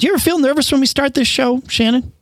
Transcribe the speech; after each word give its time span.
Do 0.00 0.06
you 0.06 0.14
ever 0.14 0.20
feel 0.20 0.38
nervous 0.38 0.72
when 0.72 0.80
we 0.80 0.86
start 0.86 1.12
this 1.12 1.28
show, 1.28 1.62
Shannon? 1.68 2.14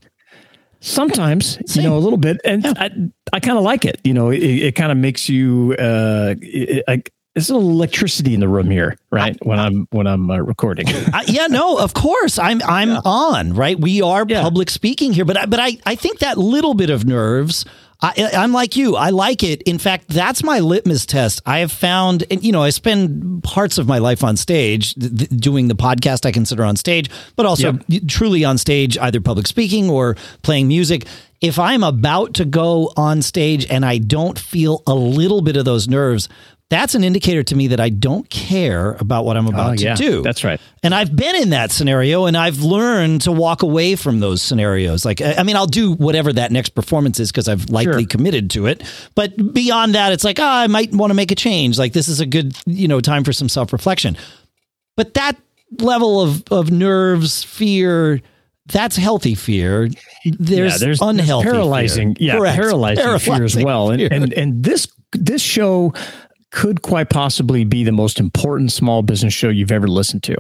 Sometimes, 0.81 1.61
Same. 1.73 1.85
you 1.85 1.89
know, 1.89 1.97
a 1.97 2.01
little 2.01 2.19
bit, 2.19 2.41
and 2.45 2.65
yeah. 2.65 2.73
I, 2.77 2.91
I 3.33 3.39
kind 3.39 3.57
of 3.57 3.63
like 3.63 3.85
it. 3.85 4.01
You 4.03 4.15
know, 4.15 4.31
it, 4.31 4.43
it 4.43 4.75
kind 4.75 4.91
of 4.91 4.99
makes 4.99 5.29
you. 5.29 5.77
Uh, 5.79 6.35
it, 6.41 6.83
I, 6.89 7.03
there's 7.37 7.51
a 7.51 7.55
little 7.55 7.71
electricity 7.71 8.35
in 8.35 8.41
the 8.41 8.49
room 8.49 8.69
here, 8.69 8.99
right? 9.13 9.39
I, 9.41 9.49
when 9.49 9.61
I'm 9.61 9.87
when 9.93 10.09
I'm 10.09 10.29
uh, 10.29 10.39
recording. 10.39 10.89
yeah, 11.27 11.47
no, 11.47 11.79
of 11.79 11.95
course 11.95 12.37
I'm 12.37 12.61
I'm 12.65 12.91
yeah. 12.91 13.01
on, 13.05 13.55
right? 13.55 13.79
We 13.79 14.03
are 14.03 14.27
yeah. 14.29 14.43
public 14.43 14.71
speaking 14.71 15.13
here, 15.13 15.25
but 15.25 15.37
I, 15.37 15.47
but 15.47 15.61
I 15.61 15.79
I 15.87 15.95
think 15.95 16.19
that 16.19 16.37
little 16.37 16.75
bit 16.75 16.91
of 16.91 17.07
nerves 17.07 17.65
I, 18.01 18.31
am 18.35 18.53
like 18.53 18.77
you. 18.77 18.95
I 18.95 19.11
like 19.11 19.43
it. 19.43 19.63
In 19.63 19.79
fact, 19.79 20.09
that's 20.09 20.45
my 20.45 20.61
litmus 20.61 21.05
test. 21.05 21.43
I 21.45 21.59
have 21.59 21.73
found, 21.73 22.25
and 22.31 22.45
you 22.45 22.53
know, 22.53 22.63
I 22.63 22.71
spend 22.71 23.43
parts 23.43 23.77
of 23.77 23.89
my 23.89 23.99
life 23.99 24.23
on 24.23 24.37
stage 24.37 24.95
th- 24.95 25.29
doing 25.31 25.67
the 25.67 25.75
podcast 25.75 26.25
I 26.25 26.31
consider 26.31 26.65
on 26.65 26.77
stage, 26.77 27.11
but 27.35 27.45
also 27.45 27.79
yep. 27.89 28.03
truly 28.07 28.45
on 28.45 28.57
stage, 28.57 28.97
either 28.99 29.21
public 29.21 29.49
speaking 29.49 29.91
or 29.91 30.17
playing 30.43 30.69
music. 30.69 31.07
If 31.41 31.59
I'm 31.59 31.83
about 31.83 32.35
to 32.35 32.45
go 32.45 32.93
on 32.97 33.21
stage 33.23 33.67
and 33.69 33.85
I 33.85 33.99
don't 33.99 34.39
feel 34.39 34.83
a 34.87 34.95
little 34.95 35.43
bit 35.43 35.57
of 35.57 35.65
those 35.65 35.89
nerves, 35.89 36.29
that's 36.71 36.95
an 36.95 37.03
indicator 37.03 37.43
to 37.43 37.57
me 37.57 37.69
that 37.69 37.81
I 37.81 37.89
don't 37.89 38.29
care 38.29 38.93
about 38.93 39.25
what 39.25 39.39
I'm 39.39 39.47
oh, 39.47 39.51
about 39.51 39.73
oh, 39.73 39.77
to 39.77 39.95
do. 39.95 40.23
That's 40.23 40.45
right. 40.45 40.61
And 40.83 40.95
I've 40.95 41.15
been 41.15 41.35
in 41.35 41.51
that 41.51 41.71
scenario 41.71 42.27
and 42.27 42.37
I've 42.37 42.61
learned 42.61 43.23
to 43.23 43.33
walk 43.33 43.63
away 43.63 43.97
from 43.97 44.21
those 44.21 44.43
scenarios. 44.43 45.05
Like, 45.05 45.23
I 45.23 45.43
mean, 45.45 45.57
I'll 45.57 45.67
do 45.67 45.95
whatever 45.95 46.31
that 46.35 46.53
next 46.53 46.71
performance 46.71 47.21
is 47.21 47.33
because 47.33 47.49
I've 47.49 47.71
likely 47.71 48.03
sure. 48.03 48.09
committed 48.09 48.51
to 48.51 48.67
it. 48.67 48.83
But 49.15 49.55
beyond 49.55 49.95
that, 49.95 50.13
it's 50.13 50.25
like, 50.25 50.39
oh, 50.39 50.45
I 50.45 50.67
might 50.67 50.93
want 50.93 51.11
to 51.11 51.15
make 51.15 51.31
a 51.31 51.35
change. 51.35 51.79
Like, 51.79 51.95
this 51.95 52.07
is 52.07 52.21
a 52.21 52.27
good, 52.27 52.55
you 52.67 52.87
know, 52.87 53.01
time 53.01 53.25
for 53.25 53.33
some 53.33 53.49
self 53.49 53.73
reflection. 53.73 54.19
But 54.95 55.15
that 55.15 55.37
level 55.81 56.21
of, 56.21 56.43
of 56.51 56.71
nerves, 56.71 57.45
fear, 57.45 58.21
that's 58.67 58.97
healthy 58.97 59.35
fear. 59.35 59.89
There's, 60.27 60.73
yeah, 60.73 60.79
there's 60.79 61.01
unhealthy, 61.01 61.45
there's 61.47 61.55
paralyzing, 61.55 62.15
fear. 62.17 62.27
yeah, 62.45 62.55
paralyzing, 62.55 63.03
paralyzing, 63.03 63.35
fear 63.35 63.45
as 63.45 63.57
well. 63.57 63.91
And, 63.91 64.03
and 64.03 64.33
and 64.35 64.63
this 64.63 64.89
this 65.13 65.41
show 65.41 65.95
could 66.51 66.83
quite 66.83 67.11
possibly 67.11 67.65
be 67.65 67.85
the 67.85 67.93
most 67.93 68.19
important 68.19 68.73
small 68.73 69.03
business 69.03 69.35
show 69.35 69.49
you've 69.49 69.73
ever 69.73 69.89
listened 69.89 70.23
to, 70.23 70.37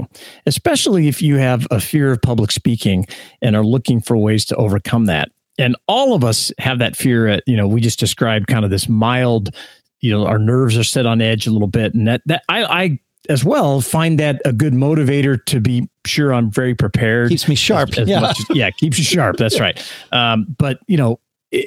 especially 0.47 1.09
if 1.09 1.21
you 1.21 1.37
have 1.37 1.67
a 1.71 1.81
fear 1.81 2.13
of 2.13 2.23
public 2.23 2.51
speaking 2.51 3.07
and 3.43 3.55
are 3.55 3.65
looking 3.65 4.01
for 4.01 4.17
ways 4.17 4.45
to 4.47 4.57
overcome 4.57 5.07
that. 5.07 5.31
And 5.59 5.77
all 5.87 6.15
of 6.15 6.25
us 6.25 6.53
have 6.59 6.79
that 6.79 6.97
fear 6.97 7.27
at, 7.27 7.43
you 7.47 7.57
know, 7.57 7.67
we 7.67 7.81
just 7.81 7.99
described 7.99 8.47
kind 8.47 8.65
of 8.65 8.71
this 8.71 8.89
mild, 8.89 9.55
you 10.01 10.11
know, 10.11 10.27
our 10.27 10.39
nerves 10.39 10.79
are 10.79 10.85
set 10.85 11.05
on 11.05 11.21
edge 11.21 11.47
a 11.47 11.51
little 11.51 11.69
bit. 11.69 11.95
And 11.95 12.07
that, 12.07 12.23
that 12.27 12.43
I, 12.49 12.65
I 12.65 13.01
as 13.29 13.45
well 13.45 13.81
find 13.81 14.19
that 14.21 14.41
a 14.45 14.53
good 14.53 14.73
motivator 14.73 15.45
to 15.47 15.61
be 15.61 15.89
sure 16.07 16.33
I'm 16.33 16.51
very 16.51 16.75
prepared. 16.75 17.31
Keeps 17.31 17.49
me 17.49 17.57
sharp. 17.57 17.91
As, 17.91 17.99
as 17.99 18.09
yeah. 18.09 18.33
Yeah, 18.51 18.71
keeps 18.71 18.99
you 18.99 19.05
sharp. 19.05 19.37
That's 19.37 19.61
right. 19.61 19.85
Um, 20.13 20.47
but, 20.59 20.79
you 20.87 20.97
know, 20.97 21.19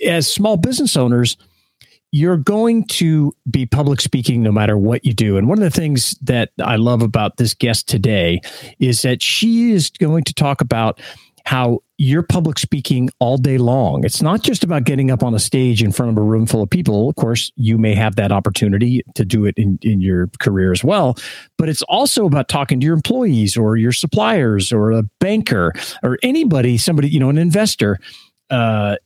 as 0.05 0.31
small 0.31 0.57
business 0.57 0.95
owners, 0.95 1.37
you're 2.11 2.37
going 2.37 2.85
to 2.85 3.33
be 3.49 3.65
public 3.65 4.01
speaking 4.01 4.43
no 4.43 4.51
matter 4.51 4.77
what 4.77 5.05
you 5.05 5.13
do. 5.13 5.37
And 5.37 5.47
one 5.47 5.57
of 5.57 5.63
the 5.63 5.71
things 5.71 6.11
that 6.21 6.51
I 6.61 6.75
love 6.75 7.01
about 7.01 7.37
this 7.37 7.53
guest 7.53 7.87
today 7.87 8.41
is 8.79 9.01
that 9.03 9.23
she 9.23 9.71
is 9.71 9.89
going 9.89 10.25
to 10.25 10.33
talk 10.33 10.61
about 10.61 10.99
how 11.45 11.79
you're 11.97 12.23
public 12.23 12.59
speaking 12.59 13.09
all 13.19 13.37
day 13.37 13.57
long. 13.57 14.03
It's 14.03 14.21
not 14.21 14.41
just 14.41 14.63
about 14.63 14.83
getting 14.83 15.09
up 15.09 15.23
on 15.23 15.33
a 15.33 15.39
stage 15.39 15.81
in 15.81 15.91
front 15.91 16.11
of 16.11 16.17
a 16.17 16.21
room 16.21 16.45
full 16.45 16.61
of 16.61 16.69
people. 16.69 17.09
Of 17.09 17.15
course, 17.15 17.51
you 17.55 17.77
may 17.77 17.95
have 17.95 18.15
that 18.15 18.31
opportunity 18.31 19.01
to 19.15 19.25
do 19.25 19.45
it 19.45 19.55
in, 19.57 19.79
in 19.81 20.01
your 20.01 20.27
career 20.39 20.71
as 20.71 20.83
well, 20.83 21.17
but 21.57 21.69
it's 21.69 21.81
also 21.83 22.25
about 22.25 22.47
talking 22.47 22.79
to 22.79 22.85
your 22.85 22.95
employees 22.95 23.57
or 23.57 23.75
your 23.77 23.91
suppliers 23.91 24.71
or 24.71 24.91
a 24.91 25.03
banker 25.19 25.73
or 26.03 26.19
anybody, 26.21 26.77
somebody, 26.77 27.09
you 27.09 27.19
know, 27.19 27.29
an 27.29 27.37
investor. 27.37 27.97
Uh, 28.49 28.97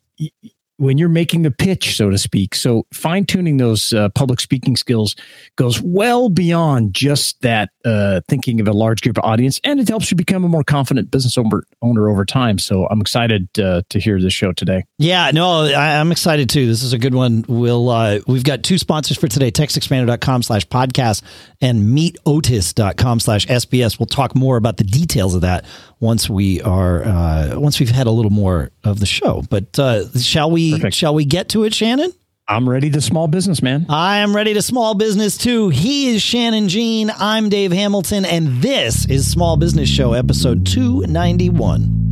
when 0.77 0.97
you're 0.97 1.09
making 1.09 1.43
the 1.43 1.51
pitch, 1.51 1.95
so 1.95 2.09
to 2.09 2.17
speak. 2.17 2.55
So 2.55 2.85
fine 2.93 3.25
tuning 3.25 3.57
those 3.57 3.93
uh, 3.93 4.09
public 4.09 4.39
speaking 4.39 4.75
skills 4.75 5.15
goes 5.55 5.81
well 5.81 6.29
beyond 6.29 6.93
just 6.93 7.41
that 7.41 7.69
uh, 7.85 8.21
thinking 8.27 8.59
of 8.59 8.67
a 8.67 8.73
large 8.73 9.01
group 9.01 9.17
of 9.17 9.23
audience, 9.23 9.59
and 9.63 9.79
it 9.79 9.87
helps 9.87 10.11
you 10.11 10.17
become 10.17 10.43
a 10.43 10.47
more 10.49 10.63
confident 10.63 11.11
business 11.11 11.37
owner, 11.37 11.63
owner 11.81 12.09
over 12.09 12.25
time. 12.25 12.59
So 12.59 12.87
I'm 12.87 13.01
excited 13.01 13.47
uh, 13.59 13.83
to 13.89 13.99
hear 13.99 14.19
this 14.21 14.33
show 14.33 14.51
today. 14.51 14.83
Yeah, 14.97 15.31
no, 15.33 15.63
I, 15.63 15.93
am 15.93 16.11
excited 16.11 16.49
too. 16.49 16.67
This 16.67 16.83
is 16.83 16.93
a 16.93 16.97
good 16.97 17.13
one. 17.13 17.45
We'll 17.47 17.89
uh, 17.89 18.19
we've 18.27 18.43
got 18.43 18.63
two 18.63 18.77
sponsors 18.77 19.17
for 19.17 19.27
today: 19.27 19.51
TextExpander.com 19.51 20.43
slash 20.43 20.65
podcast 20.67 21.21
and 21.61 21.83
MeetOtis.com 21.83 23.19
slash 23.19 23.45
SBS. 23.47 23.99
We'll 23.99 24.07
talk 24.07 24.35
more 24.35 24.57
about 24.57 24.77
the 24.77 24.83
details 24.83 25.35
of 25.35 25.41
that 25.41 25.65
once 26.05 26.29
we 26.29 26.61
are 26.61 27.03
uh, 27.03 27.59
once 27.59 27.79
we've 27.79 27.89
had 27.89 28.07
a 28.07 28.11
little 28.11 28.31
more 28.31 28.71
of 28.83 28.99
the 28.99 29.05
show. 29.05 29.43
But 29.49 29.77
uh, 29.77 30.07
shall 30.17 30.49
we 30.49 30.71
Perfect. 30.73 30.95
shall 30.95 31.13
we 31.13 31.25
get 31.25 31.49
to 31.49 31.65
it, 31.65 31.73
Shannon? 31.73 32.13
I'm 32.47 32.69
ready 32.69 32.91
to 32.91 33.01
small 33.01 33.27
business, 33.27 33.63
man. 33.63 33.87
I 33.89 34.17
am 34.17 34.35
ready 34.35 34.53
to 34.53 34.61
small 34.61 34.93
business 34.93 35.35
too. 35.37 35.69
He 35.69 36.15
is 36.15 36.21
Shannon 36.21 36.69
Jean. 36.69 37.11
I'm 37.17 37.49
Dave 37.49 37.71
Hamilton, 37.71 38.23
and 38.23 38.61
this 38.61 39.07
is 39.07 39.29
Small 39.29 39.57
Business 39.57 39.89
Show 39.89 40.13
episode 40.13 40.65
291 40.65 42.03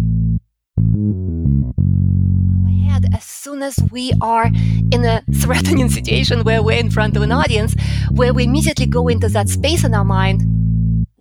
as 3.14 3.26
soon 3.26 3.62
as 3.62 3.78
we 3.92 4.14
are 4.22 4.46
in 4.92 5.04
a 5.06 5.22
threatening 5.36 5.90
situation 5.90 6.44
where 6.44 6.64
we're 6.64 6.80
in 6.80 6.90
front 6.90 7.16
of 7.18 7.22
an 7.22 7.32
audience, 7.32 7.76
where 8.12 8.34
we 8.34 8.46
immediately 8.46 8.86
go 8.86 9.08
into 9.10 9.28
that 9.28 9.50
space 9.50 9.84
in 9.84 9.94
our 9.94 10.06
mind 10.06 10.42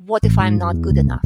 what 0.06 0.24
if 0.24 0.36
I'm 0.36 0.58
not 0.58 0.82
good 0.82 0.98
enough? 0.98 1.24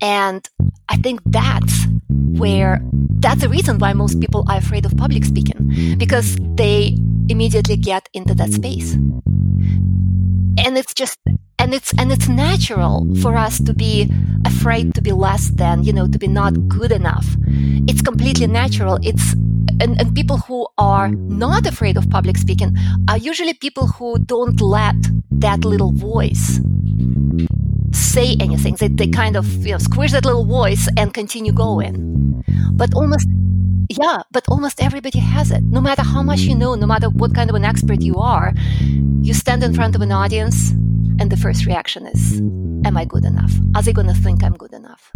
And 0.00 0.48
I 0.88 0.96
think 0.96 1.20
that's 1.26 1.86
where 2.08 2.80
that's 3.20 3.40
the 3.40 3.48
reason 3.48 3.78
why 3.78 3.92
most 3.92 4.20
people 4.20 4.44
are 4.48 4.58
afraid 4.58 4.86
of 4.86 4.96
public 4.96 5.24
speaking 5.24 5.96
because 5.98 6.36
they 6.54 6.96
immediately 7.28 7.76
get 7.76 8.08
into 8.14 8.34
that 8.34 8.52
space. 8.52 8.94
And 8.94 10.76
it's 10.76 10.94
just 10.94 11.18
and 11.58 11.74
it's 11.74 11.92
and 11.98 12.12
it's 12.12 12.28
natural 12.28 13.06
for 13.22 13.36
us 13.36 13.60
to 13.60 13.74
be 13.74 14.10
afraid 14.44 14.94
to 14.94 15.02
be 15.02 15.12
less 15.12 15.50
than, 15.50 15.82
you 15.84 15.92
know, 15.92 16.06
to 16.08 16.18
be 16.18 16.28
not 16.28 16.68
good 16.68 16.92
enough. 16.92 17.26
It's 17.88 18.02
completely 18.02 18.46
natural. 18.46 18.98
It's 19.02 19.34
and, 19.80 20.00
and 20.00 20.14
people 20.14 20.38
who 20.38 20.66
are 20.78 21.08
not 21.08 21.66
afraid 21.66 21.96
of 21.96 22.08
public 22.10 22.36
speaking 22.36 22.76
are 23.08 23.18
usually 23.18 23.54
people 23.54 23.86
who 23.86 24.18
don't 24.18 24.60
let 24.60 24.96
that 25.30 25.64
little 25.64 25.92
voice 25.92 26.60
say 28.08 28.36
anything. 28.40 28.74
They, 28.76 28.88
they 28.88 29.06
kind 29.08 29.36
of 29.36 29.46
you 29.66 29.72
know, 29.72 29.78
squish 29.78 30.12
that 30.12 30.24
little 30.24 30.44
voice 30.44 30.88
and 30.96 31.12
continue 31.12 31.52
going. 31.52 32.42
But 32.72 32.94
almost, 32.94 33.28
yeah, 33.90 34.22
but 34.30 34.44
almost 34.48 34.82
everybody 34.82 35.18
has 35.18 35.50
it. 35.50 35.62
No 35.64 35.80
matter 35.80 36.02
how 36.02 36.22
much 36.22 36.40
you 36.40 36.54
know, 36.54 36.74
no 36.74 36.86
matter 36.86 37.10
what 37.10 37.34
kind 37.34 37.50
of 37.50 37.56
an 37.56 37.64
expert 37.64 38.00
you 38.00 38.16
are, 38.16 38.52
you 39.22 39.34
stand 39.34 39.62
in 39.62 39.74
front 39.74 39.94
of 39.94 40.00
an 40.00 40.12
audience 40.12 40.70
and 41.20 41.30
the 41.30 41.36
first 41.36 41.66
reaction 41.66 42.06
is, 42.06 42.40
Am 42.84 42.96
I 42.96 43.04
good 43.04 43.24
enough? 43.24 43.52
Are 43.74 43.82
they 43.82 43.92
going 43.92 44.06
to 44.06 44.14
think 44.14 44.42
I'm 44.42 44.56
good 44.56 44.72
enough? 44.72 45.12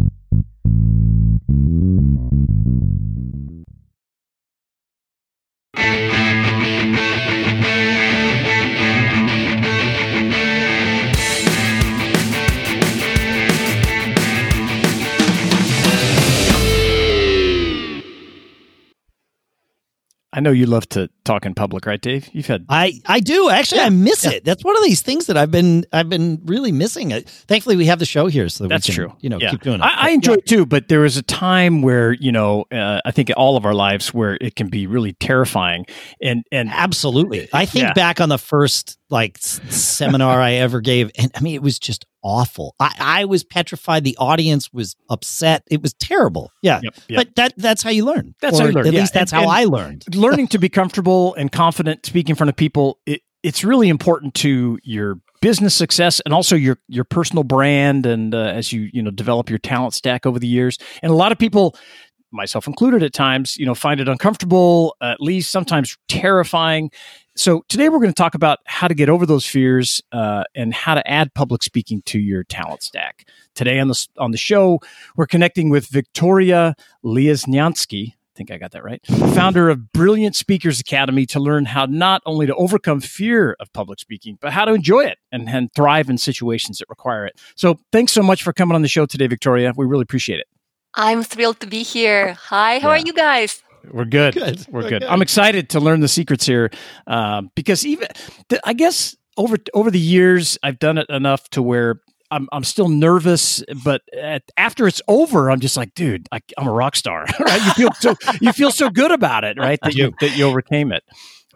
I 20.35 20.41
know 20.41 20.51
you 20.51 20.67
love 20.67 20.89
to 20.91 21.11
talk 21.25 21.45
in 21.45 21.55
public, 21.55 21.85
right, 21.85 22.01
Dave? 22.01 22.29
You've 22.33 22.47
had 22.47 22.65
I 22.69 23.01
I 23.07 23.21
do 23.21 23.51
actually. 23.51 23.81
Yeah, 23.81 23.87
I 23.87 23.91
miss 23.91 24.25
yeah. 24.25 24.33
it. 24.33 24.45
That's 24.45 24.65
one 24.65 24.77
of 24.77 24.83
these 24.83 25.03
things 25.03 25.27
that 25.27 25.37
I've 25.37 25.51
been 25.51 25.85
I've 25.93 26.09
been 26.09 26.41
really 26.45 26.73
missing. 26.73 27.11
It. 27.11 27.29
Thankfully, 27.29 27.77
we 27.77 27.87
have 27.87 27.99
the 27.99 28.07
show 28.07 28.29
here, 28.29 28.49
so 28.49 28.65
that 28.65 28.69
that's 28.69 28.87
can, 28.87 28.95
true. 28.95 29.13
You 29.21 29.29
know, 29.29 29.39
yeah. 29.39 29.51
keep 29.51 29.63
doing 29.63 29.81
it. 29.81 29.85
I, 29.85 30.09
I 30.09 30.11
enjoy 30.11 30.35
it 30.35 30.47
too, 30.47 30.65
but 30.65 30.89
there 30.89 31.01
was 31.01 31.17
a 31.17 31.23
time 31.23 31.83
where 31.83 32.13
you 32.13 32.33
know 32.33 32.65
uh, 32.73 33.01
I 33.05 33.11
think 33.11 33.31
all 33.37 33.57
of 33.57 33.67
our 33.67 33.75
lives 33.75 34.15
where 34.15 34.39
it 34.41 34.57
can 34.57 34.69
be 34.69 34.87
really 34.87 35.13
terrifying, 35.15 35.85
and 36.23 36.45
and 36.51 36.71
absolutely. 36.71 37.49
I 37.53 37.67
think 37.67 37.95
back 37.95 38.21
on 38.21 38.29
the 38.31 38.39
first 38.39 38.99
like 39.11 39.37
seminar 39.39 40.41
I 40.41 40.53
ever 40.55 40.81
gave, 40.81 41.11
and 41.19 41.31
I 41.35 41.41
mean 41.41 41.55
it 41.55 41.63
was 41.63 41.79
just 41.79 42.07
awful. 42.23 42.75
I, 42.81 42.95
I 42.99 43.25
was 43.25 43.45
petrified. 43.45 44.05
The 44.05 44.17
audience 44.19 44.73
was 44.73 44.97
upset. 45.09 45.63
It 45.71 45.83
was 45.83 45.93
terrible. 45.95 46.53
Yeah. 46.63 46.81
Yep, 46.83 46.95
yep. 47.09 47.17
But 47.17 47.35
that 47.37 47.55
that's 47.57 47.83
how 47.83 47.91
you 47.91 48.05
learn. 48.05 48.35
That's 48.41 48.59
or 48.59 48.63
how 48.63 48.69
you 48.69 48.73
learn. 48.75 48.87
At 48.87 48.93
yeah. 48.93 49.01
least 49.01 49.15
that's 49.15 49.33
and, 49.33 49.43
how 49.43 49.49
and 49.49 49.59
I 49.59 49.65
learned. 49.65 50.05
learning 50.15 50.49
to 50.49 50.59
be 50.59 50.69
comfortable 50.69 51.35
and 51.35 51.51
confident 51.51 52.07
speaking 52.07 52.31
in 52.31 52.37
front 52.37 52.49
of 52.49 52.57
people, 52.57 52.99
it, 53.07 53.23
it's 53.43 53.65
really 53.65 53.89
important 53.89 54.35
to 54.35 54.79
your 54.83 55.19
business 55.41 55.75
success 55.75 56.21
and 56.21 56.33
also 56.33 56.55
your 56.55 56.79
your 56.89 57.05
personal 57.05 57.43
brand 57.43 58.07
and 58.07 58.35
uh, 58.35 58.39
as 58.39 58.73
you 58.73 58.89
you 58.93 59.03
know 59.03 59.11
develop 59.11 59.51
your 59.51 59.59
talent 59.59 59.95
stack 59.95 60.25
over 60.25 60.39
the 60.39 60.47
years. 60.47 60.79
And 61.03 61.11
a 61.11 61.17
lot 61.17 61.33
of 61.33 61.39
people 61.39 61.77
myself 62.33 62.67
included 62.67 63.03
at 63.03 63.13
times, 63.13 63.57
you 63.57 63.67
know, 63.67 63.75
find 63.75 64.01
it 64.01 64.09
uncomfortable, 64.09 64.97
at 65.03 65.21
least 65.21 65.51
sometimes 65.51 65.97
terrifying. 66.09 66.91
So 67.35 67.65
today 67.69 67.89
we're 67.89 67.99
going 67.99 68.11
to 68.11 68.15
talk 68.15 68.35
about 68.35 68.59
how 68.67 68.89
to 68.89 68.95
get 68.95 69.09
over 69.09 69.25
those 69.25 69.47
fears 69.47 70.03
uh, 70.13 70.45
and 70.55 70.75
how 70.75 70.95
to 70.95 71.11
add 71.11 71.33
public 71.33 71.63
speaking 71.63 72.03
to 72.03 72.19
your 72.19 72.45
talent 72.45 72.83
stack. 72.83 73.27
Today 73.55 73.79
on 73.79 73.89
the 73.89 74.07
on 74.19 74.33
the 74.33 74.39
show, 74.39 74.81
we're 75.17 75.27
connecting 75.27 75.71
with 75.71 75.87
Victoria 75.87 76.75
Lioznyansky. 77.03 78.09
I 78.09 78.35
think 78.35 78.51
I 78.51 78.59
got 78.59 78.73
that 78.73 78.85
right. 78.85 79.05
Founder 79.35 79.71
of 79.71 79.93
Brilliant 79.93 80.37
Speakers 80.37 80.79
Academy 80.79 81.25
to 81.27 81.41
learn 81.41 81.67
how 81.67 81.87
not 81.87 82.23
only 82.27 82.47
to 82.47 82.55
overcome 82.55 83.01
fear 83.01 83.57
of 83.61 83.73
public 83.73 83.99
speaking, 83.99 84.39
but 84.41 84.53
how 84.53 84.65
to 84.65 84.75
enjoy 84.75 85.05
it 85.05 85.19
and, 85.31 85.49
and 85.49 85.73
thrive 85.75 86.11
in 86.11 86.19
situations 86.19 86.79
that 86.79 86.89
require 86.89 87.27
it. 87.27 87.39
So 87.57 87.79
thanks 87.93 88.13
so 88.13 88.23
much 88.23 88.43
for 88.43 88.53
coming 88.53 88.75
on 88.75 88.83
the 88.83 88.89
show 88.89 89.05
today, 89.05 89.27
Victoria. 89.27 89.73
We 89.77 89.87
really 89.87 90.03
appreciate 90.03 90.41
it. 90.41 90.47
I'm 90.95 91.23
thrilled 91.23 91.61
to 91.61 91.67
be 91.67 91.83
here. 91.83 92.35
Hi, 92.35 92.79
how 92.79 92.89
yeah. 92.89 92.95
are 92.95 93.07
you 93.07 93.13
guys? 93.15 93.63
We're 93.91 94.05
good. 94.05 94.35
good. 94.35 94.67
We're, 94.69 94.83
We're 94.83 94.89
good. 94.89 95.03
good. 95.03 95.09
I'm 95.09 95.23
excited 95.23 95.71
to 95.71 95.81
learn 95.81 96.01
the 96.01 96.09
secrets 96.09 96.47
here 96.47 96.71
um, 97.07 97.51
because 97.55 97.85
even 97.87 98.09
I 98.65 98.73
guess 98.73 99.17
over 99.37 99.57
over 99.75 99.91
the 99.91 100.01
years 100.01 100.59
I've 100.63 100.79
done 100.79 100.99
it 100.99 101.09
enough 101.09 101.49
to 101.51 101.63
where 101.63 102.01
I'm 102.31 102.49
I'm 102.51 102.65
still 102.65 102.89
nervous, 102.89 103.63
but 103.85 104.01
at, 104.19 104.43
after 104.57 104.89
it's 104.89 105.03
over, 105.07 105.51
I'm 105.51 105.61
just 105.61 105.77
like, 105.77 105.95
dude, 105.95 106.29
I, 106.33 106.41
am 106.59 106.67
a 106.67 106.73
rock 106.73 106.97
star. 106.97 107.27
Right? 107.39 107.61
You 107.67 107.73
feel 107.73 107.93
so 107.95 108.15
you 108.41 108.53
feel 108.53 108.71
so 108.71 108.89
good 108.89 109.11
about 109.11 109.45
it, 109.45 109.59
right? 109.59 109.79
That 109.83 109.95
you 109.95 110.13
that 110.21 110.37
you 110.37 110.47
overcame 110.47 110.93
it. 110.93 111.03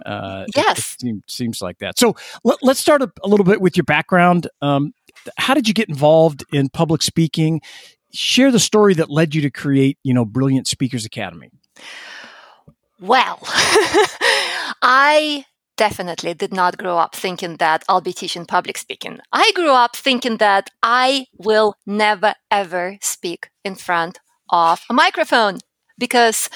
Uh, 0.04 0.44
yes, 0.54 0.78
it, 0.78 0.78
it 0.78 1.00
seems, 1.00 1.22
seems, 1.26 1.62
like 1.62 1.78
that. 1.78 1.98
So 1.98 2.16
let, 2.44 2.62
us 2.62 2.78
start 2.78 3.00
a, 3.00 3.10
a, 3.24 3.28
little 3.28 3.44
bit 3.44 3.62
with 3.62 3.78
your 3.78 3.84
background. 3.84 4.46
Um, 4.60 4.92
how 5.38 5.54
did 5.54 5.66
you 5.66 5.72
get 5.72 5.88
involved 5.88 6.44
in 6.52 6.68
public 6.68 7.00
speaking? 7.00 7.62
Share 8.12 8.50
the 8.50 8.60
story 8.60 8.92
that 8.94 9.08
led 9.08 9.34
you 9.34 9.40
to 9.40 9.50
create, 9.50 9.98
you 10.02 10.12
know, 10.12 10.26
Brilliant 10.26 10.66
Speakers 10.66 11.06
Academy. 11.06 11.50
Well, 13.00 13.38
I 14.82 15.44
definitely 15.76 16.32
did 16.34 16.52
not 16.52 16.78
grow 16.78 16.96
up 16.98 17.14
thinking 17.14 17.56
that 17.56 17.84
I'll 17.88 18.00
be 18.00 18.12
teaching 18.12 18.46
public 18.46 18.78
speaking. 18.78 19.20
I 19.32 19.52
grew 19.54 19.70
up 19.72 19.94
thinking 19.94 20.38
that 20.38 20.70
I 20.82 21.26
will 21.36 21.74
never 21.86 22.34
ever 22.50 22.96
speak 23.02 23.50
in 23.64 23.74
front 23.74 24.18
of 24.50 24.80
a 24.88 24.94
microphone 24.94 25.58
because 25.98 26.48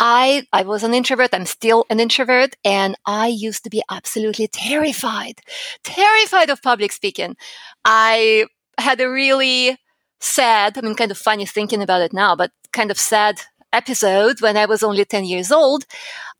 I 0.00 0.46
I 0.52 0.62
was 0.62 0.82
an 0.82 0.94
introvert. 0.94 1.30
I'm 1.34 1.46
still 1.46 1.84
an 1.90 2.00
introvert, 2.00 2.56
and 2.64 2.96
I 3.06 3.26
used 3.28 3.64
to 3.64 3.70
be 3.70 3.82
absolutely 3.90 4.48
terrified, 4.48 5.40
terrified 5.84 6.50
of 6.50 6.62
public 6.62 6.92
speaking. 6.92 7.36
I 7.84 8.46
had 8.78 9.00
a 9.00 9.10
really 9.10 9.76
sad, 10.20 10.78
I 10.78 10.80
mean, 10.80 10.94
kind 10.94 11.10
of 11.10 11.18
funny 11.18 11.46
thinking 11.46 11.82
about 11.82 12.02
it 12.02 12.12
now, 12.12 12.36
but 12.36 12.52
kind 12.72 12.90
of 12.90 12.98
sad 12.98 13.40
episode 13.72 14.40
when 14.40 14.56
I 14.56 14.66
was 14.66 14.82
only 14.82 15.04
10 15.04 15.24
years 15.24 15.50
old. 15.52 15.84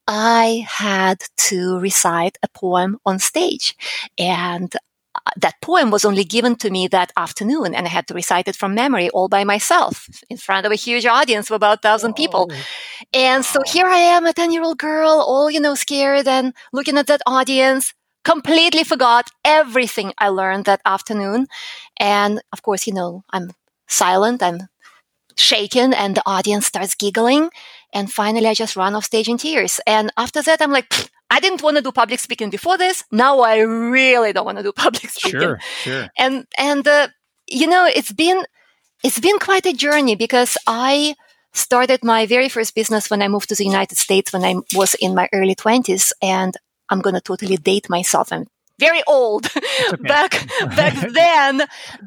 I 0.09 0.67
had 0.69 1.23
to 1.49 1.79
recite 1.79 2.39
a 2.43 2.49
poem 2.49 2.99
on 3.07 3.19
stage. 3.19 3.77
And 4.19 4.75
uh, 5.15 5.31
that 5.37 5.61
poem 5.61 5.91
was 5.91 6.05
only 6.05 6.25
given 6.25 6.57
to 6.57 6.71
me 6.71 6.89
that 6.89 7.13
afternoon, 7.17 7.75
and 7.75 7.87
I 7.87 7.91
had 7.91 8.07
to 8.09 8.15
recite 8.15 8.49
it 8.49 8.57
from 8.57 8.75
memory 8.75 9.11
all 9.11 9.29
by 9.29 9.45
myself 9.45 10.09
in 10.31 10.39
front 10.39 10.65
of 10.65 10.73
a 10.73 10.77
huge 10.77 11.05
audience 11.05 11.51
of 11.51 11.57
about 11.57 11.79
a 11.79 11.81
thousand 11.83 12.15
people. 12.15 12.51
And 13.13 13.45
so 13.45 13.61
here 13.67 13.87
I 13.87 13.99
am, 13.99 14.25
a 14.25 14.33
10 14.33 14.53
year 14.53 14.63
old 14.63 14.79
girl, 14.79 15.11
all, 15.11 15.51
you 15.51 15.61
know, 15.61 15.75
scared 15.75 16.27
and 16.27 16.55
looking 16.73 16.97
at 16.97 17.09
that 17.09 17.21
audience, 17.27 17.93
completely 18.25 18.85
forgot 18.85 19.31
everything 19.45 20.13
I 20.19 20.29
learned 20.29 20.65
that 20.65 20.81
afternoon. 20.87 21.47
And 21.99 22.41
of 22.53 22.63
course, 22.63 22.87
you 22.87 22.95
know, 22.95 23.23
I'm 23.31 23.51
silent, 23.89 24.43
I'm 24.43 24.69
shaken, 25.37 25.93
and 25.95 26.17
the 26.17 26.23
audience 26.27 26.67
starts 26.67 26.95
giggling. 26.95 27.51
And 27.93 28.11
finally, 28.11 28.47
I 28.47 28.55
just 28.55 28.77
run 28.77 28.95
off 28.95 29.05
stage 29.05 29.29
in 29.29 29.39
tears. 29.39 29.81
And 29.87 30.13
after 30.17 30.43
that, 30.43 30.63
I'm 30.63 30.73
like, 30.73 30.93
I 31.31 31.41
didn't 31.41 31.63
want 31.63 31.77
to 31.77 31.83
do 31.83 31.93
public 31.93 32.21
speaking 32.21 32.51
before 32.51 32.77
this. 32.77 33.05
Now 33.11 33.41
I 33.41 33.59
really 33.59 34.33
don't 34.33 34.45
want 34.45 34.59
to 34.59 34.65
do 34.65 34.73
public 34.85 35.09
speaking. 35.11 35.41
Sure, 35.41 35.59
sure. 35.83 36.09
And 36.19 36.47
and 36.59 36.87
uh, 36.87 37.09
you 37.49 37.67
know, 37.67 37.87
it's 37.87 38.13
been 38.13 38.45
it's 39.03 39.21
been 39.21 39.39
quite 39.39 39.67
a 39.67 39.73
journey 39.73 40.15
because 40.15 40.57
I 40.67 41.15
started 41.53 42.03
my 42.03 42.27
very 42.27 42.49
first 42.49 42.75
business 42.75 43.11
when 43.11 43.23
I 43.23 43.29
moved 43.29 43.49
to 43.51 43.55
the 43.55 43.65
United 43.65 43.99
States 43.99 44.33
when 44.33 44.45
I 44.45 44.55
was 44.75 44.95
in 44.95 45.15
my 45.15 45.29
early 45.33 45.55
20s 45.55 46.13
and 46.23 46.57
I'm 46.89 47.01
going 47.01 47.15
to 47.15 47.21
totally 47.21 47.57
date 47.57 47.91
myself. 47.91 48.33
I'm 48.33 48.47
very 48.87 49.03
old. 49.07 49.47
Okay. 49.93 50.09
back 50.09 50.33
back 50.77 50.97
then, 51.13 51.53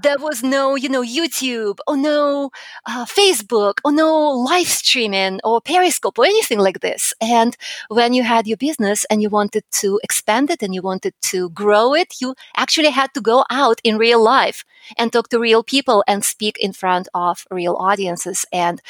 there 0.06 0.18
was 0.20 0.44
no, 0.44 0.76
you 0.76 0.90
know, 0.90 1.04
YouTube 1.04 1.78
or 1.88 1.98
no 1.98 2.52
uh, 2.86 3.06
Facebook 3.06 3.76
or 3.84 3.92
no 3.92 4.10
live 4.52 4.68
streaming 4.68 5.40
or 5.44 5.62
Periscope 5.62 6.18
or 6.18 6.26
anything 6.26 6.60
like 6.60 6.80
this. 6.80 7.14
And 7.22 7.56
when 7.90 8.14
you 8.14 8.24
had 8.24 8.48
your 8.48 8.58
business 8.58 9.06
and 9.10 9.22
you 9.22 9.30
wanted 9.30 9.64
to 9.82 10.00
expand 10.04 10.50
it 10.50 10.64
and 10.64 10.74
you 10.74 10.82
wanted 10.82 11.14
to 11.32 11.50
grow 11.50 11.94
it, 11.94 12.10
you 12.22 12.34
actually 12.56 12.92
had 12.92 13.14
to 13.14 13.22
go 13.22 13.46
out 13.50 13.80
in 13.84 13.98
real 13.98 14.22
life 14.24 14.64
and 14.98 15.12
talk 15.12 15.30
to 15.30 15.40
real 15.40 15.64
people 15.64 16.04
and 16.08 16.24
speak 16.24 16.58
in 16.60 16.74
front 16.74 17.08
of 17.14 17.46
real 17.52 17.76
audiences. 17.76 18.46
And 18.52 18.82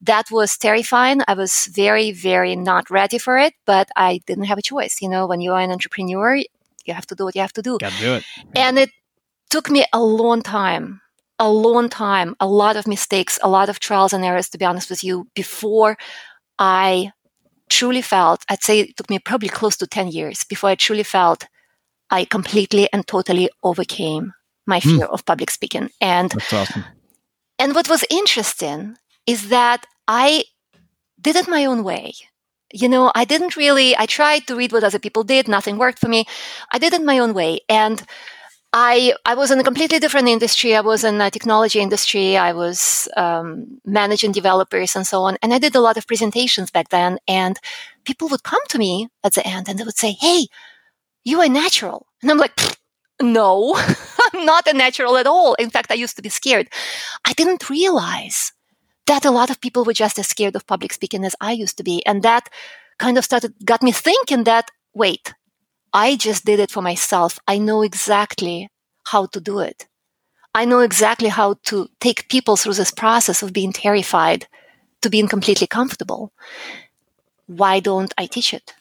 that 0.00 0.30
was 0.30 0.56
terrifying. 0.56 1.20
I 1.28 1.34
was 1.34 1.66
very, 1.66 2.10
very 2.12 2.56
not 2.56 2.90
ready 2.90 3.18
for 3.18 3.38
it, 3.38 3.54
but 3.66 3.88
I 3.96 4.20
didn't 4.26 4.44
have 4.50 4.58
a 4.58 4.62
choice. 4.72 5.02
You 5.02 5.08
know, 5.08 5.26
when 5.26 5.40
you 5.40 5.52
are 5.52 5.60
an 5.60 5.70
entrepreneur, 5.70 6.42
you 6.86 6.94
have 6.94 7.06
to 7.06 7.14
do 7.14 7.24
what 7.24 7.34
you 7.34 7.40
have 7.40 7.52
to 7.54 7.62
do. 7.62 7.78
Gotta 7.78 7.98
do 7.98 8.14
it. 8.14 8.24
And 8.54 8.78
it 8.78 8.90
took 9.50 9.70
me 9.70 9.84
a 9.92 10.02
long 10.02 10.42
time, 10.42 11.00
a 11.38 11.50
long 11.50 11.88
time, 11.88 12.34
a 12.40 12.46
lot 12.46 12.76
of 12.76 12.86
mistakes, 12.86 13.38
a 13.42 13.48
lot 13.48 13.68
of 13.68 13.80
trials 13.80 14.12
and 14.12 14.24
errors, 14.24 14.48
to 14.50 14.58
be 14.58 14.64
honest 14.64 14.90
with 14.90 15.02
you, 15.04 15.26
before 15.34 15.96
I 16.58 17.12
truly 17.68 18.02
felt, 18.02 18.44
I'd 18.48 18.62
say 18.62 18.80
it 18.80 18.96
took 18.96 19.08
me 19.08 19.18
probably 19.18 19.48
close 19.48 19.76
to 19.78 19.86
10 19.86 20.08
years 20.08 20.44
before 20.44 20.70
I 20.70 20.74
truly 20.74 21.04
felt 21.04 21.46
I 22.10 22.24
completely 22.24 22.88
and 22.92 23.06
totally 23.06 23.48
overcame 23.62 24.32
my 24.66 24.80
hmm. 24.80 24.98
fear 24.98 25.06
mm. 25.06 25.12
of 25.12 25.24
public 25.24 25.50
speaking. 25.50 25.90
And 26.00 26.32
awesome. 26.52 26.84
And 27.58 27.74
what 27.74 27.88
was 27.88 28.04
interesting 28.10 28.96
is 29.26 29.48
that 29.48 29.86
I 30.08 30.44
did 31.20 31.36
it 31.36 31.48
my 31.48 31.64
own 31.64 31.84
way 31.84 32.14
you 32.72 32.88
know, 32.88 33.10
I 33.14 33.24
didn't 33.24 33.56
really, 33.56 33.96
I 33.96 34.06
tried 34.06 34.46
to 34.46 34.56
read 34.56 34.72
what 34.72 34.84
other 34.84 34.98
people 34.98 35.24
did. 35.24 35.48
Nothing 35.48 35.78
worked 35.78 35.98
for 35.98 36.08
me. 36.08 36.24
I 36.72 36.78
did 36.78 36.92
it 36.92 37.02
my 37.02 37.18
own 37.18 37.34
way. 37.34 37.60
And 37.68 38.02
I, 38.72 39.14
I 39.24 39.34
was 39.34 39.50
in 39.50 39.58
a 39.58 39.64
completely 39.64 39.98
different 39.98 40.28
industry. 40.28 40.76
I 40.76 40.80
was 40.80 41.02
in 41.02 41.18
the 41.18 41.30
technology 41.30 41.80
industry. 41.80 42.36
I 42.36 42.52
was 42.52 43.08
um, 43.16 43.80
managing 43.84 44.30
developers 44.30 44.94
and 44.94 45.06
so 45.06 45.22
on. 45.22 45.36
And 45.42 45.52
I 45.52 45.58
did 45.58 45.74
a 45.74 45.80
lot 45.80 45.96
of 45.96 46.06
presentations 46.06 46.70
back 46.70 46.90
then. 46.90 47.18
And 47.26 47.58
people 48.04 48.28
would 48.28 48.44
come 48.44 48.60
to 48.68 48.78
me 48.78 49.08
at 49.24 49.34
the 49.34 49.46
end 49.46 49.68
and 49.68 49.78
they 49.78 49.84
would 49.84 49.98
say, 49.98 50.12
Hey, 50.12 50.46
you 51.24 51.40
are 51.40 51.48
natural. 51.48 52.06
And 52.22 52.30
I'm 52.30 52.38
like, 52.38 52.52
no, 53.20 53.74
I'm 54.34 54.46
not 54.46 54.66
a 54.66 54.72
natural 54.72 55.16
at 55.16 55.26
all. 55.26 55.54
In 55.54 55.70
fact, 55.70 55.90
I 55.90 55.94
used 55.94 56.16
to 56.16 56.22
be 56.22 56.28
scared. 56.28 56.68
I 57.24 57.32
didn't 57.32 57.68
realize 57.68 58.52
that 59.06 59.24
a 59.24 59.30
lot 59.30 59.50
of 59.50 59.60
people 59.60 59.84
were 59.84 59.92
just 59.92 60.18
as 60.18 60.28
scared 60.28 60.56
of 60.56 60.66
public 60.66 60.92
speaking 60.92 61.24
as 61.24 61.36
I 61.40 61.52
used 61.52 61.76
to 61.78 61.82
be. 61.82 62.04
And 62.06 62.22
that 62.22 62.48
kind 62.98 63.18
of 63.18 63.24
started, 63.24 63.54
got 63.64 63.82
me 63.82 63.92
thinking 63.92 64.44
that, 64.44 64.70
wait, 64.94 65.34
I 65.92 66.16
just 66.16 66.44
did 66.44 66.60
it 66.60 66.70
for 66.70 66.82
myself. 66.82 67.38
I 67.48 67.58
know 67.58 67.82
exactly 67.82 68.68
how 69.06 69.26
to 69.26 69.40
do 69.40 69.58
it. 69.58 69.86
I 70.54 70.64
know 70.64 70.80
exactly 70.80 71.28
how 71.28 71.56
to 71.64 71.88
take 72.00 72.28
people 72.28 72.56
through 72.56 72.74
this 72.74 72.90
process 72.90 73.42
of 73.42 73.52
being 73.52 73.72
terrified 73.72 74.46
to 75.02 75.10
being 75.10 75.28
completely 75.28 75.66
comfortable. 75.66 76.32
Why 77.46 77.80
don't 77.80 78.12
I 78.18 78.26
teach 78.26 78.52
it? 78.52 78.74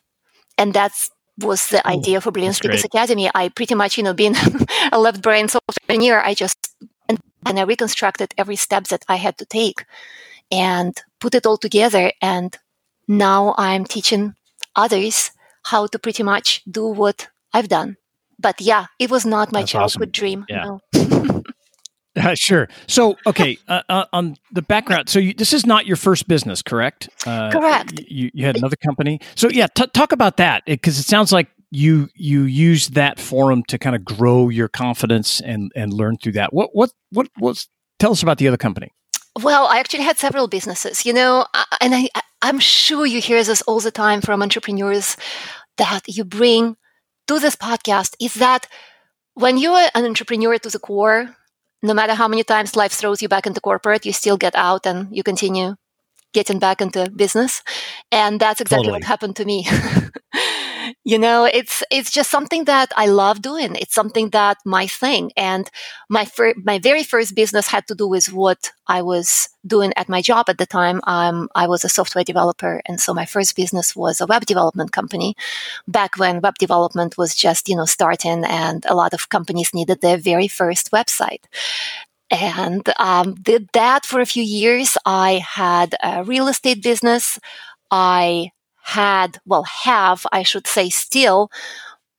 And 0.57 0.73
that's 0.73 1.09
was 1.39 1.67
the 1.69 1.85
idea 1.87 2.21
for 2.21 2.31
Brilliant 2.31 2.57
Speakers. 2.57 2.83
Academy. 2.83 3.29
I 3.33 3.49
pretty 3.49 3.75
much, 3.75 3.97
you 3.97 4.03
know, 4.03 4.13
being 4.13 4.35
a 4.91 4.99
left 4.99 5.21
brain 5.21 5.47
software 5.47 5.75
engineer, 5.87 6.19
I 6.19 6.33
just 6.33 6.75
and 7.45 7.59
I 7.59 7.63
reconstructed 7.63 8.33
every 8.37 8.55
step 8.55 8.85
that 8.87 9.05
I 9.07 9.15
had 9.15 9.37
to 9.37 9.45
take 9.45 9.85
and 10.51 10.99
put 11.19 11.35
it 11.35 11.45
all 11.45 11.57
together. 11.57 12.11
And 12.21 12.57
now 13.07 13.55
I'm 13.57 13.85
teaching 13.85 14.35
others 14.75 15.31
how 15.63 15.87
to 15.87 15.99
pretty 15.99 16.23
much 16.23 16.63
do 16.69 16.87
what 16.87 17.29
I've 17.53 17.69
done. 17.69 17.97
But 18.39 18.61
yeah, 18.61 18.85
it 18.99 19.11
was 19.11 19.25
not 19.25 19.51
my 19.51 19.61
That's 19.61 19.71
childhood 19.71 20.09
awesome. 20.09 20.11
dream. 20.11 20.45
Yeah. 20.49 20.77
No. 20.93 21.43
Uh, 22.15 22.35
sure. 22.35 22.67
So, 22.87 23.15
okay, 23.27 23.57
uh, 23.67 23.81
uh, 23.87 24.05
on 24.11 24.35
the 24.51 24.63
background, 24.63 25.07
so 25.07 25.19
you, 25.19 25.33
this 25.33 25.53
is 25.53 25.65
not 25.65 25.85
your 25.85 25.95
first 25.95 26.27
business, 26.27 26.61
correct? 26.61 27.07
Uh, 27.25 27.49
correct. 27.51 27.93
You, 28.07 28.29
you 28.33 28.45
had 28.45 28.57
another 28.57 28.75
company. 28.75 29.21
So, 29.35 29.47
yeah, 29.47 29.67
t- 29.67 29.87
talk 29.93 30.11
about 30.11 30.35
that 30.37 30.63
because 30.65 30.99
it 30.99 31.03
sounds 31.03 31.31
like 31.31 31.47
you 31.71 32.09
you 32.15 32.43
use 32.43 32.89
that 32.89 33.19
forum 33.19 33.63
to 33.67 33.77
kind 33.77 33.95
of 33.95 34.03
grow 34.03 34.49
your 34.49 34.67
confidence 34.67 35.39
and 35.41 35.71
and 35.75 35.93
learn 35.93 36.17
through 36.17 36.33
that. 36.33 36.53
What 36.53 36.69
what 36.73 36.91
what 37.11 37.29
was? 37.37 37.67
Tell 37.99 38.11
us 38.11 38.23
about 38.23 38.37
the 38.37 38.47
other 38.47 38.57
company. 38.57 38.91
Well, 39.41 39.67
I 39.67 39.79
actually 39.79 40.03
had 40.03 40.17
several 40.17 40.47
businesses, 40.47 41.05
you 41.05 41.13
know, 41.13 41.45
and 41.81 41.93
I 41.95 42.09
I'm 42.41 42.59
sure 42.59 43.05
you 43.05 43.21
hear 43.21 43.43
this 43.43 43.61
all 43.63 43.79
the 43.79 43.91
time 43.91 44.21
from 44.21 44.41
entrepreneurs 44.41 45.17
that 45.77 46.03
you 46.07 46.23
bring 46.23 46.77
to 47.27 47.39
this 47.39 47.55
podcast 47.55 48.15
is 48.19 48.33
that 48.35 48.67
when 49.33 49.57
you 49.57 49.71
are 49.71 49.89
an 49.93 50.05
entrepreneur 50.05 50.57
to 50.57 50.69
the 50.69 50.79
core, 50.79 51.35
no 51.83 51.93
matter 51.93 52.13
how 52.13 52.27
many 52.27 52.43
times 52.43 52.75
life 52.75 52.91
throws 52.91 53.21
you 53.21 53.29
back 53.29 53.45
into 53.45 53.61
corporate, 53.61 54.05
you 54.05 54.13
still 54.13 54.37
get 54.37 54.55
out 54.55 54.85
and 54.85 55.15
you 55.15 55.23
continue 55.23 55.75
getting 56.33 56.59
back 56.59 56.81
into 56.81 57.09
business. 57.11 57.63
And 58.11 58.39
that's 58.39 58.61
exactly 58.61 58.87
totally. 58.87 58.99
what 58.99 59.03
happened 59.03 59.35
to 59.37 59.45
me. 59.45 59.67
you 61.09 61.17
know, 61.17 61.45
it's 61.45 61.81
it's 61.89 62.11
just 62.11 62.29
something 62.29 62.65
that 62.65 62.89
I 62.95 63.07
love 63.07 63.41
doing. 63.41 63.75
It's 63.75 63.95
something 63.95 64.29
that 64.29 64.57
my 64.63 64.85
thing. 64.85 65.31
And 65.35 65.67
my 66.07 66.25
fir- 66.25 66.53
my 66.63 66.77
very 66.77 67.03
first 67.03 67.35
business 67.35 67.67
had 67.67 67.87
to 67.87 67.95
do 67.95 68.07
with 68.07 68.27
what 68.31 68.71
I 68.87 69.01
was 69.01 69.49
doing 69.65 69.91
at 69.95 70.07
my 70.07 70.21
job 70.21 70.49
at 70.49 70.59
the 70.59 70.67
time. 70.67 71.01
Um, 71.07 71.49
I 71.55 71.65
was 71.67 71.83
a 71.83 71.89
software 71.89 72.23
developer, 72.23 72.81
and 72.85 73.01
so 73.01 73.13
my 73.13 73.25
first 73.25 73.55
business 73.55 73.95
was 73.95 74.21
a 74.21 74.27
web 74.27 74.45
development 74.45 74.91
company. 74.91 75.35
Back 75.87 76.17
when 76.19 76.41
web 76.41 76.57
development 76.59 77.17
was 77.17 77.33
just 77.35 77.69
you 77.69 77.75
know 77.75 77.85
starting, 77.85 78.45
and 78.45 78.85
a 78.85 78.93
lot 78.95 79.13
of 79.13 79.29
companies 79.29 79.73
needed 79.73 80.01
their 80.01 80.17
very 80.17 80.47
first 80.47 80.91
website 80.91 81.43
and 82.31 82.87
um, 82.99 83.33
did 83.35 83.69
that 83.73 84.05
for 84.05 84.19
a 84.21 84.25
few 84.25 84.43
years. 84.43 84.97
I 85.05 85.41
had 85.43 85.95
a 86.03 86.23
real 86.23 86.47
estate 86.47 86.83
business. 86.83 87.39
I 87.89 88.51
had, 88.83 89.39
well, 89.45 89.63
have, 89.63 90.25
I 90.31 90.43
should 90.43 90.67
say, 90.67 90.89
still 90.89 91.51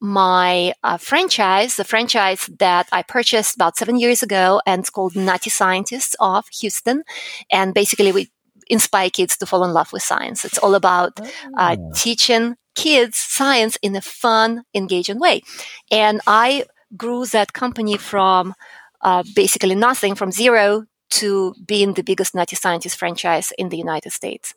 my 0.00 0.72
uh, 0.82 0.96
franchise, 0.96 1.76
the 1.76 1.84
franchise 1.84 2.48
that 2.58 2.88
I 2.90 3.02
purchased 3.02 3.54
about 3.54 3.76
seven 3.76 3.98
years 3.98 4.22
ago, 4.22 4.60
and 4.66 4.80
it's 4.80 4.90
called 4.90 5.14
Nutty 5.14 5.50
Scientists 5.50 6.16
of 6.20 6.46
Houston. 6.60 7.04
And 7.50 7.74
basically, 7.74 8.12
we 8.12 8.30
inspire 8.68 9.10
kids 9.10 9.36
to 9.36 9.46
fall 9.46 9.64
in 9.64 9.72
love 9.72 9.92
with 9.92 10.02
science. 10.02 10.44
It's 10.44 10.58
all 10.58 10.74
about 10.74 11.20
uh, 11.58 11.76
oh. 11.78 11.92
teaching 11.94 12.56
kids 12.74 13.18
science 13.18 13.76
in 13.82 13.94
a 13.96 14.00
fun, 14.00 14.62
engaging 14.74 15.18
way. 15.18 15.42
And 15.90 16.20
I 16.26 16.64
grew 16.96 17.26
that 17.26 17.52
company 17.52 17.96
from 17.98 18.54
uh, 19.02 19.24
basically 19.34 19.74
nothing, 19.74 20.14
from 20.14 20.32
zero 20.32 20.84
to 21.10 21.54
being 21.66 21.94
the 21.94 22.02
biggest 22.02 22.34
Nutty 22.34 22.56
Scientist 22.56 22.96
franchise 22.96 23.52
in 23.58 23.68
the 23.68 23.76
United 23.76 24.12
States. 24.12 24.54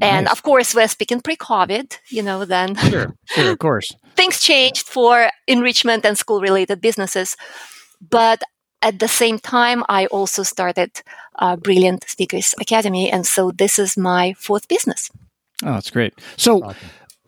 Nice. 0.00 0.12
And 0.12 0.28
of 0.28 0.42
course, 0.42 0.74
we're 0.74 0.88
speaking 0.88 1.20
pre-COVID, 1.20 1.98
you 2.08 2.22
know, 2.22 2.44
then 2.44 2.74
sure, 2.76 3.14
sure, 3.26 3.50
of 3.52 3.58
course, 3.58 3.92
things 4.16 4.40
changed 4.40 4.86
for 4.86 5.30
enrichment 5.46 6.06
and 6.06 6.16
school-related 6.16 6.80
businesses. 6.80 7.36
But 8.00 8.42
at 8.82 8.98
the 8.98 9.08
same 9.08 9.38
time, 9.38 9.84
I 9.88 10.06
also 10.06 10.42
started 10.42 11.02
uh, 11.38 11.56
Brilliant 11.56 12.08
Speakers 12.08 12.54
Academy, 12.60 13.10
and 13.10 13.26
so 13.26 13.50
this 13.50 13.78
is 13.78 13.96
my 13.96 14.34
fourth 14.38 14.68
business. 14.68 15.10
Oh, 15.62 15.74
that's 15.74 15.90
great. 15.90 16.14
So, 16.36 16.62
awesome. 16.62 16.76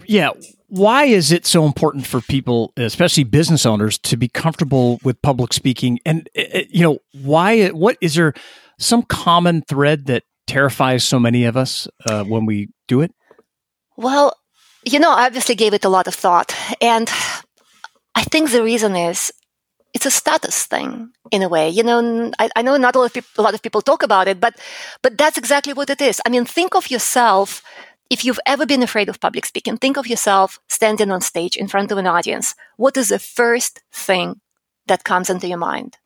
yeah, 0.07 0.31
why 0.69 1.05
is 1.05 1.31
it 1.31 1.45
so 1.45 1.67
important 1.67 2.07
for 2.07 2.23
people, 2.23 2.73
especially 2.79 3.25
business 3.25 3.67
owners, 3.67 3.99
to 3.99 4.17
be 4.17 4.29
comfortable 4.29 4.99
with 5.05 5.21
public 5.21 5.53
speaking? 5.53 5.99
And 6.07 6.31
eh, 6.35 6.47
eh, 6.53 6.65
you 6.71 6.83
know, 6.83 6.99
why? 7.13 7.69
What 7.69 7.99
is 8.01 8.15
there 8.15 8.33
some 8.79 9.03
common 9.03 9.61
thread 9.69 10.07
that 10.07 10.23
terrifies 10.53 11.03
so 11.03 11.19
many 11.19 11.45
of 11.47 11.57
us 11.57 11.89
uh, 12.07 12.25
when 12.25 12.45
we 12.45 12.69
do 12.87 13.01
it? 13.01 13.13
Well, 13.97 14.37
you 14.85 14.99
know, 14.99 15.13
I 15.13 15.27
obviously 15.27 15.55
gave 15.55 15.75
it 15.75 15.85
a 15.85 15.89
lot 15.89 16.07
of 16.07 16.15
thought. 16.15 16.55
And 16.81 17.09
I 18.15 18.23
think 18.25 18.51
the 18.51 18.63
reason 18.63 18.95
is 18.95 19.33
it's 19.95 20.07
a 20.07 20.11
status 20.11 20.67
thing 20.67 21.11
in 21.31 21.43
a 21.43 21.49
way. 21.49 21.69
You 21.71 21.83
know, 21.83 22.31
I, 22.39 22.51
I 22.57 22.63
know 22.63 22.77
not 22.77 22.97
a 22.97 22.99
lot, 22.99 23.17
a 23.17 23.43
lot 23.43 23.55
of 23.55 23.63
people 23.63 23.81
talk 23.83 24.03
about 24.03 24.29
it, 24.29 24.41
but, 24.41 24.55
but 25.03 25.17
that's 25.17 25.39
exactly 25.39 25.73
what 25.73 25.91
it 25.91 26.01
is. 26.01 26.21
I 26.27 26.29
mean, 26.29 26.45
think 26.45 26.75
of 26.75 26.91
yourself. 26.91 27.63
If 28.11 28.25
you've 28.27 28.45
ever 28.45 28.67
been 28.67 28.83
afraid 28.83 29.09
of 29.09 29.21
public 29.21 29.47
speaking, 29.47 29.79
think 29.79 29.97
of 29.97 30.07
yourself 30.07 30.59
standing 30.69 31.11
on 31.11 31.23
stage 31.23 31.57
in 31.57 31.69
front 31.69 31.91
of 31.93 31.99
an 31.99 32.07
audience. 32.07 32.55
What 32.77 32.97
is 32.99 33.09
the 33.09 33.19
first 33.19 33.81
thing 33.91 34.41
that 34.87 35.05
comes 35.05 35.31
into 35.31 35.49
your 35.49 35.57
mind? 35.57 35.97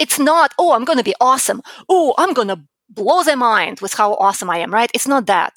It's 0.00 0.18
not, 0.18 0.52
oh, 0.58 0.72
I'm 0.72 0.84
going 0.84 0.98
to 0.98 1.04
be 1.04 1.14
awesome. 1.20 1.62
Oh, 1.88 2.14
I'm 2.18 2.32
going 2.32 2.48
to 2.48 2.58
blow 2.90 3.22
their 3.22 3.36
mind 3.36 3.80
with 3.80 3.94
how 3.94 4.14
awesome 4.14 4.50
I 4.50 4.58
am, 4.58 4.72
right? 4.74 4.90
It's 4.92 5.08
not 5.08 5.26
that. 5.26 5.54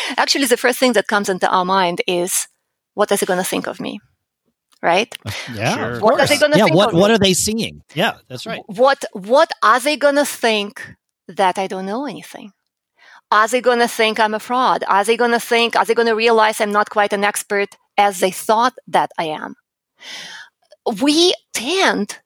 Actually, 0.16 0.46
the 0.46 0.56
first 0.56 0.78
thing 0.78 0.92
that 0.94 1.08
comes 1.08 1.28
into 1.28 1.48
our 1.50 1.64
mind 1.64 2.00
is, 2.06 2.48
what 2.94 3.12
are 3.12 3.16
they 3.16 3.26
going 3.26 3.38
to 3.38 3.44
think 3.44 3.66
of 3.66 3.80
me? 3.80 4.00
Right? 4.82 5.14
Uh, 5.26 5.32
yeah. 5.54 5.74
Sure. 5.74 6.00
What 6.00 6.20
are 6.20 6.26
they 6.26 6.38
going 6.38 6.52
to 6.52 6.58
yeah, 6.58 6.64
think 6.64 6.76
what, 6.76 6.94
what 6.94 7.08
me? 7.08 7.14
are 7.14 7.18
they 7.18 7.34
seeing? 7.34 7.82
Yeah, 7.94 8.18
that's 8.28 8.46
right. 8.46 8.62
What, 8.66 9.04
what 9.12 9.50
are 9.62 9.80
they 9.80 9.96
going 9.96 10.16
to 10.16 10.24
think 10.24 10.94
that 11.28 11.58
I 11.58 11.66
don't 11.66 11.86
know 11.86 12.06
anything? 12.06 12.52
Are 13.32 13.48
they 13.48 13.60
going 13.60 13.80
to 13.80 13.88
think 13.88 14.20
I'm 14.20 14.34
a 14.34 14.38
fraud? 14.38 14.84
Are 14.86 15.02
they 15.02 15.16
going 15.16 15.32
to 15.32 15.40
think, 15.40 15.74
are 15.74 15.84
they 15.84 15.94
going 15.94 16.06
to 16.06 16.14
realize 16.14 16.60
I'm 16.60 16.70
not 16.70 16.90
quite 16.90 17.12
an 17.12 17.24
expert 17.24 17.76
as 17.98 18.20
they 18.20 18.30
thought 18.30 18.74
that 18.86 19.10
I 19.18 19.24
am? 19.24 19.56
We 21.02 21.34
tend 21.52 22.20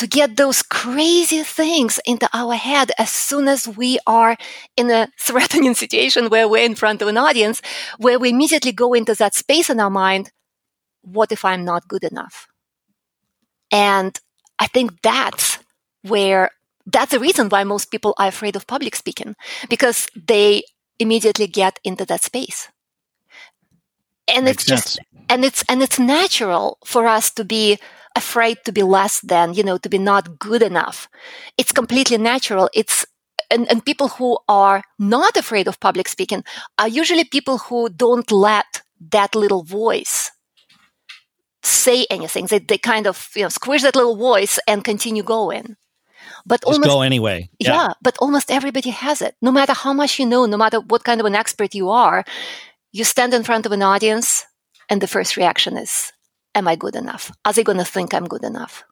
to 0.00 0.08
get 0.08 0.36
those 0.36 0.62
crazy 0.62 1.42
things 1.44 2.00
into 2.06 2.28
our 2.32 2.54
head 2.54 2.90
as 2.98 3.10
soon 3.10 3.48
as 3.48 3.68
we 3.68 3.98
are 4.06 4.36
in 4.76 4.90
a 4.90 5.08
threatening 5.20 5.74
situation 5.74 6.30
where 6.30 6.48
we're 6.48 6.64
in 6.64 6.74
front 6.74 7.02
of 7.02 7.08
an 7.08 7.18
audience, 7.18 7.60
where 7.98 8.18
we 8.18 8.30
immediately 8.30 8.72
go 8.72 8.94
into 8.94 9.14
that 9.14 9.34
space 9.34 9.70
in 9.70 9.78
our 9.80 9.90
mind. 9.90 10.32
What 11.02 11.32
if 11.32 11.44
I'm 11.44 11.64
not 11.64 11.88
good 11.88 12.04
enough? 12.04 12.48
And 13.70 14.18
I 14.58 14.66
think 14.66 15.02
that's 15.02 15.58
where 16.02 16.50
that's 16.86 17.12
the 17.12 17.20
reason 17.20 17.48
why 17.48 17.64
most 17.64 17.90
people 17.90 18.14
are 18.18 18.28
afraid 18.28 18.56
of 18.56 18.66
public 18.66 18.96
speaking 18.96 19.36
because 19.68 20.08
they 20.16 20.64
immediately 20.98 21.46
get 21.46 21.78
into 21.84 22.04
that 22.06 22.22
space. 22.22 22.68
And 24.28 24.46
Makes 24.46 24.64
it's 24.64 24.64
sense. 24.64 24.96
just 24.96 25.00
and 25.28 25.44
it's 25.44 25.64
and 25.68 25.82
it's 25.82 25.98
natural 25.98 26.78
for 26.84 27.06
us 27.06 27.30
to 27.32 27.44
be 27.44 27.78
afraid 28.16 28.58
to 28.64 28.72
be 28.72 28.82
less 28.82 29.20
than, 29.20 29.54
you 29.54 29.62
know, 29.62 29.78
to 29.78 29.88
be 29.88 29.98
not 29.98 30.38
good 30.38 30.62
enough. 30.62 31.08
It's 31.56 31.72
completely 31.72 32.18
natural. 32.18 32.68
It's 32.74 33.06
and, 33.50 33.68
and 33.70 33.84
people 33.84 34.08
who 34.08 34.38
are 34.48 34.82
not 34.98 35.36
afraid 35.36 35.66
of 35.66 35.80
public 35.80 36.08
speaking 36.08 36.44
are 36.78 36.88
usually 36.88 37.24
people 37.24 37.58
who 37.58 37.88
don't 37.88 38.30
let 38.30 38.82
that 39.10 39.34
little 39.34 39.62
voice 39.64 40.30
say 41.62 42.06
anything. 42.10 42.46
They, 42.46 42.58
they 42.58 42.78
kind 42.78 43.06
of 43.06 43.28
you 43.34 43.42
know 43.42 43.48
squish 43.48 43.82
that 43.82 43.96
little 43.96 44.16
voice 44.16 44.58
and 44.66 44.84
continue 44.84 45.22
going. 45.22 45.76
But 46.46 46.60
Just 46.62 46.74
almost 46.74 46.90
go 46.90 47.02
anyway. 47.02 47.50
Yeah. 47.58 47.72
yeah, 47.72 47.92
but 48.02 48.16
almost 48.18 48.50
everybody 48.50 48.90
has 48.90 49.20
it. 49.20 49.36
No 49.42 49.52
matter 49.52 49.72
how 49.72 49.92
much 49.92 50.18
you 50.18 50.26
know, 50.26 50.46
no 50.46 50.56
matter 50.56 50.80
what 50.80 51.04
kind 51.04 51.20
of 51.20 51.26
an 51.26 51.34
expert 51.34 51.74
you 51.74 51.90
are, 51.90 52.24
you 52.92 53.04
stand 53.04 53.34
in 53.34 53.44
front 53.44 53.66
of 53.66 53.72
an 53.72 53.82
audience, 53.82 54.44
and 54.88 55.00
the 55.00 55.06
first 55.06 55.36
reaction 55.36 55.76
is, 55.76 56.12
am 56.54 56.68
I 56.68 56.76
good 56.76 56.96
enough? 56.96 57.32
Are 57.44 57.52
they 57.52 57.62
going 57.62 57.78
to 57.78 57.84
think 57.84 58.14
I'm 58.14 58.26
good 58.26 58.44
enough? 58.44 58.84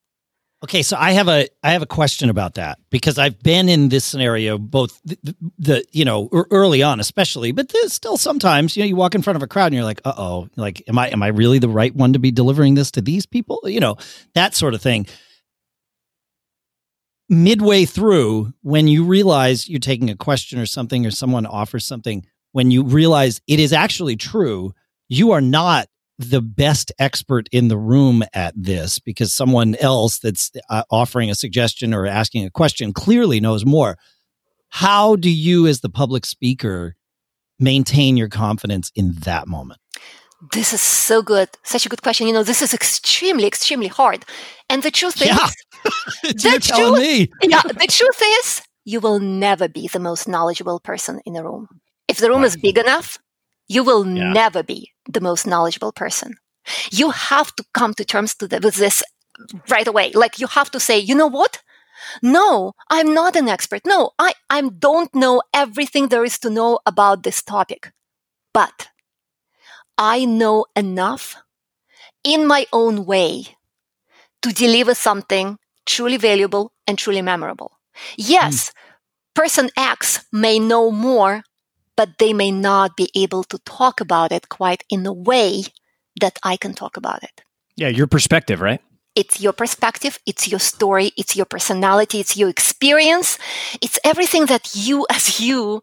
Okay, 0.65 0.83
so 0.83 0.97
I 0.99 1.13
have 1.13 1.29
a 1.29 1.47
I 1.63 1.71
have 1.71 1.83
a 1.83 1.87
question 1.87 2.31
about 2.31 2.55
that 2.55 2.81
because 2.91 3.17
I've 3.17 3.41
been 3.45 3.69
in 3.69 3.91
this 3.91 4.05
scenario 4.05 4.59
both 4.59 5.01
the, 5.05 5.37
the 5.57 5.85
you 5.93 6.05
know 6.05 6.29
early 6.33 6.83
on 6.83 6.99
especially, 6.99 7.53
but 7.53 7.69
there's 7.69 7.93
still 7.93 8.17
sometimes 8.17 8.77
you 8.77 8.83
know 8.83 8.89
you 8.89 8.97
walk 8.97 9.15
in 9.15 9.23
front 9.23 9.37
of 9.37 9.43
a 9.45 9.47
crowd 9.47 9.67
and 9.67 9.75
you're 9.75 9.85
like, 9.85 10.01
uh 10.05 10.15
oh, 10.17 10.49
like 10.57 10.83
am 10.89 10.99
I 10.99 11.11
am 11.11 11.23
I 11.23 11.29
really 11.29 11.61
the 11.61 11.69
right 11.69 11.95
one 11.95 12.13
to 12.13 12.19
be 12.19 12.33
delivering 12.33 12.75
this 12.75 12.91
to 12.93 13.01
these 13.01 13.25
people? 13.25 13.61
You 13.67 13.79
know 13.79 13.99
that 14.35 14.57
sort 14.57 14.75
of 14.75 14.83
thing. 14.83 15.07
Midway 17.29 17.85
through, 17.85 18.53
when 18.63 18.89
you 18.89 19.05
realize 19.05 19.69
you're 19.69 19.79
taking 19.79 20.11
a 20.11 20.17
question 20.17 20.59
or 20.59 20.67
something, 20.67 21.07
or 21.07 21.13
someone 21.13 21.47
offers 21.47 21.85
something, 21.85 22.27
when 22.53 22.73
you 22.73 22.83
realize 22.83 23.41
it 23.47 23.61
is 23.61 23.73
actually 23.73 24.17
true, 24.17 24.73
you 25.09 25.31
are 25.33 25.43
not 25.43 25.89
the 26.19 26.43
best 26.43 26.91
expert 26.99 27.49
in 27.53 27.69
the 27.69 27.79
room 27.79 28.25
at 28.35 28.53
this 28.57 28.99
because 28.99 29.33
someone 29.33 29.77
else 29.77 30.19
that's 30.19 30.51
uh, 30.69 30.83
offering 30.91 31.31
a 31.31 31.35
suggestion 31.35 31.95
or 31.95 32.07
asking 32.07 32.45
a 32.45 32.51
question 32.51 32.93
clearly 32.93 33.41
knows 33.41 33.65
more. 33.65 33.97
How 34.71 35.17
do 35.17 35.31
you, 35.31 35.67
as 35.67 35.81
the 35.81 35.89
public 35.89 36.27
speaker, 36.27 36.97
maintain 37.59 38.17
your 38.17 38.29
confidence 38.29 38.91
in 38.95 39.13
that 39.21 39.47
moment? 39.47 39.81
This 40.53 40.73
is 40.73 40.81
so 40.81 41.23
good. 41.23 41.49
Such 41.63 41.87
a 41.87 41.89
good 41.89 42.03
question. 42.03 42.27
You 42.27 42.33
know, 42.33 42.45
this 42.45 42.63
is 42.63 42.75
extremely, 42.75 43.47
extremely 43.47 43.89
hard. 43.89 44.25
And 44.69 44.83
the 44.83 44.91
truth 44.91 45.21
yeah. 45.21 45.47
is, 45.47 45.55
the 46.43 46.61
truth, 46.63 46.99
me. 46.99 47.29
yeah, 47.43 47.63
the 47.63 47.87
truth 47.89 48.23
is, 48.41 48.63
you 48.85 49.01
will 49.01 49.21
never 49.21 49.69
be 49.69 49.89
the 49.89 49.99
most 49.99 50.29
knowledgeable 50.29 50.81
person 50.81 51.21
in 51.25 51.33
the 51.33 51.43
room. 51.43 51.69
If 52.09 52.19
the 52.19 52.29
room 52.29 52.39
right. 52.39 52.47
is 52.47 52.57
big 52.57 52.79
enough, 52.79 53.19
you 53.69 53.85
will 53.85 54.07
yeah. 54.07 54.33
never 54.33 54.63
be 54.63 54.93
the 55.09 55.21
most 55.21 55.47
knowledgeable 55.47 55.93
person. 55.93 56.35
You 56.91 57.11
have 57.11 57.55
to 57.57 57.65
come 57.73 57.95
to 57.95 58.05
terms 58.05 58.35
to 58.37 58.49
the, 58.49 58.61
with 58.63 58.77
this 58.77 59.03
right 59.69 59.87
away. 59.87 60.13
Like 60.13 60.39
you 60.39 60.47
have 60.49 60.71
to 60.73 60.81
say, 60.81 60.99
you 60.99 61.15
know 61.15 61.27
what? 61.27 61.63
No, 62.23 62.73
I'm 62.91 63.13
not 63.15 63.37
an 63.37 63.49
expert. 63.49 63.83
No, 63.87 64.11
I, 64.19 64.35
I 64.51 64.61
don't 64.61 65.13
know 65.15 65.43
everything 65.53 66.09
there 66.09 66.25
is 66.25 66.39
to 66.41 66.51
know 66.51 66.79
about 66.87 67.23
this 67.23 67.43
topic. 67.43 67.93
But 68.53 68.89
I 69.97 70.25
know 70.25 70.67
enough 70.77 71.37
in 72.23 72.47
my 72.47 72.67
own 72.73 73.05
way 73.05 73.57
to 74.43 74.53
deliver 74.53 74.95
something 74.95 75.59
truly 75.87 76.17
valuable 76.17 76.73
and 76.87 76.99
truly 76.99 77.23
memorable. 77.23 77.73
Yes, 78.17 78.71
mm. 78.71 78.73
person 79.35 79.71
X 79.77 80.25
may 80.33 80.59
know 80.59 80.91
more 80.91 81.43
but 81.99 82.19
they 82.19 82.33
may 82.33 82.53
not 82.53 82.97
be 82.97 83.11
able 83.17 83.43
to 83.43 83.59
talk 83.65 84.01
about 84.01 84.31
it 84.31 84.49
quite 84.49 84.85
in 84.89 85.03
the 85.03 85.13
way 85.13 85.65
that 86.21 86.39
I 86.45 86.57
can 86.57 86.73
talk 86.73 86.97
about 86.97 87.25
it. 87.25 87.43
Yeah, 87.75 87.89
your 87.89 88.07
perspective, 88.07 88.61
right? 88.61 88.81
It's 89.17 89.41
your 89.41 89.53
perspective, 89.53 90.21
it's 90.25 90.47
your 90.47 90.61
story, 90.61 91.11
it's 91.17 91.35
your 91.35 91.45
personality, 91.45 92.21
it's 92.21 92.37
your 92.37 92.49
experience, 92.49 93.37
it's 93.83 93.99
everything 94.05 94.47
that 94.47 94.77
you 94.77 95.07
as 95.11 95.41
you 95.41 95.83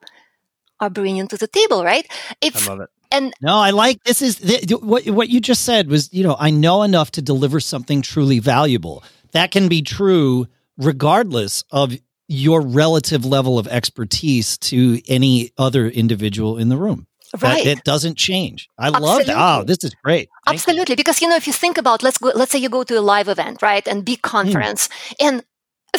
are 0.79 0.89
bringing 0.89 1.27
to 1.27 1.37
the 1.37 1.47
table, 1.47 1.83
right? 1.83 2.07
It's, 2.39 2.65
I 2.65 2.71
love 2.71 2.79
it. 2.79 2.89
And 3.11 3.33
no, 3.41 3.57
I 3.57 3.71
like 3.71 4.01
this 4.05 4.21
is 4.21 4.37
the, 4.37 4.79
what 4.81 5.05
what 5.09 5.27
you 5.27 5.41
just 5.41 5.63
said 5.63 5.89
was 5.89 6.11
you 6.13 6.23
know 6.23 6.37
I 6.39 6.49
know 6.49 6.83
enough 6.83 7.11
to 7.11 7.21
deliver 7.21 7.59
something 7.59 8.01
truly 8.01 8.39
valuable. 8.39 9.03
That 9.31 9.51
can 9.51 9.67
be 9.67 9.81
true 9.81 10.47
regardless 10.77 11.63
of 11.71 11.97
your 12.27 12.61
relative 12.61 13.25
level 13.25 13.59
of 13.59 13.67
expertise 13.67 14.57
to 14.57 15.01
any 15.07 15.51
other 15.57 15.87
individual 15.87 16.57
in 16.57 16.69
the 16.69 16.77
room. 16.77 17.07
Right. 17.41 17.63
That, 17.63 17.77
it 17.79 17.83
doesn't 17.83 18.17
change. 18.17 18.69
I 18.77 18.87
Absolutely. 18.87 19.09
love 19.09 19.25
that. 19.25 19.35
Oh, 19.37 19.63
this 19.63 19.83
is 19.83 19.93
great. 20.03 20.29
Thank 20.45 20.55
Absolutely. 20.55 20.93
You. 20.93 20.97
Because, 20.97 21.21
you 21.21 21.27
know, 21.27 21.35
if 21.35 21.47
you 21.47 21.53
think 21.53 21.77
about, 21.77 22.01
let's 22.01 22.17
go, 22.17 22.31
let's 22.33 22.51
say 22.51 22.59
you 22.59 22.69
go 22.69 22.83
to 22.83 22.97
a 22.97 23.01
live 23.01 23.27
event, 23.27 23.61
right? 23.61 23.85
And 23.87 24.05
big 24.05 24.19
hmm. 24.19 24.29
conference 24.29 24.87
mm. 24.87 25.27
and 25.27 25.43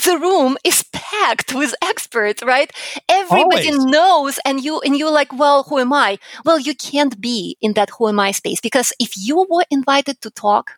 the 0.05 0.19
room 0.19 0.57
is 0.65 0.85
packed 0.93 1.55
with 1.55 1.75
experts, 1.83 2.43
right? 2.43 2.71
Everybody 3.09 3.71
Always. 3.71 3.85
knows 3.85 4.39
and 4.45 4.63
you, 4.63 4.81
and 4.81 4.97
you're 4.97 5.11
like, 5.11 5.33
well, 5.33 5.65
who 5.65 5.79
am 5.79 5.93
I? 5.93 6.19
Well, 6.45 6.59
you 6.59 6.75
can't 6.75 7.21
be 7.21 7.57
in 7.61 7.73
that 7.75 7.91
who 7.99 8.09
am 8.09 8.21
I 8.21 8.33
space 8.33 8.61
because 8.61 8.93
if 9.01 9.13
you 9.17 9.47
were 9.49 9.65
invited 9.71 10.21
to 10.23 10.31
talk, 10.31 10.73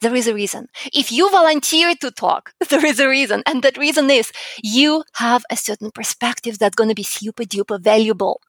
there 0.00 0.14
is 0.14 0.26
a 0.26 0.34
reason. 0.34 0.68
If 0.92 1.10
you 1.10 1.30
volunteer 1.30 1.94
to 1.96 2.10
talk, 2.10 2.52
there 2.70 2.84
is 2.84 3.00
a 3.00 3.08
reason. 3.08 3.42
And 3.46 3.62
that 3.62 3.76
reason 3.76 4.10
is 4.10 4.32
you 4.62 5.04
have 5.14 5.44
a 5.50 5.56
certain 5.56 5.90
perspective 5.90 6.58
that's 6.58 6.76
going 6.76 6.88
to 6.88 6.94
be 6.94 7.02
super 7.02 7.44
duper 7.44 7.80
valuable. 7.80 8.40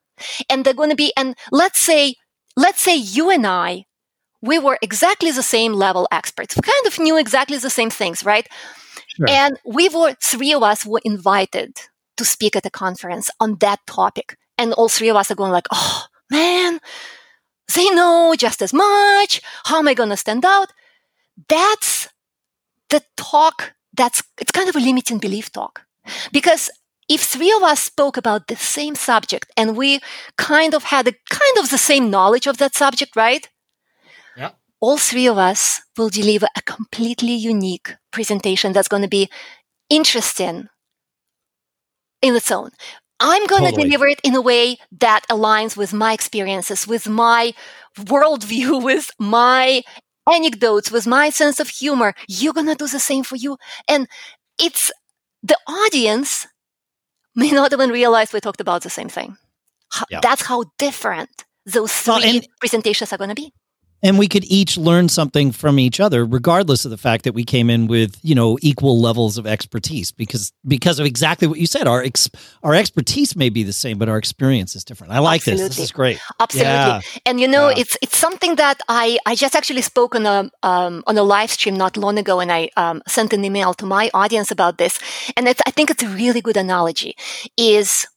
And 0.49 0.65
they're 0.65 0.73
going 0.73 0.89
to 0.89 0.95
be, 0.95 1.13
and 1.17 1.35
let's 1.51 1.79
say, 1.79 2.15
let's 2.55 2.81
say 2.81 2.95
you 2.95 3.29
and 3.29 3.47
I, 3.47 3.85
we 4.41 4.59
were 4.59 4.77
exactly 4.81 5.31
the 5.31 5.43
same 5.43 5.73
level 5.73 6.07
experts. 6.11 6.55
We 6.55 6.61
kind 6.61 6.87
of 6.87 6.99
knew 6.99 7.17
exactly 7.17 7.57
the 7.57 7.69
same 7.69 7.89
things, 7.89 8.23
right? 8.23 8.47
Sure. 9.07 9.27
And 9.29 9.57
we 9.65 9.89
were, 9.89 10.15
three 10.21 10.53
of 10.53 10.63
us 10.63 10.85
were 10.85 11.01
invited 11.03 11.77
to 12.17 12.25
speak 12.25 12.55
at 12.55 12.65
a 12.65 12.69
conference 12.69 13.29
on 13.39 13.57
that 13.59 13.79
topic. 13.87 14.37
And 14.57 14.73
all 14.73 14.89
three 14.89 15.09
of 15.09 15.15
us 15.15 15.31
are 15.31 15.35
going 15.35 15.51
like, 15.51 15.67
oh 15.71 16.05
man, 16.29 16.79
they 17.73 17.89
know 17.91 18.35
just 18.37 18.61
as 18.61 18.73
much. 18.73 19.41
How 19.65 19.79
am 19.79 19.87
I 19.87 19.93
going 19.93 20.09
to 20.09 20.17
stand 20.17 20.45
out? 20.45 20.71
That's 21.47 22.09
the 22.89 23.03
talk 23.15 23.73
that's, 23.93 24.23
it's 24.39 24.51
kind 24.51 24.69
of 24.69 24.75
a 24.75 24.79
limiting 24.79 25.19
belief 25.19 25.51
talk. 25.51 25.81
Because 26.31 26.69
if 27.09 27.21
three 27.21 27.51
of 27.51 27.63
us 27.63 27.81
spoke 27.81 28.17
about 28.17 28.47
the 28.47 28.55
same 28.55 28.95
subject 28.95 29.51
and 29.57 29.75
we 29.75 29.99
kind 30.37 30.73
of 30.73 30.83
had 30.83 31.07
a 31.07 31.13
kind 31.29 31.57
of 31.57 31.69
the 31.69 31.77
same 31.77 32.09
knowledge 32.09 32.47
of 32.47 32.57
that 32.57 32.75
subject, 32.75 33.15
right? 33.15 33.49
Yeah. 34.37 34.51
All 34.79 34.97
three 34.97 35.27
of 35.27 35.37
us 35.37 35.81
will 35.97 36.09
deliver 36.09 36.47
a 36.55 36.61
completely 36.61 37.33
unique 37.33 37.95
presentation 38.11 38.73
that's 38.73 38.87
going 38.87 39.03
to 39.03 39.09
be 39.09 39.29
interesting 39.89 40.67
in 42.21 42.35
its 42.35 42.51
own. 42.51 42.71
I'm 43.19 43.45
going 43.47 43.63
totally. 43.63 43.83
to 43.83 43.89
deliver 43.89 44.07
it 44.07 44.21
in 44.23 44.35
a 44.35 44.41
way 44.41 44.77
that 44.99 45.25
aligns 45.29 45.75
with 45.75 45.93
my 45.93 46.13
experiences, 46.13 46.87
with 46.87 47.09
my 47.09 47.53
worldview, 47.97 48.81
with 48.91 49.11
my 49.19 49.81
anecdotes, 50.31 50.91
with 50.91 51.07
my 51.07 51.29
sense 51.29 51.59
of 51.59 51.69
humor. 51.69 52.13
You're 52.27 52.53
going 52.53 52.67
to 52.67 52.75
do 52.75 52.87
the 52.87 52.99
same 52.99 53.23
for 53.23 53.35
you. 53.35 53.57
And 53.87 54.07
it's 54.59 54.91
the 55.43 55.57
audience 55.67 56.47
may 57.35 57.51
not 57.51 57.73
even 57.73 57.89
realize 57.89 58.33
we 58.33 58.39
talked 58.39 58.61
about 58.61 58.83
the 58.83 58.89
same 58.89 59.09
thing. 59.09 59.37
Yeah. 60.09 60.19
That's 60.21 60.43
how 60.43 60.65
different 60.77 61.45
those 61.65 61.93
three 61.93 62.13
well, 62.13 62.23
and, 62.23 62.47
presentations 62.59 63.11
are 63.13 63.17
going 63.17 63.29
to 63.29 63.35
be 63.35 63.53
and 64.01 64.17
we 64.17 64.27
could 64.27 64.45
each 64.45 64.77
learn 64.77 65.09
something 65.09 65.51
from 65.51 65.79
each 65.79 65.99
other 65.99 66.25
regardless 66.25 66.85
of 66.85 66.91
the 66.91 66.97
fact 66.97 67.23
that 67.23 67.33
we 67.33 67.43
came 67.43 67.69
in 67.69 67.87
with 67.87 68.17
you 68.23 68.35
know 68.35 68.57
equal 68.61 68.99
levels 68.99 69.37
of 69.37 69.45
expertise 69.45 70.11
because 70.11 70.51
because 70.67 70.99
of 70.99 71.05
exactly 71.05 71.47
what 71.47 71.59
you 71.59 71.67
said 71.67 71.87
our 71.87 72.03
ex, 72.03 72.29
our 72.63 72.73
expertise 72.73 73.35
may 73.35 73.49
be 73.49 73.63
the 73.63 73.73
same 73.73 73.97
but 73.97 74.09
our 74.09 74.17
experience 74.17 74.75
is 74.75 74.83
different 74.83 75.13
i 75.13 75.19
like 75.19 75.41
absolutely. 75.41 75.67
this 75.67 75.77
this 75.77 75.85
is 75.85 75.91
great 75.91 76.19
absolutely 76.39 76.71
yeah. 76.71 77.01
and 77.25 77.39
you 77.39 77.47
know 77.47 77.69
yeah. 77.69 77.79
it's 77.79 77.97
it's 78.01 78.17
something 78.17 78.55
that 78.55 78.79
i 78.87 79.17
i 79.25 79.35
just 79.35 79.55
actually 79.55 79.81
spoke 79.81 80.15
on 80.15 80.25
a 80.25 80.49
um, 80.63 81.03
on 81.07 81.17
a 81.17 81.23
live 81.23 81.51
stream 81.51 81.75
not 81.75 81.97
long 81.97 82.17
ago 82.17 82.39
and 82.39 82.51
i 82.51 82.69
um, 82.77 83.01
sent 83.07 83.33
an 83.33 83.43
email 83.43 83.73
to 83.73 83.85
my 83.85 84.09
audience 84.13 84.51
about 84.51 84.77
this 84.77 84.99
and 85.35 85.47
i 85.47 85.71
think 85.71 85.89
it's 85.89 86.03
a 86.03 86.09
really 86.09 86.41
good 86.41 86.57
analogy 86.57 87.15
is 87.57 88.07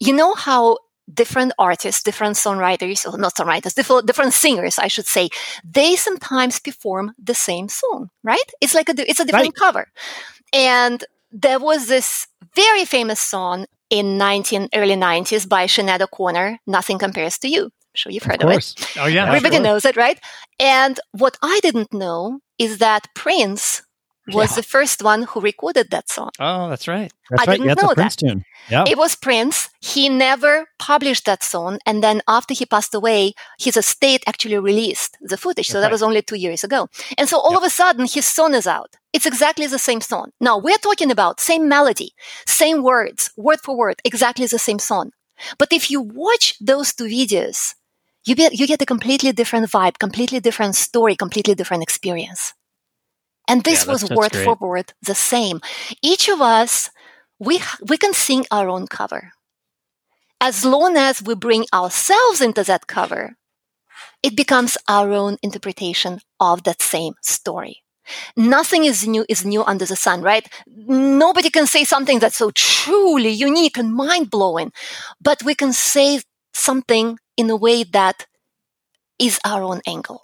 you 0.00 0.12
know 0.12 0.34
how 0.34 0.76
different 1.14 1.52
artists, 1.58 2.02
different 2.02 2.36
songwriters, 2.36 3.10
or 3.10 3.18
not 3.18 3.34
songwriters, 3.34 3.74
different, 3.74 4.06
different 4.06 4.32
singers, 4.32 4.78
I 4.78 4.88
should 4.88 5.06
say, 5.06 5.28
they 5.64 5.96
sometimes 5.96 6.60
perform 6.60 7.12
the 7.22 7.34
same 7.34 7.68
song, 7.68 8.10
right? 8.22 8.50
It's 8.60 8.74
like 8.74 8.88
a, 8.88 8.94
it's 9.08 9.20
a 9.20 9.24
different 9.24 9.46
right. 9.46 9.54
cover. 9.54 9.88
And 10.52 11.04
there 11.30 11.58
was 11.58 11.88
this 11.88 12.26
very 12.54 12.84
famous 12.84 13.20
song 13.20 13.66
in 13.90 14.18
19, 14.18 14.68
early 14.74 14.96
90s 14.96 15.48
by 15.48 15.66
Sinead 15.66 16.00
O'Connor, 16.00 16.58
Nothing 16.66 16.98
Compares 16.98 17.38
to 17.38 17.48
You. 17.48 17.64
I'm 17.64 17.94
sure 17.94 18.12
you've 18.12 18.22
heard 18.22 18.42
of, 18.42 18.48
of 18.48 18.56
it. 18.56 18.74
Oh, 18.98 19.06
yeah. 19.06 19.26
Everybody 19.26 19.56
sure. 19.56 19.64
knows 19.64 19.84
it, 19.84 19.96
right? 19.96 20.18
And 20.58 20.98
what 21.12 21.36
I 21.42 21.60
didn't 21.62 21.92
know 21.92 22.40
is 22.58 22.78
that 22.78 23.08
Prince 23.14 23.82
was 24.28 24.50
yeah. 24.50 24.56
the 24.56 24.62
first 24.62 25.02
one 25.02 25.24
who 25.24 25.40
recorded 25.40 25.90
that 25.90 26.08
song. 26.08 26.30
Oh, 26.38 26.68
that's 26.68 26.86
right. 26.86 27.12
That's 27.30 27.42
I 27.42 27.44
right. 27.44 27.58
didn't 27.58 27.68
yeah, 27.68 27.86
know 27.86 27.94
that. 27.94 28.12
Tune. 28.12 28.44
Yeah. 28.70 28.84
It 28.86 28.96
was 28.96 29.16
Prince. 29.16 29.68
He 29.80 30.08
never 30.08 30.66
published 30.78 31.24
that 31.26 31.42
song. 31.42 31.78
And 31.86 32.02
then 32.02 32.22
after 32.28 32.54
he 32.54 32.64
passed 32.64 32.94
away, 32.94 33.34
his 33.58 33.76
estate 33.76 34.22
actually 34.26 34.58
released 34.58 35.18
the 35.20 35.36
footage. 35.36 35.68
So 35.68 35.80
that 35.80 35.90
was 35.90 36.02
only 36.02 36.22
two 36.22 36.36
years 36.36 36.62
ago. 36.62 36.88
And 37.18 37.28
so 37.28 37.40
all 37.40 37.56
of 37.56 37.64
a 37.64 37.70
sudden, 37.70 38.06
his 38.06 38.26
song 38.26 38.54
is 38.54 38.66
out. 38.66 38.94
It's 39.12 39.26
exactly 39.26 39.66
the 39.66 39.78
same 39.78 40.00
song. 40.00 40.30
Now 40.40 40.58
we're 40.58 40.78
talking 40.78 41.10
about 41.10 41.40
same 41.40 41.68
melody, 41.68 42.12
same 42.46 42.82
words, 42.82 43.30
word 43.36 43.60
for 43.60 43.76
word, 43.76 43.96
exactly 44.04 44.46
the 44.46 44.58
same 44.58 44.78
song. 44.78 45.10
But 45.58 45.72
if 45.72 45.90
you 45.90 46.00
watch 46.00 46.54
those 46.60 46.94
two 46.94 47.04
videos, 47.04 47.74
you 48.24 48.36
get, 48.36 48.52
you 48.52 48.68
get 48.68 48.80
a 48.80 48.86
completely 48.86 49.32
different 49.32 49.68
vibe, 49.68 49.98
completely 49.98 50.38
different 50.38 50.76
story, 50.76 51.16
completely 51.16 51.54
different 51.56 51.82
experience. 51.82 52.54
And 53.48 53.64
this 53.64 53.84
yeah, 53.84 53.92
was 53.92 54.10
word 54.10 54.34
for 54.34 54.56
word 54.60 54.92
the 55.02 55.14
same. 55.14 55.60
Each 56.02 56.28
of 56.28 56.40
us, 56.40 56.90
we, 57.38 57.60
we 57.86 57.96
can 57.96 58.14
sing 58.14 58.46
our 58.50 58.68
own 58.68 58.86
cover. 58.86 59.32
As 60.40 60.64
long 60.64 60.96
as 60.96 61.22
we 61.22 61.34
bring 61.34 61.66
ourselves 61.72 62.40
into 62.40 62.62
that 62.64 62.86
cover, 62.86 63.36
it 64.22 64.36
becomes 64.36 64.76
our 64.88 65.12
own 65.12 65.36
interpretation 65.42 66.20
of 66.40 66.64
that 66.64 66.82
same 66.82 67.14
story. 67.22 67.82
Nothing 68.36 68.84
is 68.84 69.06
new 69.06 69.24
is 69.28 69.44
new 69.44 69.62
under 69.64 69.84
the 69.86 69.96
sun, 69.96 70.22
right? 70.22 70.46
Nobody 70.66 71.50
can 71.50 71.66
say 71.66 71.84
something 71.84 72.18
that's 72.18 72.36
so 72.36 72.50
truly 72.50 73.30
unique 73.30 73.78
and 73.78 73.94
mind 73.94 74.30
blowing, 74.30 74.72
but 75.20 75.42
we 75.44 75.54
can 75.54 75.72
say 75.72 76.20
something 76.52 77.18
in 77.36 77.48
a 77.50 77.56
way 77.56 77.84
that 77.84 78.26
is 79.18 79.38
our 79.44 79.62
own 79.62 79.80
angle. 79.86 80.22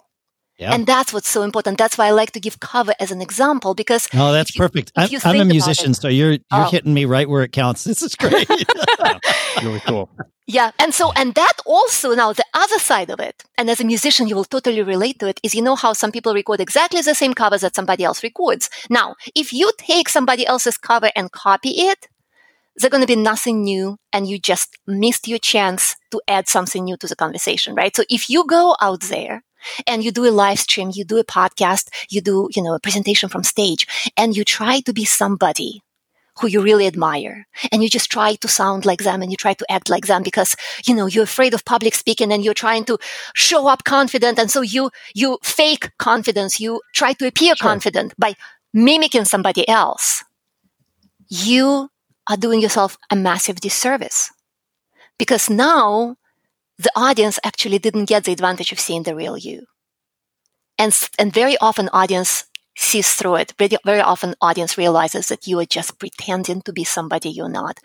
Yeah. 0.59 0.73
And 0.73 0.85
that's 0.85 1.13
what's 1.13 1.29
so 1.29 1.43
important. 1.43 1.77
That's 1.77 1.97
why 1.97 2.07
I 2.07 2.11
like 2.11 2.31
to 2.33 2.39
give 2.39 2.59
cover 2.59 2.93
as 2.99 3.11
an 3.11 3.21
example 3.21 3.73
because 3.73 4.09
Oh, 4.13 4.33
that's 4.33 4.53
you, 4.53 4.59
perfect. 4.59 4.91
I'm, 4.97 5.09
I'm 5.23 5.39
a 5.39 5.45
musician, 5.45 5.91
it, 5.91 5.95
so 5.95 6.09
you're 6.09 6.33
you're 6.33 6.41
oh. 6.51 6.69
hitting 6.69 6.93
me 6.93 7.05
right 7.05 7.29
where 7.29 7.43
it 7.43 7.53
counts. 7.53 7.83
This 7.89 8.01
is 8.03 8.13
great. 8.13 8.47
really 9.63 9.79
cool. 9.79 10.09
Yeah. 10.47 10.71
And 10.77 10.93
so 10.93 11.13
and 11.15 11.33
that 11.35 11.53
also 11.65 12.13
now 12.13 12.33
the 12.33 12.43
other 12.53 12.77
side 12.77 13.09
of 13.09 13.21
it, 13.21 13.45
and 13.57 13.69
as 13.69 13.79
a 13.79 13.85
musician 13.85 14.27
you 14.27 14.35
will 14.35 14.43
totally 14.43 14.83
relate 14.83 15.19
to 15.19 15.27
it, 15.29 15.39
is 15.43 15.55
you 15.55 15.61
know 15.61 15.75
how 15.75 15.93
some 15.93 16.11
people 16.11 16.33
record 16.33 16.59
exactly 16.59 17.01
the 17.01 17.15
same 17.15 17.33
covers 17.33 17.61
that 17.61 17.75
somebody 17.75 18.03
else 18.03 18.21
records. 18.21 18.69
Now, 18.89 19.15
if 19.35 19.53
you 19.53 19.71
take 19.77 20.09
somebody 20.09 20.45
else's 20.45 20.77
cover 20.77 21.09
and 21.15 21.31
copy 21.31 21.69
it, 21.69 22.07
there's 22.75 22.91
going 22.91 23.07
to 23.07 23.15
be 23.15 23.15
nothing 23.15 23.63
new 23.63 23.97
and 24.11 24.27
you 24.27 24.39
just 24.39 24.77
missed 24.87 25.27
your 25.27 25.39
chance 25.39 25.95
to 26.11 26.21
add 26.27 26.49
something 26.49 26.83
new 26.83 26.97
to 26.97 27.07
the 27.07 27.15
conversation, 27.15 27.75
right? 27.75 27.95
So 27.95 28.03
if 28.09 28.29
you 28.29 28.45
go 28.45 28.75
out 28.81 29.01
there 29.03 29.43
and 29.87 30.03
you 30.03 30.11
do 30.11 30.25
a 30.25 30.31
live 30.31 30.59
stream, 30.59 30.91
you 30.93 31.03
do 31.03 31.17
a 31.17 31.23
podcast, 31.23 31.89
you 32.09 32.21
do, 32.21 32.49
you 32.55 32.63
know, 32.63 32.75
a 32.75 32.79
presentation 32.79 33.29
from 33.29 33.43
stage 33.43 33.87
and 34.17 34.35
you 34.35 34.43
try 34.43 34.79
to 34.81 34.93
be 34.93 35.05
somebody 35.05 35.83
who 36.39 36.47
you 36.47 36.61
really 36.61 36.87
admire. 36.87 37.47
And 37.71 37.83
you 37.83 37.89
just 37.89 38.11
try 38.11 38.35
to 38.35 38.47
sound 38.47 38.85
like 38.85 39.03
them 39.03 39.21
and 39.21 39.31
you 39.31 39.37
try 39.37 39.53
to 39.53 39.71
act 39.71 39.89
like 39.89 40.07
them 40.07 40.23
because 40.23 40.55
you 40.87 40.95
know 40.95 41.05
you're 41.05 41.23
afraid 41.23 41.53
of 41.53 41.65
public 41.65 41.95
speaking 41.95 42.31
and 42.31 42.43
you're 42.43 42.53
trying 42.53 42.85
to 42.85 42.97
show 43.35 43.67
up 43.67 43.83
confident. 43.83 44.39
And 44.39 44.49
so 44.49 44.61
you 44.61 44.91
you 45.13 45.37
fake 45.43 45.91
confidence. 45.97 46.59
You 46.59 46.81
try 46.93 47.13
to 47.13 47.27
appear 47.27 47.55
sure. 47.55 47.67
confident 47.67 48.13
by 48.17 48.35
mimicking 48.73 49.25
somebody 49.25 49.67
else. 49.67 50.23
You 51.27 51.89
are 52.27 52.37
doing 52.37 52.61
yourself 52.61 52.97
a 53.11 53.15
massive 53.15 53.59
disservice. 53.59 54.31
Because 55.17 55.49
now 55.49 56.15
the 56.79 56.91
audience 56.95 57.37
actually 57.43 57.77
didn't 57.77 58.05
get 58.05 58.23
the 58.23 58.31
advantage 58.31 58.71
of 58.71 58.79
seeing 58.79 59.03
the 59.03 59.13
real 59.13 59.37
you. 59.37 59.65
And, 60.79 60.97
and 61.19 61.33
very 61.33 61.57
often 61.57 61.89
audience 61.91 62.45
sees 62.79 63.13
through 63.13 63.35
it. 63.35 63.53
Very, 63.57 63.77
very 63.85 63.99
often 63.99 64.35
audience 64.41 64.77
realizes 64.77 65.27
that 65.27 65.47
you 65.47 65.59
are 65.59 65.65
just 65.65 65.99
pretending 65.99 66.61
to 66.61 66.71
be 66.71 66.83
somebody 66.83 67.29
you're 67.29 67.49
not. 67.49 67.79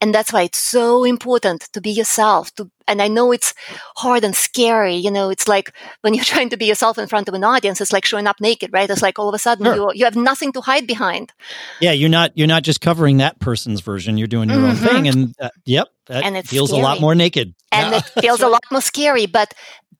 And 0.00 0.14
that's 0.14 0.32
why 0.32 0.42
it's 0.42 0.58
so 0.58 1.04
important 1.04 1.68
to 1.72 1.80
be 1.80 1.90
yourself 1.90 2.54
to 2.54 2.70
and 2.88 3.02
I 3.02 3.08
know 3.08 3.32
it's 3.32 3.52
hard 3.96 4.24
and 4.24 4.34
scary. 4.34 4.94
You 4.94 5.10
know, 5.10 5.28
it's 5.28 5.46
like 5.46 5.74
when 6.00 6.14
you're 6.14 6.24
trying 6.34 6.48
to 6.48 6.56
be 6.56 6.64
yourself 6.64 6.96
in 6.96 7.06
front 7.06 7.28
of 7.28 7.34
an 7.34 7.44
audience, 7.44 7.82
it's 7.82 7.92
like 7.92 8.06
showing 8.06 8.26
up 8.26 8.40
naked, 8.40 8.70
right? 8.72 8.88
It's 8.88 9.02
like 9.02 9.18
all 9.18 9.28
of 9.28 9.34
a 9.34 9.38
sudden 9.38 9.66
sure. 9.66 9.76
you 9.76 9.90
you 9.94 10.04
have 10.06 10.16
nothing 10.16 10.52
to 10.52 10.62
hide 10.62 10.86
behind. 10.86 11.34
Yeah, 11.80 11.92
you're 11.92 12.08
not 12.08 12.32
you're 12.34 12.46
not 12.46 12.62
just 12.62 12.80
covering 12.80 13.18
that 13.18 13.38
person's 13.40 13.82
version. 13.82 14.16
You're 14.16 14.26
doing 14.26 14.48
your 14.48 14.60
mm-hmm. 14.60 14.70
own 14.70 14.76
thing, 14.76 15.08
and 15.08 15.34
uh, 15.38 15.50
yep, 15.66 15.88
that 16.06 16.24
and 16.24 16.36
it 16.36 16.48
feels 16.48 16.70
scary. 16.70 16.80
a 16.80 16.84
lot 16.84 17.00
more 17.00 17.14
naked, 17.14 17.54
and 17.70 17.94
it 17.94 18.04
feels 18.22 18.40
a 18.40 18.48
lot 18.48 18.64
more 18.70 18.80
scary. 18.80 19.26
But 19.26 19.52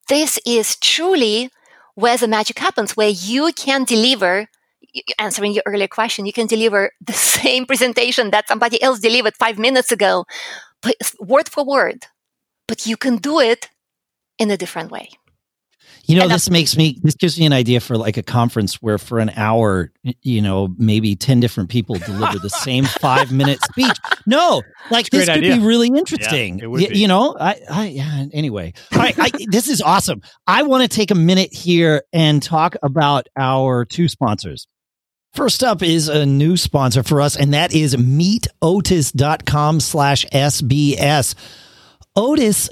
this 0.08 0.40
is 0.46 0.76
truly 0.76 1.50
where 1.98 2.16
the 2.16 2.28
magic 2.28 2.60
happens, 2.60 2.96
where 2.96 3.08
you 3.08 3.50
can 3.56 3.82
deliver 3.82 4.46
answering 5.18 5.52
your 5.52 5.64
earlier 5.66 5.88
question, 5.88 6.26
you 6.26 6.32
can 6.32 6.46
deliver 6.46 6.92
the 7.04 7.12
same 7.38 7.66
presentation 7.66 8.30
that 8.30 8.46
somebody 8.46 8.80
else 8.80 9.00
delivered 9.00 9.36
five 9.36 9.58
minutes 9.58 9.90
ago, 9.90 10.24
word 11.18 11.48
for 11.48 11.64
word, 11.64 12.06
but 12.68 12.86
you 12.86 12.96
can 12.96 13.16
do 13.16 13.40
it 13.40 13.68
in 14.38 14.48
a 14.48 14.56
different 14.56 14.92
way. 14.92 15.10
You 16.08 16.18
know, 16.18 16.26
this 16.26 16.48
makes 16.48 16.74
me, 16.76 16.98
this 17.02 17.14
gives 17.14 17.38
me 17.38 17.44
an 17.44 17.52
idea 17.52 17.80
for 17.80 17.98
like 17.98 18.16
a 18.16 18.22
conference 18.22 18.76
where 18.76 18.96
for 18.96 19.18
an 19.18 19.30
hour, 19.36 19.92
you 20.22 20.40
know, 20.40 20.74
maybe 20.78 21.14
10 21.14 21.38
different 21.38 21.68
people 21.68 21.96
deliver 21.96 22.38
the 22.38 22.48
same 22.64 22.84
five 22.84 23.30
minute 23.30 23.60
speech. 23.62 23.94
No, 24.26 24.62
like 24.90 25.10
this 25.10 25.26
could 25.26 25.36
idea. 25.36 25.56
be 25.56 25.62
really 25.62 25.88
interesting. 25.88 26.60
Yeah, 26.60 26.66
y- 26.66 26.88
you 26.92 27.08
know, 27.08 27.36
I, 27.38 27.60
I, 27.70 27.86
yeah, 27.88 28.24
anyway. 28.32 28.72
All 28.94 28.98
right. 29.00 29.14
I, 29.18 29.30
this 29.50 29.68
is 29.68 29.82
awesome. 29.82 30.22
I 30.46 30.62
want 30.62 30.82
to 30.82 30.88
take 30.88 31.10
a 31.10 31.14
minute 31.14 31.52
here 31.52 32.02
and 32.12 32.42
talk 32.42 32.74
about 32.82 33.28
our 33.36 33.84
two 33.84 34.08
sponsors. 34.08 34.66
First 35.34 35.62
up 35.62 35.82
is 35.82 36.08
a 36.08 36.24
new 36.24 36.56
sponsor 36.56 37.02
for 37.02 37.20
us, 37.20 37.36
and 37.36 37.52
that 37.52 37.74
is 37.74 37.94
meetotis.com 37.96 39.80
slash 39.80 40.24
SBS. 40.26 41.34
Otis 42.16 42.70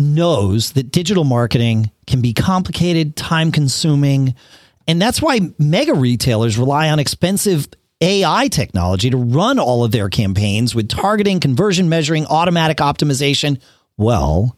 knows 0.00 0.72
that 0.72 0.90
digital 0.90 1.24
marketing 1.24 1.90
can 2.06 2.20
be 2.20 2.32
complicated, 2.32 3.16
time 3.16 3.52
consuming, 3.52 4.34
and 4.86 5.00
that's 5.00 5.22
why 5.22 5.40
mega 5.58 5.94
retailers 5.94 6.58
rely 6.58 6.90
on 6.90 6.98
expensive 6.98 7.68
AI 8.00 8.48
technology 8.48 9.10
to 9.10 9.16
run 9.16 9.58
all 9.58 9.84
of 9.84 9.92
their 9.92 10.08
campaigns 10.08 10.74
with 10.74 10.88
targeting, 10.88 11.38
conversion 11.38 11.88
measuring, 11.88 12.26
automatic 12.26 12.78
optimization. 12.78 13.60
Well, 13.96 14.56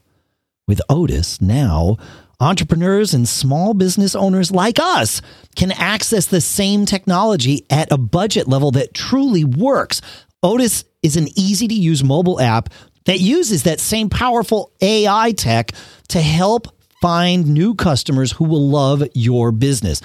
with 0.68 0.81
Otis 0.88 1.40
now, 1.40 1.96
entrepreneurs 2.40 3.12
and 3.14 3.28
small 3.28 3.74
business 3.74 4.14
owners 4.14 4.50
like 4.50 4.78
us 4.81 5.20
can 5.57 5.72
access 5.72 6.26
the 6.26 6.40
same 6.40 6.87
technology 6.87 7.66
at 7.68 7.90
a 7.92 7.98
budget 7.98 8.48
level 8.48 8.70
that 8.70 8.94
truly 8.94 9.44
works. 9.44 10.00
Otis 10.42 10.85
is 11.02 11.16
an 11.16 11.26
easy 11.37 11.68
to 11.68 11.74
use 11.74 12.02
mobile 12.02 12.40
app 12.40 12.68
that 13.04 13.20
uses 13.20 13.64
that 13.64 13.80
same 13.80 14.08
powerful 14.08 14.72
AI 14.80 15.32
tech 15.32 15.72
to 16.08 16.20
help 16.20 16.68
find 17.00 17.48
new 17.48 17.74
customers 17.74 18.32
who 18.32 18.44
will 18.44 18.68
love 18.68 19.02
your 19.14 19.50
business. 19.50 20.00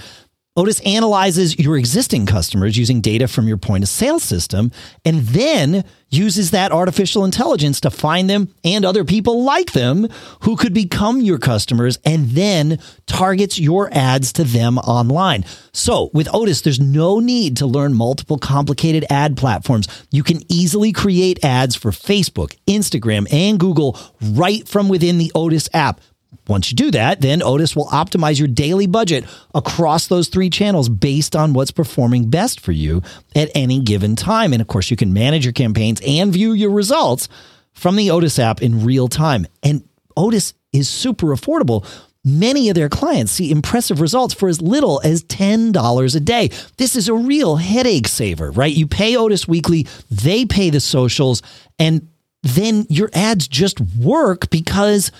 Otis 0.58 0.80
analyzes 0.80 1.60
your 1.60 1.78
existing 1.78 2.26
customers 2.26 2.78
using 2.78 3.00
data 3.00 3.28
from 3.28 3.48
your 3.48 3.58
point 3.58 3.84
of 3.84 3.90
sale 3.90 4.20
system 4.20 4.72
and 5.06 5.20
then 5.20 5.86
uses 6.10 6.50
that 6.50 6.72
artificial 6.72 7.24
intelligence 7.24 7.80
to 7.82 7.92
find 7.92 8.28
them 8.28 8.52
and 8.64 8.84
other 8.84 9.04
people 9.04 9.44
like 9.44 9.74
them 9.74 10.08
who 10.42 10.56
could 10.56 10.74
become 10.74 11.22
your 11.22 11.38
customers 11.38 12.00
and 12.04 12.30
then 12.30 12.80
targets 13.06 13.60
your 13.60 13.94
ads 13.94 14.34
to 14.34 14.44
them 14.44 14.80
online. 14.80 15.46
So 15.74 16.10
with 16.12 16.28
Otis, 16.34 16.62
there's 16.62 16.80
no 16.80 17.20
need 17.20 17.58
to 17.58 17.68
learn 17.68 17.94
multiple 17.94 18.40
complicated 18.40 19.06
ad 19.12 19.38
platforms. 19.38 19.88
You 20.10 20.24
can 20.24 20.42
easily 20.52 20.92
create 20.92 21.46
ads 21.46 21.76
for 21.76 21.92
Facebook, 21.92 22.58
Instagram, 22.66 23.32
and 23.32 23.60
Google 23.60 23.96
right 24.22 24.68
from 24.68 24.90
within 24.90 25.20
the 25.20 25.32
Otis 25.36 25.70
app. 25.72 26.02
Once 26.48 26.72
you 26.72 26.76
do 26.76 26.92
that, 26.92 27.22
then 27.22 27.42
Otis 27.42 27.76
will 27.76 27.88
optimize 27.88 28.40
your 28.40 28.48
daily 28.48 28.88
budget 28.88 29.26
across 29.54 30.08
those 30.08 30.30
three 30.30 30.50
channels 30.50 30.88
based 30.90 31.36
on 31.36 31.54
what's 31.54 31.72
performing 31.72 32.30
best 32.30 32.60
for 32.60 32.72
you 32.72 33.02
at 33.36 33.50
any 33.54 33.80
given 33.80 34.16
time. 34.16 34.54
And 34.54 34.62
of 34.62 34.68
course, 34.68 34.90
you 34.90 34.98
can 34.98 35.14
manage 35.14 35.46
your 35.46 35.54
campaigns 35.54 36.02
and 36.06 36.32
view 36.32 36.54
your 36.54 36.72
results 36.72 37.28
from 37.74 37.96
the 37.96 38.12
Otis 38.12 38.40
app 38.40 38.62
in 38.62 38.86
real 38.86 39.08
time. 39.08 39.46
And 39.62 39.88
Otis 40.16 40.54
is 40.72 40.90
super 40.90 41.28
affordable. 41.28 41.86
Many 42.24 42.70
of 42.70 42.76
their 42.76 42.90
clients 42.90 43.32
see 43.32 43.52
impressive 43.52 44.02
results 44.02 44.34
for 44.34 44.50
as 44.50 44.62
little 44.62 45.00
as 45.04 45.24
$10 45.24 46.16
a 46.16 46.20
day. 46.20 46.50
This 46.78 46.96
is 46.96 47.08
a 47.08 47.14
real 47.14 47.58
headache 47.58 48.08
saver, 48.08 48.52
right? 48.52 48.74
You 48.74 48.88
pay 48.88 49.16
Otis 49.16 49.48
weekly, 49.48 49.88
they 50.12 50.46
pay 50.46 50.70
the 50.70 50.82
socials, 50.82 51.42
and 51.80 52.08
then 52.44 52.86
your 52.90 53.10
ads 53.14 53.48
just 53.48 53.80
work 53.80 54.50
because 54.50 55.12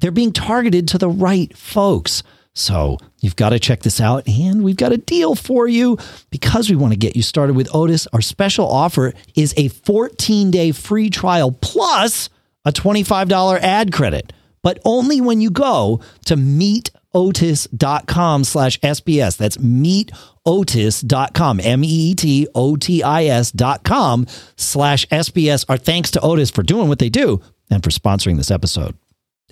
they're 0.00 0.10
being 0.10 0.32
targeted 0.32 0.88
to 0.88 0.98
the 0.98 1.08
right 1.08 1.56
folks. 1.56 2.24
So 2.54 2.98
you've 3.20 3.36
got 3.36 3.50
to 3.50 3.58
check 3.58 3.82
this 3.82 4.00
out. 4.00 4.26
And 4.28 4.62
we've 4.62 4.76
got 4.76 4.92
a 4.92 4.96
deal 4.96 5.34
for 5.34 5.66
you 5.66 5.98
because 6.30 6.70
we 6.70 6.76
want 6.76 6.92
to 6.92 6.98
get 6.98 7.16
you 7.16 7.22
started 7.22 7.56
with 7.56 7.68
Otis. 7.74 8.06
Our 8.12 8.20
special 8.20 8.68
offer 8.68 9.12
is 9.34 9.54
a 9.56 9.68
14 9.68 10.50
day 10.50 10.70
free 10.72 11.08
trial 11.10 11.52
plus 11.52 12.28
a 12.64 12.72
$25 12.72 13.58
ad 13.60 13.92
credit, 13.92 14.32
but 14.62 14.78
only 14.84 15.20
when 15.20 15.40
you 15.40 15.50
go 15.50 16.00
to 16.26 16.36
meetotis.com 16.36 18.44
slash 18.44 18.78
SBS. 18.80 19.36
That's 19.36 19.56
meetotis.com, 19.58 21.60
M 21.60 21.84
E 21.84 21.88
E 21.88 22.14
T 22.14 22.48
O 22.54 22.76
T 22.76 23.02
I 23.02 23.24
S 23.24 23.50
dot 23.50 23.82
com 23.84 24.26
slash 24.56 25.06
SBS. 25.08 25.66
Our 25.68 25.76
thanks 25.76 26.10
to 26.12 26.20
Otis 26.20 26.50
for 26.50 26.62
doing 26.62 26.88
what 26.88 27.00
they 27.00 27.10
do 27.10 27.42
and 27.68 27.82
for 27.82 27.90
sponsoring 27.90 28.36
this 28.38 28.50
episode. 28.50 28.96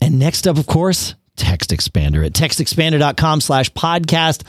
And 0.01 0.19
next 0.19 0.47
up, 0.49 0.59
of 0.59 0.67
course, 0.67 1.15
Text 1.37 1.71
Expander 1.71 2.25
at 2.25 2.33
textexpander.com 2.33 3.41
slash 3.41 3.71
podcast. 3.73 4.43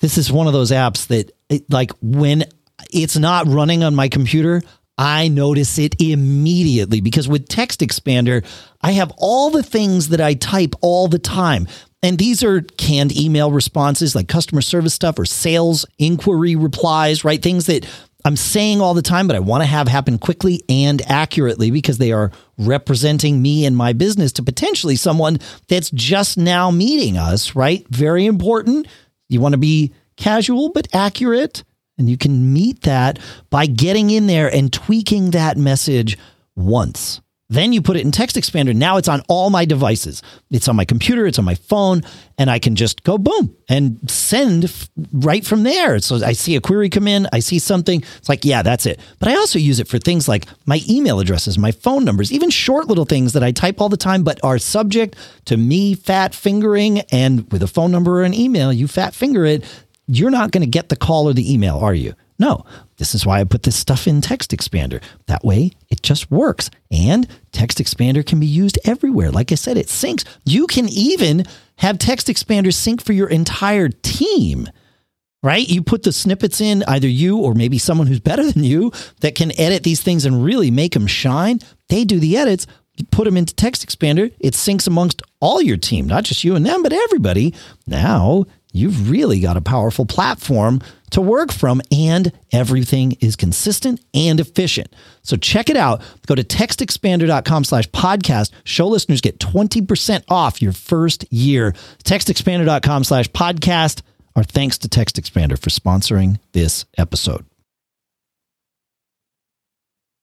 This 0.00 0.18
is 0.18 0.32
one 0.32 0.46
of 0.46 0.52
those 0.52 0.70
apps 0.70 1.06
that, 1.08 1.30
it, 1.48 1.70
like, 1.70 1.92
when 2.00 2.44
it's 2.92 3.16
not 3.16 3.46
running 3.46 3.84
on 3.84 3.94
my 3.94 4.08
computer, 4.08 4.62
I 4.98 5.28
notice 5.28 5.78
it 5.78 6.00
immediately 6.00 7.00
because 7.00 7.28
with 7.28 7.48
Text 7.48 7.80
Expander, 7.80 8.44
I 8.80 8.92
have 8.92 9.12
all 9.16 9.50
the 9.50 9.62
things 9.62 10.10
that 10.10 10.20
I 10.20 10.34
type 10.34 10.74
all 10.80 11.08
the 11.08 11.18
time. 11.18 11.66
And 12.02 12.18
these 12.18 12.42
are 12.42 12.60
canned 12.62 13.16
email 13.16 13.52
responses 13.52 14.14
like 14.14 14.28
customer 14.28 14.60
service 14.60 14.92
stuff 14.92 15.18
or 15.18 15.24
sales 15.24 15.86
inquiry 15.98 16.56
replies, 16.56 17.24
right? 17.24 17.40
Things 17.40 17.66
that 17.66 17.86
I'm 18.24 18.36
saying 18.36 18.80
all 18.80 18.94
the 18.94 19.02
time, 19.02 19.26
but 19.26 19.36
I 19.36 19.40
want 19.40 19.62
to 19.62 19.66
have 19.66 19.88
happen 19.88 20.18
quickly 20.18 20.62
and 20.68 21.02
accurately 21.10 21.70
because 21.70 21.98
they 21.98 22.12
are 22.12 22.30
representing 22.56 23.42
me 23.42 23.64
and 23.66 23.76
my 23.76 23.92
business 23.92 24.32
to 24.34 24.42
potentially 24.42 24.96
someone 24.96 25.38
that's 25.68 25.90
just 25.90 26.38
now 26.38 26.70
meeting 26.70 27.16
us, 27.16 27.56
right? 27.56 27.86
Very 27.88 28.26
important. 28.26 28.86
You 29.28 29.40
want 29.40 29.54
to 29.54 29.58
be 29.58 29.92
casual 30.16 30.70
but 30.70 30.88
accurate. 30.94 31.64
And 31.98 32.08
you 32.08 32.16
can 32.16 32.52
meet 32.52 32.82
that 32.82 33.18
by 33.50 33.66
getting 33.66 34.10
in 34.10 34.26
there 34.26 34.52
and 34.52 34.72
tweaking 34.72 35.30
that 35.30 35.56
message 35.56 36.16
once. 36.56 37.20
Then 37.52 37.74
you 37.74 37.82
put 37.82 37.98
it 37.98 38.04
in 38.04 38.12
Text 38.12 38.36
Expander. 38.36 38.74
Now 38.74 38.96
it's 38.96 39.08
on 39.08 39.20
all 39.28 39.50
my 39.50 39.66
devices. 39.66 40.22
It's 40.50 40.68
on 40.68 40.76
my 40.76 40.86
computer, 40.86 41.26
it's 41.26 41.38
on 41.38 41.44
my 41.44 41.54
phone, 41.54 42.00
and 42.38 42.50
I 42.50 42.58
can 42.58 42.76
just 42.76 43.04
go 43.04 43.18
boom 43.18 43.54
and 43.68 44.10
send 44.10 44.64
f- 44.64 44.88
right 45.12 45.44
from 45.44 45.62
there. 45.62 45.98
So 45.98 46.16
I 46.24 46.32
see 46.32 46.56
a 46.56 46.62
query 46.62 46.88
come 46.88 47.06
in, 47.06 47.28
I 47.30 47.40
see 47.40 47.58
something. 47.58 48.02
It's 48.16 48.28
like, 48.30 48.46
yeah, 48.46 48.62
that's 48.62 48.86
it. 48.86 48.98
But 49.18 49.28
I 49.28 49.34
also 49.34 49.58
use 49.58 49.80
it 49.80 49.86
for 49.86 49.98
things 49.98 50.28
like 50.28 50.46
my 50.64 50.80
email 50.88 51.20
addresses, 51.20 51.58
my 51.58 51.72
phone 51.72 52.06
numbers, 52.06 52.32
even 52.32 52.48
short 52.48 52.88
little 52.88 53.04
things 53.04 53.34
that 53.34 53.44
I 53.44 53.52
type 53.52 53.82
all 53.82 53.90
the 53.90 53.98
time, 53.98 54.22
but 54.22 54.40
are 54.42 54.56
subject 54.56 55.14
to 55.44 55.58
me 55.58 55.94
fat 55.94 56.34
fingering. 56.34 57.00
And 57.12 57.52
with 57.52 57.62
a 57.62 57.68
phone 57.68 57.90
number 57.90 58.20
or 58.20 58.24
an 58.24 58.32
email, 58.32 58.72
you 58.72 58.88
fat 58.88 59.14
finger 59.14 59.44
it. 59.44 59.62
You're 60.06 60.30
not 60.30 60.52
going 60.52 60.62
to 60.62 60.70
get 60.70 60.88
the 60.88 60.96
call 60.96 61.28
or 61.28 61.34
the 61.34 61.52
email, 61.52 61.76
are 61.76 61.94
you? 61.94 62.14
No, 62.38 62.64
this 63.02 63.16
is 63.16 63.26
why 63.26 63.40
I 63.40 63.44
put 63.44 63.64
this 63.64 63.74
stuff 63.74 64.06
in 64.06 64.20
Text 64.20 64.52
Expander. 64.52 65.02
That 65.26 65.44
way 65.44 65.72
it 65.88 66.04
just 66.04 66.30
works. 66.30 66.70
And 66.92 67.26
Text 67.50 67.78
Expander 67.78 68.24
can 68.24 68.38
be 68.38 68.46
used 68.46 68.78
everywhere. 68.84 69.32
Like 69.32 69.50
I 69.50 69.56
said, 69.56 69.76
it 69.76 69.88
syncs. 69.88 70.24
You 70.44 70.68
can 70.68 70.88
even 70.88 71.44
have 71.78 71.98
Text 71.98 72.28
Expander 72.28 72.72
sync 72.72 73.02
for 73.02 73.12
your 73.12 73.28
entire 73.28 73.88
team 73.88 74.68
right? 75.44 75.68
You 75.68 75.82
put 75.82 76.04
the 76.04 76.12
snippets 76.12 76.60
in, 76.60 76.84
either 76.86 77.08
you 77.08 77.38
or 77.38 77.52
maybe 77.52 77.76
someone 77.76 78.06
who's 78.06 78.20
better 78.20 78.48
than 78.48 78.62
you 78.62 78.92
that 79.22 79.34
can 79.34 79.50
edit 79.58 79.82
these 79.82 80.00
things 80.00 80.24
and 80.24 80.44
really 80.44 80.70
make 80.70 80.92
them 80.92 81.08
shine. 81.08 81.58
They 81.88 82.04
do 82.04 82.20
the 82.20 82.36
edits, 82.36 82.68
you 82.94 83.04
put 83.06 83.24
them 83.24 83.36
into 83.36 83.52
Text 83.52 83.84
Expander, 83.84 84.32
it 84.38 84.54
syncs 84.54 84.86
amongst 84.86 85.20
all 85.40 85.60
your 85.60 85.76
team, 85.76 86.06
not 86.06 86.22
just 86.22 86.44
you 86.44 86.54
and 86.54 86.64
them, 86.64 86.84
but 86.84 86.92
everybody. 86.92 87.54
Now 87.88 88.44
you've 88.72 89.10
really 89.10 89.40
got 89.40 89.56
a 89.56 89.60
powerful 89.60 90.06
platform 90.06 90.80
to 91.12 91.20
work 91.20 91.52
from 91.52 91.80
and 91.90 92.32
everything 92.52 93.12
is 93.20 93.36
consistent 93.36 94.00
and 94.12 94.40
efficient. 94.40 94.92
So 95.22 95.36
check 95.36 95.70
it 95.70 95.76
out. 95.76 96.02
Go 96.26 96.34
to 96.34 96.42
textexpander.com 96.42 97.64
slash 97.64 97.88
podcast. 97.90 98.50
Show 98.64 98.88
listeners 98.88 99.20
get 99.20 99.38
20% 99.38 100.24
off 100.28 100.60
your 100.60 100.72
first 100.72 101.30
year. 101.32 101.72
Textexpander.com 102.04 103.04
slash 103.04 103.28
podcast. 103.28 104.02
Our 104.34 104.44
thanks 104.44 104.78
to 104.78 104.88
Text 104.88 105.16
Expander 105.16 105.58
for 105.58 105.70
sponsoring 105.70 106.38
this 106.52 106.86
episode. 106.96 107.44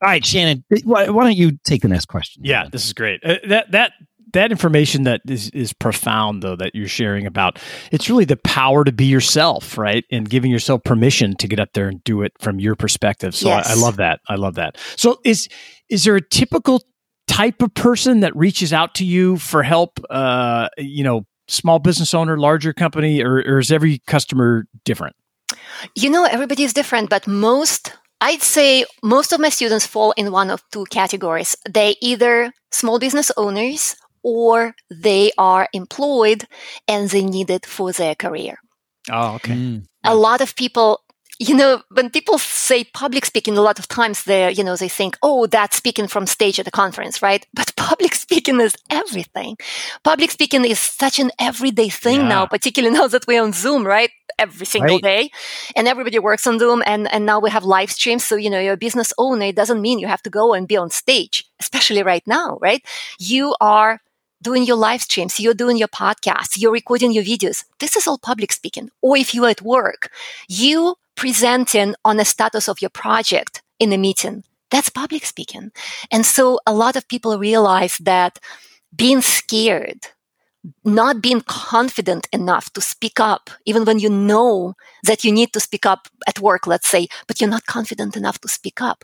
All 0.01 0.07
right, 0.07 0.25
Shannon, 0.25 0.63
why, 0.85 1.05
don't 1.05 1.35
you 1.35 1.59
take 1.65 1.81
the 1.81 1.89
next 1.89 2.05
question? 2.05 2.43
Yeah, 2.45 2.69
this 2.71 2.85
is 2.85 2.93
great. 2.93 3.19
Uh, 3.23 3.35
that 3.49 3.71
that 3.71 3.91
that 4.33 4.51
information 4.51 5.03
that 5.03 5.21
is 5.27 5.49
is 5.51 5.73
profound 5.73 6.43
though 6.43 6.55
that 6.55 6.75
you're 6.75 6.87
sharing 6.87 7.25
about 7.25 7.59
it's 7.91 8.09
really 8.09 8.25
the 8.25 8.37
power 8.37 8.83
to 8.83 8.91
be 8.91 9.05
yourself 9.05 9.77
right? 9.77 10.05
And 10.11 10.29
giving 10.29 10.51
yourself 10.51 10.83
permission 10.83 11.35
to 11.37 11.47
get 11.47 11.59
up 11.59 11.69
there 11.73 11.87
and 11.87 12.03
do 12.03 12.21
it 12.21 12.33
from 12.39 12.59
your 12.59 12.75
perspective. 12.75 13.35
So 13.35 13.49
yes. 13.49 13.67
I, 13.67 13.71
I, 13.71 13.75
love 13.75 13.97
that. 13.97 14.19
I 14.27 14.35
love 14.35 14.55
that. 14.55 14.77
So 14.95 15.19
is 15.23 15.47
is 15.89 16.03
there 16.03 16.15
a 16.15 16.21
typical 16.21 16.81
type 17.27 17.61
of 17.61 17.73
person 17.73 18.21
that 18.21 18.35
reaches 18.35 18.73
out 18.73 18.95
to 18.95 19.05
you 19.05 19.37
for 19.37 19.63
help 19.63 19.99
uh 20.09 20.67
you 20.77 21.03
know 21.03 21.25
small 21.47 21.79
business 21.79 22.13
owner 22.13 22.37
larger 22.37 22.73
company 22.73 23.21
or, 23.23 23.37
or 23.37 23.59
is 23.59 23.71
every 23.71 23.99
customer 24.07 24.65
different? 24.85 25.15
You 25.95 26.09
know 26.09 26.25
everybody 26.25 26.63
is 26.63 26.73
different 26.73 27.09
but 27.09 27.27
most 27.27 27.93
I'd 28.21 28.41
say 28.41 28.85
most 29.01 29.31
of 29.31 29.39
my 29.39 29.47
students 29.47 29.87
fall 29.87 30.11
in 30.17 30.33
one 30.33 30.49
of 30.49 30.61
two 30.73 30.83
categories. 30.89 31.55
They 31.69 31.95
either 32.01 32.51
small 32.69 32.99
business 32.99 33.31
owners 33.37 33.95
or 34.23 34.75
they 34.89 35.31
are 35.37 35.67
employed 35.73 36.45
and 36.87 37.09
they 37.09 37.23
need 37.23 37.49
it 37.49 37.65
for 37.65 37.91
their 37.91 38.15
career. 38.15 38.59
Oh, 39.11 39.35
okay. 39.35 39.53
Mm. 39.53 39.85
A 40.03 40.15
lot 40.15 40.41
of 40.41 40.55
people, 40.55 41.01
you 41.39 41.55
know, 41.55 41.81
when 41.91 42.09
people 42.09 42.37
say 42.37 42.83
public 42.83 43.25
speaking, 43.25 43.57
a 43.57 43.61
lot 43.61 43.79
of 43.79 43.87
times 43.87 44.23
they, 44.23 44.51
you 44.51 44.63
know, 44.63 44.75
they 44.75 44.89
think, 44.89 45.17
oh, 45.23 45.47
that's 45.47 45.77
speaking 45.77 46.07
from 46.07 46.25
stage 46.25 46.59
at 46.59 46.67
a 46.67 46.71
conference, 46.71 47.21
right? 47.21 47.45
But 47.53 47.73
public 47.75 48.13
speaking 48.13 48.59
is 48.59 48.75
everything. 48.89 49.57
Public 50.03 50.31
speaking 50.31 50.65
is 50.65 50.79
such 50.79 51.19
an 51.19 51.31
everyday 51.39 51.89
thing 51.89 52.21
yeah. 52.21 52.27
now, 52.27 52.45
particularly 52.45 52.95
now 52.99 53.07
that 53.07 53.25
we're 53.27 53.41
on 53.41 53.53
Zoom, 53.53 53.85
right? 53.85 54.11
Every 54.37 54.65
single 54.65 54.97
right. 54.97 55.03
day, 55.03 55.31
and 55.75 55.85
everybody 55.85 56.17
works 56.17 56.47
on 56.47 56.59
Zoom, 56.59 56.81
and 56.85 57.11
and 57.11 57.25
now 57.25 57.41
we 57.41 57.49
have 57.49 57.65
live 57.65 57.91
streams. 57.91 58.23
So 58.23 58.37
you 58.37 58.49
know, 58.49 58.59
you're 58.59 58.79
a 58.79 58.85
business 58.87 59.11
owner. 59.17 59.47
It 59.47 59.57
doesn't 59.57 59.81
mean 59.81 59.99
you 59.99 60.07
have 60.07 60.21
to 60.23 60.29
go 60.29 60.53
and 60.53 60.65
be 60.65 60.77
on 60.77 60.89
stage, 60.91 61.43
especially 61.59 62.03
right 62.03 62.25
now, 62.25 62.57
right? 62.61 62.81
You 63.19 63.53
are 63.59 63.99
doing 64.41 64.63
your 64.63 64.77
live 64.77 65.01
streams, 65.01 65.39
you're 65.39 65.53
doing 65.53 65.77
your 65.77 65.87
podcasts, 65.87 66.59
you're 66.59 66.71
recording 66.71 67.11
your 67.11 67.23
videos. 67.23 67.65
This 67.79 67.95
is 67.95 68.07
all 68.07 68.17
public 68.17 68.51
speaking. 68.51 68.89
Or 69.01 69.17
if 69.17 69.33
you're 69.33 69.49
at 69.49 69.61
work, 69.61 70.11
you 70.47 70.95
presenting 71.15 71.95
on 72.05 72.17
the 72.17 72.25
status 72.25 72.69
of 72.69 72.81
your 72.81 72.89
project 72.89 73.61
in 73.79 73.91
a 73.91 73.97
meeting. 73.97 74.43
That's 74.71 74.89
public 74.89 75.25
speaking. 75.25 75.71
And 76.11 76.25
so 76.25 76.59
a 76.65 76.73
lot 76.73 76.95
of 76.95 77.07
people 77.07 77.37
realize 77.37 77.97
that 77.97 78.39
being 78.95 79.21
scared, 79.21 80.07
not 80.83 81.21
being 81.21 81.41
confident 81.41 82.27
enough 82.31 82.71
to 82.73 82.81
speak 82.81 83.19
up, 83.19 83.49
even 83.65 83.85
when 83.85 83.99
you 83.99 84.09
know 84.09 84.75
that 85.03 85.23
you 85.23 85.31
need 85.31 85.53
to 85.53 85.59
speak 85.59 85.85
up 85.85 86.07
at 86.27 86.39
work, 86.39 86.67
let's 86.67 86.87
say, 86.87 87.07
but 87.27 87.41
you're 87.41 87.49
not 87.49 87.65
confident 87.65 88.15
enough 88.15 88.39
to 88.39 88.47
speak 88.47 88.81
up. 88.81 89.03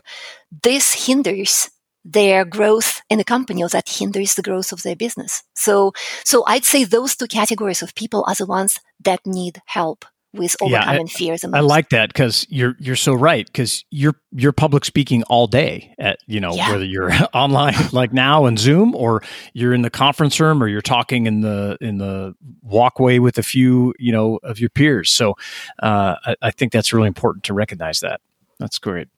This 0.62 1.06
hinders 1.06 1.70
their 2.06 2.44
growth 2.44 3.02
in 3.10 3.18
the 3.18 3.24
company 3.24 3.62
or 3.62 3.68
that 3.68 3.88
hinders 3.88 4.34
the 4.34 4.42
growth 4.42 4.72
of 4.72 4.82
their 4.82 4.96
business. 4.96 5.42
So, 5.54 5.92
so 6.24 6.44
I'd 6.46 6.64
say 6.64 6.84
those 6.84 7.16
two 7.16 7.26
categories 7.26 7.82
of 7.82 7.94
people 7.94 8.24
are 8.28 8.34
the 8.34 8.46
ones 8.46 8.78
that 9.04 9.20
need 9.26 9.60
help 9.66 10.04
with 10.32 10.54
overcoming 10.60 11.06
yeah, 11.06 11.16
fears. 11.16 11.44
I 11.44 11.60
like 11.60 11.88
that 11.90 12.10
because 12.10 12.46
you're 12.50 12.76
you're 12.78 12.94
so 12.94 13.14
right 13.14 13.46
because 13.46 13.84
you're 13.90 14.16
you're 14.32 14.52
public 14.52 14.84
speaking 14.84 15.22
all 15.24 15.46
day 15.46 15.94
at 15.98 16.18
you 16.26 16.40
know 16.40 16.54
yeah. 16.54 16.70
whether 16.70 16.84
you're 16.84 17.10
online 17.34 17.74
like 17.92 18.12
now 18.12 18.44
and 18.44 18.58
Zoom 18.58 18.94
or 18.94 19.22
you're 19.54 19.72
in 19.72 19.80
the 19.80 19.88
conference 19.90 20.38
room 20.38 20.62
or 20.62 20.68
you're 20.68 20.82
talking 20.82 21.26
in 21.26 21.40
the 21.40 21.78
in 21.80 21.96
the 21.98 22.34
walkway 22.62 23.18
with 23.18 23.38
a 23.38 23.42
few 23.42 23.94
you 23.98 24.12
know 24.12 24.38
of 24.42 24.60
your 24.60 24.70
peers. 24.70 25.10
So 25.10 25.36
uh, 25.82 26.16
I, 26.24 26.36
I 26.42 26.50
think 26.50 26.70
that's 26.70 26.92
really 26.92 27.08
important 27.08 27.44
to 27.44 27.54
recognize 27.54 28.00
that. 28.00 28.20
That's 28.58 28.78
great. 28.78 29.08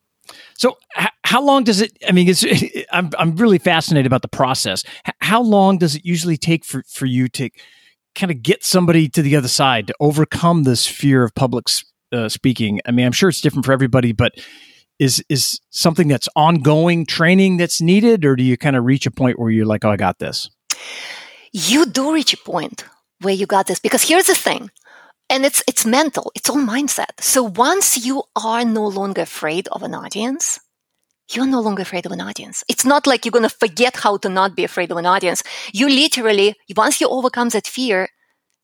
So, 0.56 0.76
h- 0.96 1.08
how 1.28 1.42
long 1.42 1.62
does 1.62 1.82
it? 1.82 1.92
I 2.08 2.12
mean, 2.12 2.32
I'm 2.90 3.10
I'm 3.18 3.36
really 3.36 3.58
fascinated 3.58 4.06
about 4.06 4.22
the 4.22 4.28
process. 4.28 4.82
How 5.20 5.42
long 5.42 5.76
does 5.76 5.94
it 5.94 6.02
usually 6.02 6.38
take 6.38 6.64
for 6.64 6.82
for 6.88 7.04
you 7.04 7.28
to 7.28 7.50
kind 8.14 8.32
of 8.32 8.42
get 8.42 8.64
somebody 8.64 9.10
to 9.10 9.20
the 9.20 9.36
other 9.36 9.48
side 9.48 9.88
to 9.88 9.94
overcome 10.00 10.62
this 10.62 10.86
fear 10.86 11.22
of 11.22 11.34
public 11.34 11.66
uh, 12.12 12.30
speaking? 12.30 12.80
I 12.86 12.92
mean, 12.92 13.04
I'm 13.04 13.12
sure 13.12 13.28
it's 13.28 13.42
different 13.42 13.66
for 13.66 13.72
everybody, 13.72 14.12
but 14.12 14.36
is 14.98 15.22
is 15.28 15.60
something 15.68 16.08
that's 16.08 16.30
ongoing 16.34 17.04
training 17.04 17.58
that's 17.58 17.82
needed, 17.82 18.24
or 18.24 18.34
do 18.34 18.42
you 18.42 18.56
kind 18.56 18.74
of 18.74 18.86
reach 18.86 19.04
a 19.04 19.10
point 19.10 19.38
where 19.38 19.50
you're 19.50 19.66
like, 19.66 19.84
oh, 19.84 19.90
I 19.90 19.98
got 19.98 20.18
this? 20.18 20.48
You 21.52 21.84
do 21.84 22.14
reach 22.14 22.32
a 22.32 22.38
point 22.38 22.86
where 23.20 23.34
you 23.34 23.44
got 23.44 23.66
this 23.66 23.80
because 23.80 24.02
here's 24.02 24.28
the 24.28 24.34
thing 24.34 24.70
and 25.28 25.44
it's 25.44 25.62
it's 25.68 25.84
mental 25.84 26.30
it's 26.34 26.48
all 26.48 26.56
mindset 26.56 27.20
so 27.20 27.42
once 27.42 28.06
you 28.06 28.22
are 28.36 28.64
no 28.64 28.86
longer 28.86 29.22
afraid 29.22 29.66
of 29.72 29.82
an 29.82 29.92
audience 29.92 30.60
you're 31.32 31.46
no 31.46 31.60
longer 31.60 31.82
afraid 31.82 32.06
of 32.06 32.12
an 32.12 32.20
audience. 32.20 32.64
It's 32.68 32.84
not 32.84 33.06
like 33.06 33.24
you're 33.24 33.32
going 33.32 33.48
to 33.48 33.50
forget 33.50 33.96
how 33.96 34.16
to 34.18 34.28
not 34.28 34.56
be 34.56 34.64
afraid 34.64 34.90
of 34.90 34.96
an 34.96 35.06
audience. 35.06 35.42
You 35.72 35.88
literally 35.88 36.54
once 36.76 37.00
you 37.00 37.08
overcome 37.08 37.50
that 37.50 37.66
fear 37.66 38.08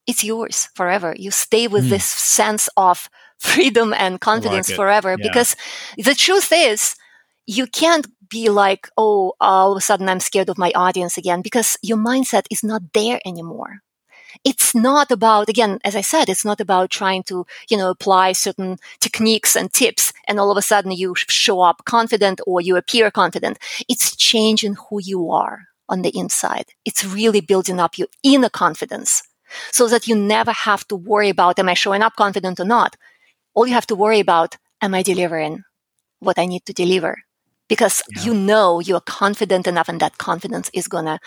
it's 0.07 0.23
yours 0.23 0.69
forever. 0.75 1.15
You 1.19 1.31
stay 1.31 1.67
with 1.67 1.87
mm. 1.87 1.91
this 1.91 2.05
sense 2.05 2.69
of 2.77 3.09
freedom 3.39 3.93
and 3.93 4.21
confidence 4.21 4.69
like 4.69 4.77
forever 4.77 5.11
yeah. 5.11 5.17
because 5.23 5.57
the 5.99 6.15
truth 6.15 6.53
is 6.53 6.95
you 7.47 7.67
can't 7.67 8.07
be 8.31 8.49
like 8.49 8.89
oh 8.97 9.35
all 9.41 9.73
of 9.73 9.79
a 9.79 9.81
sudden 9.81 10.09
i'm 10.09 10.21
scared 10.21 10.49
of 10.49 10.57
my 10.57 10.73
audience 10.75 11.19
again 11.19 11.43
because 11.43 11.77
your 11.83 11.99
mindset 11.99 12.45
is 12.51 12.65
not 12.65 12.81
there 12.95 13.21
anymore 13.27 13.81
it's 14.45 14.75
not 14.75 15.11
about, 15.11 15.49
again, 15.49 15.79
as 15.85 15.95
I 15.95 16.01
said, 16.01 16.29
it's 16.29 16.45
not 16.45 16.61
about 16.61 16.91
trying 16.91 17.23
to, 17.25 17.47
you 17.69 17.77
know, 17.77 17.91
apply 17.91 18.33
certain 18.33 18.79
techniques 19.01 19.55
and 19.57 19.73
tips 19.73 20.13
and 20.27 20.41
all 20.41 20.51
of 20.51 20.57
a 20.57 20.63
sudden 20.63 20.93
you 20.93 21.15
show 21.17 21.61
up 21.61 21.85
confident 21.85 22.41
or 22.47 22.61
you 22.61 22.77
appear 22.77 23.11
confident. 23.11 23.59
It's 23.89 24.17
changing 24.17 24.77
who 24.89 25.01
you 25.01 25.31
are 25.31 25.69
on 25.89 26.03
the 26.03 26.17
inside. 26.17 26.67
It's 26.85 27.05
really 27.05 27.41
building 27.41 27.79
up 27.79 27.99
your 27.99 28.09
inner 28.23 28.49
confidence 28.49 29.23
so 29.71 29.87
that 29.89 30.09
you 30.09 30.17
never 30.17 30.53
have 30.53 30.87
to 30.89 30.97
worry 30.97 31.29
about, 31.29 31.59
am 31.59 31.69
I 31.69 31.75
showing 31.75 32.03
up 32.03 32.17
confident 32.17 32.59
or 32.59 32.65
not? 32.65 32.97
All 33.55 33.67
you 33.67 33.75
have 33.75 33.87
to 33.89 33.95
worry 33.95 34.21
about, 34.21 34.57
am 34.81 34.95
I 34.95 35.03
delivering 35.03 35.63
what 36.19 36.39
I 36.39 36.47
need 36.47 36.65
to 36.67 36.73
deliver? 36.73 37.19
Because 37.69 38.03
yeah. 38.11 38.23
you 38.25 38.35
know 38.35 38.81
you're 38.81 39.01
confident 39.01 39.67
enough 39.67 39.89
and 39.89 40.01
that 40.01 40.19
confidence 40.19 40.71
is 40.75 40.89
going 40.89 41.05
to 41.05 41.19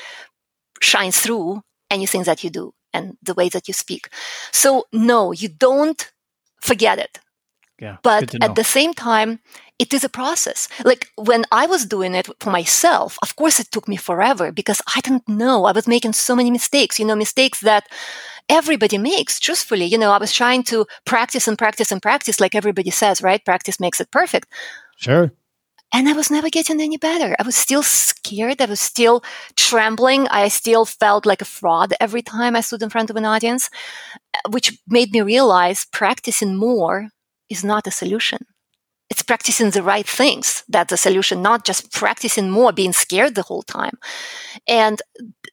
shine 0.81 1.11
through 1.11 1.61
anything 1.89 2.23
that 2.23 2.43
you 2.43 2.49
do 2.49 2.73
and 2.93 3.17
the 3.21 3.33
way 3.33 3.49
that 3.49 3.67
you 3.67 3.73
speak. 3.73 4.09
So 4.51 4.85
no, 4.91 5.31
you 5.31 5.49
don't 5.49 6.11
forget 6.61 6.99
it. 6.99 7.19
Yeah, 7.79 7.97
but 8.01 8.33
at 8.41 8.55
the 8.55 8.63
same 8.63 8.93
time, 8.95 9.39
it 9.77 9.93
is 9.93 10.03
a 10.03 10.09
process. 10.09 10.67
Like 10.83 11.11
when 11.15 11.45
I 11.51 11.67
was 11.67 11.85
doing 11.85 12.15
it 12.15 12.27
for 12.39 12.49
myself, 12.49 13.19
of 13.21 13.35
course 13.35 13.59
it 13.59 13.71
took 13.71 13.87
me 13.87 13.97
forever 13.97 14.51
because 14.51 14.81
I 14.95 15.01
didn't 15.01 15.29
know. 15.29 15.65
I 15.65 15.71
was 15.71 15.87
making 15.87 16.13
so 16.13 16.35
many 16.35 16.49
mistakes, 16.49 16.97
you 16.99 17.05
know, 17.05 17.15
mistakes 17.15 17.59
that 17.61 17.87
everybody 18.49 18.97
makes, 18.97 19.39
truthfully. 19.39 19.85
You 19.85 19.97
know, 19.97 20.11
I 20.11 20.17
was 20.17 20.33
trying 20.33 20.63
to 20.63 20.87
practice 21.05 21.47
and 21.47 21.57
practice 21.57 21.91
and 21.91 22.01
practice, 22.01 22.39
like 22.39 22.55
everybody 22.55 22.89
says, 22.89 23.21
right? 23.21 23.43
Practice 23.45 23.79
makes 23.79 24.01
it 24.01 24.09
perfect. 24.09 24.47
Sure. 24.97 25.31
And 25.93 26.07
I 26.09 26.13
was 26.13 26.29
never 26.29 26.49
getting 26.49 26.81
any 26.81 26.97
better. 26.97 27.35
I 27.39 27.43
was 27.43 27.55
still 27.55 27.81
scared. 27.81 28.61
I 28.61 28.65
was 28.65 28.81
still 28.81 29.23
trembling. 29.55 30.27
I 30.27 30.49
still 30.49 30.85
felt 30.85 31.25
like 31.25 31.41
a 31.41 31.45
fraud 31.45 31.93
every 31.99 32.21
time 32.21 32.55
I 32.55 32.61
stood 32.61 32.83
in 32.83 32.89
front 32.89 33.09
of 33.09 33.15
an 33.15 33.25
audience, 33.25 33.69
which 34.49 34.77
made 34.87 35.11
me 35.11 35.21
realize 35.21 35.85
practicing 35.91 36.55
more 36.57 37.09
is 37.49 37.63
not 37.63 37.87
a 37.87 37.91
solution. 37.91 38.45
It's 39.09 39.23
practicing 39.23 39.69
the 39.71 39.83
right 39.83 40.07
things 40.07 40.63
that's 40.67 40.89
the 40.89 40.97
solution, 40.97 41.41
not 41.41 41.65
just 41.65 41.91
practicing 41.93 42.49
more, 42.49 42.73
being 42.73 42.93
scared 42.93 43.35
the 43.35 43.43
whole 43.43 43.63
time. 43.63 43.97
And 44.67 45.01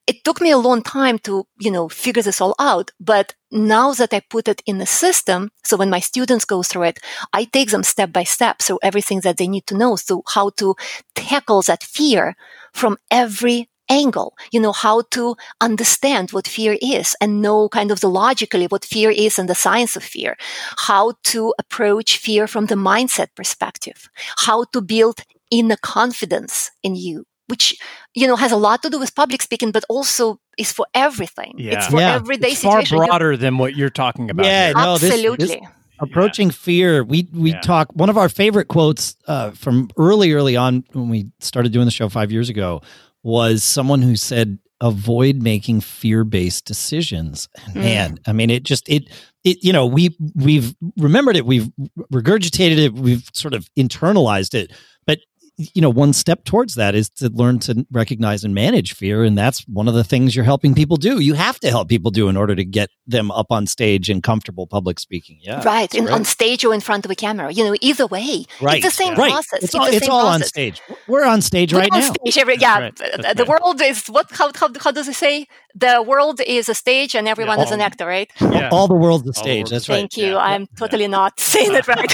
it 0.06 0.24
took 0.24 0.40
me 0.40 0.50
a 0.50 0.58
long 0.58 0.82
time 0.82 1.18
to, 1.20 1.46
you 1.58 1.70
know, 1.70 1.88
figure 1.88 2.22
this 2.22 2.40
all 2.40 2.54
out. 2.58 2.90
But 2.98 3.34
now 3.50 3.92
that 3.92 4.12
I 4.12 4.20
put 4.20 4.48
it 4.48 4.60
in 4.66 4.78
the 4.78 4.86
system, 4.86 5.50
so 5.62 5.76
when 5.76 5.88
my 5.88 6.00
students 6.00 6.44
go 6.44 6.62
through 6.62 6.84
it, 6.84 6.98
I 7.32 7.44
take 7.44 7.70
them 7.70 7.84
step 7.84 8.12
by 8.12 8.24
step. 8.24 8.60
So 8.60 8.78
everything 8.82 9.20
that 9.20 9.36
they 9.36 9.48
need 9.48 9.66
to 9.68 9.76
know. 9.76 9.96
So 9.96 10.22
how 10.26 10.50
to 10.56 10.74
tackle 11.14 11.62
that 11.62 11.84
fear 11.84 12.36
from 12.72 12.98
every 13.10 13.68
angle, 13.88 14.34
you 14.52 14.60
know, 14.60 14.72
how 14.72 15.02
to 15.10 15.36
understand 15.60 16.30
what 16.30 16.48
fear 16.48 16.76
is 16.80 17.14
and 17.20 17.42
know 17.42 17.68
kind 17.68 17.90
of 17.90 18.00
the 18.00 18.08
logically 18.08 18.66
what 18.66 18.84
fear 18.84 19.10
is 19.10 19.38
and 19.38 19.48
the 19.48 19.54
science 19.54 19.96
of 19.96 20.02
fear, 20.02 20.36
how 20.78 21.14
to 21.24 21.54
approach 21.58 22.18
fear 22.18 22.46
from 22.46 22.66
the 22.66 22.74
mindset 22.74 23.28
perspective, 23.34 24.08
how 24.38 24.64
to 24.72 24.80
build 24.80 25.20
inner 25.50 25.76
confidence 25.76 26.70
in 26.82 26.96
you 26.96 27.26
which 27.46 27.76
you 28.14 28.26
know 28.26 28.36
has 28.36 28.52
a 28.52 28.56
lot 28.56 28.82
to 28.82 28.90
do 28.90 28.98
with 28.98 29.14
public 29.14 29.42
speaking, 29.42 29.70
but 29.70 29.84
also 29.88 30.40
is 30.56 30.72
for 30.72 30.86
everything. 30.94 31.54
Yeah. 31.58 31.74
It's 31.74 31.88
for 31.88 32.00
yeah. 32.00 32.14
everyday 32.14 32.52
it's 32.52 32.62
far 32.62 32.82
broader 32.84 33.36
than 33.36 33.58
what 33.58 33.76
you're 33.76 33.90
talking 33.90 34.30
about. 34.30 34.46
Yeah, 34.46 34.66
here. 34.66 34.74
no, 34.74 34.94
absolutely. 34.94 35.46
This, 35.46 35.56
this 35.56 35.68
approaching 36.00 36.48
yeah. 36.48 36.54
fear. 36.54 37.04
We 37.04 37.28
we 37.32 37.52
yeah. 37.52 37.60
talk. 37.60 37.88
One 37.92 38.08
of 38.08 38.16
our 38.16 38.28
favorite 38.28 38.68
quotes 38.68 39.16
uh, 39.26 39.50
from 39.50 39.90
early 39.96 40.32
early 40.32 40.56
on 40.56 40.84
when 40.92 41.08
we 41.08 41.26
started 41.40 41.72
doing 41.72 41.84
the 41.84 41.90
show 41.90 42.08
five 42.08 42.32
years 42.32 42.48
ago 42.48 42.80
was 43.24 43.64
someone 43.64 44.02
who 44.02 44.14
said, 44.14 44.58
avoid 44.80 45.42
making 45.42 45.80
fear-based 45.80 46.64
decisions. 46.64 47.48
And 47.64 47.74
mm. 47.74 47.80
man, 47.80 48.18
I 48.26 48.32
mean, 48.32 48.50
it 48.50 48.62
just 48.62 48.88
it 48.88 49.08
it 49.42 49.58
you 49.62 49.72
know 49.72 49.86
we 49.86 50.16
we've 50.34 50.74
remembered 50.96 51.36
it, 51.36 51.46
we've 51.46 51.70
regurgitated 52.12 52.78
it, 52.78 52.94
we've 52.94 53.28
sort 53.32 53.54
of 53.54 53.68
internalized 53.76 54.54
it, 54.54 54.72
but 55.06 55.20
you 55.56 55.80
know 55.80 55.90
one 55.90 56.12
step 56.12 56.44
towards 56.44 56.74
that 56.74 56.94
is 56.94 57.08
to 57.08 57.28
learn 57.28 57.60
to 57.60 57.86
recognize 57.92 58.44
and 58.44 58.54
manage 58.54 58.94
fear 58.94 59.22
and 59.22 59.38
that's 59.38 59.60
one 59.68 59.86
of 59.86 59.94
the 59.94 60.02
things 60.02 60.34
you're 60.34 60.44
helping 60.44 60.74
people 60.74 60.96
do. 60.96 61.20
You 61.20 61.34
have 61.34 61.60
to 61.60 61.70
help 61.70 61.88
people 61.88 62.10
do 62.10 62.28
in 62.28 62.36
order 62.36 62.56
to 62.56 62.64
get 62.64 62.90
them 63.06 63.30
up 63.30 63.46
on 63.50 63.66
stage 63.66 64.10
and 64.10 64.22
comfortable 64.22 64.66
public 64.66 64.98
speaking. 64.98 65.38
Yeah 65.40 65.62
right 65.64 65.94
in, 65.94 66.08
on 66.08 66.24
stage 66.24 66.64
or 66.64 66.74
in 66.74 66.80
front 66.80 67.04
of 67.04 67.10
a 67.10 67.14
camera 67.14 67.52
you 67.52 67.64
know 67.64 67.76
either 67.80 68.06
way. 68.06 68.46
Right 68.60 68.78
it's 68.78 68.86
the 68.86 69.04
same 69.04 69.14
right. 69.14 69.30
process. 69.30 69.62
It's, 69.62 69.64
it's 69.64 69.74
all, 69.74 69.86
it's 69.86 70.08
all 70.08 70.26
on 70.26 70.42
stage. 70.42 70.82
We're 71.06 71.24
on 71.24 71.40
stage 71.40 71.72
we're 71.72 71.80
right 71.80 71.92
on 71.92 72.00
now. 72.00 72.12
stage 72.12 72.38
every, 72.38 72.56
yeah 72.56 72.80
right. 72.80 72.96
the, 72.96 73.34
the 73.36 73.44
world 73.44 73.80
is 73.80 74.06
what 74.08 74.30
how, 74.32 74.50
how, 74.54 74.68
how 74.80 74.90
does 74.90 75.08
it 75.08 75.14
say? 75.14 75.46
The 75.76 76.02
world 76.02 76.40
is 76.40 76.68
a 76.68 76.74
stage 76.74 77.14
and 77.14 77.28
everyone 77.28 77.58
yeah. 77.58 77.64
is 77.64 77.70
an 77.70 77.80
actor 77.80 78.06
right? 78.06 78.30
yeah. 78.40 78.70
all 78.70 78.88
the 78.88 78.94
world's 78.94 79.28
a 79.28 79.32
stage 79.32 79.70
that's 79.70 79.88
right. 79.88 79.96
Thank 79.96 80.16
you. 80.16 80.32
Yeah. 80.32 80.38
i'm 80.38 80.66
totally 80.76 81.08
not 81.08 81.38
saying 81.38 81.74
it 81.74 81.86
right. 81.94 82.12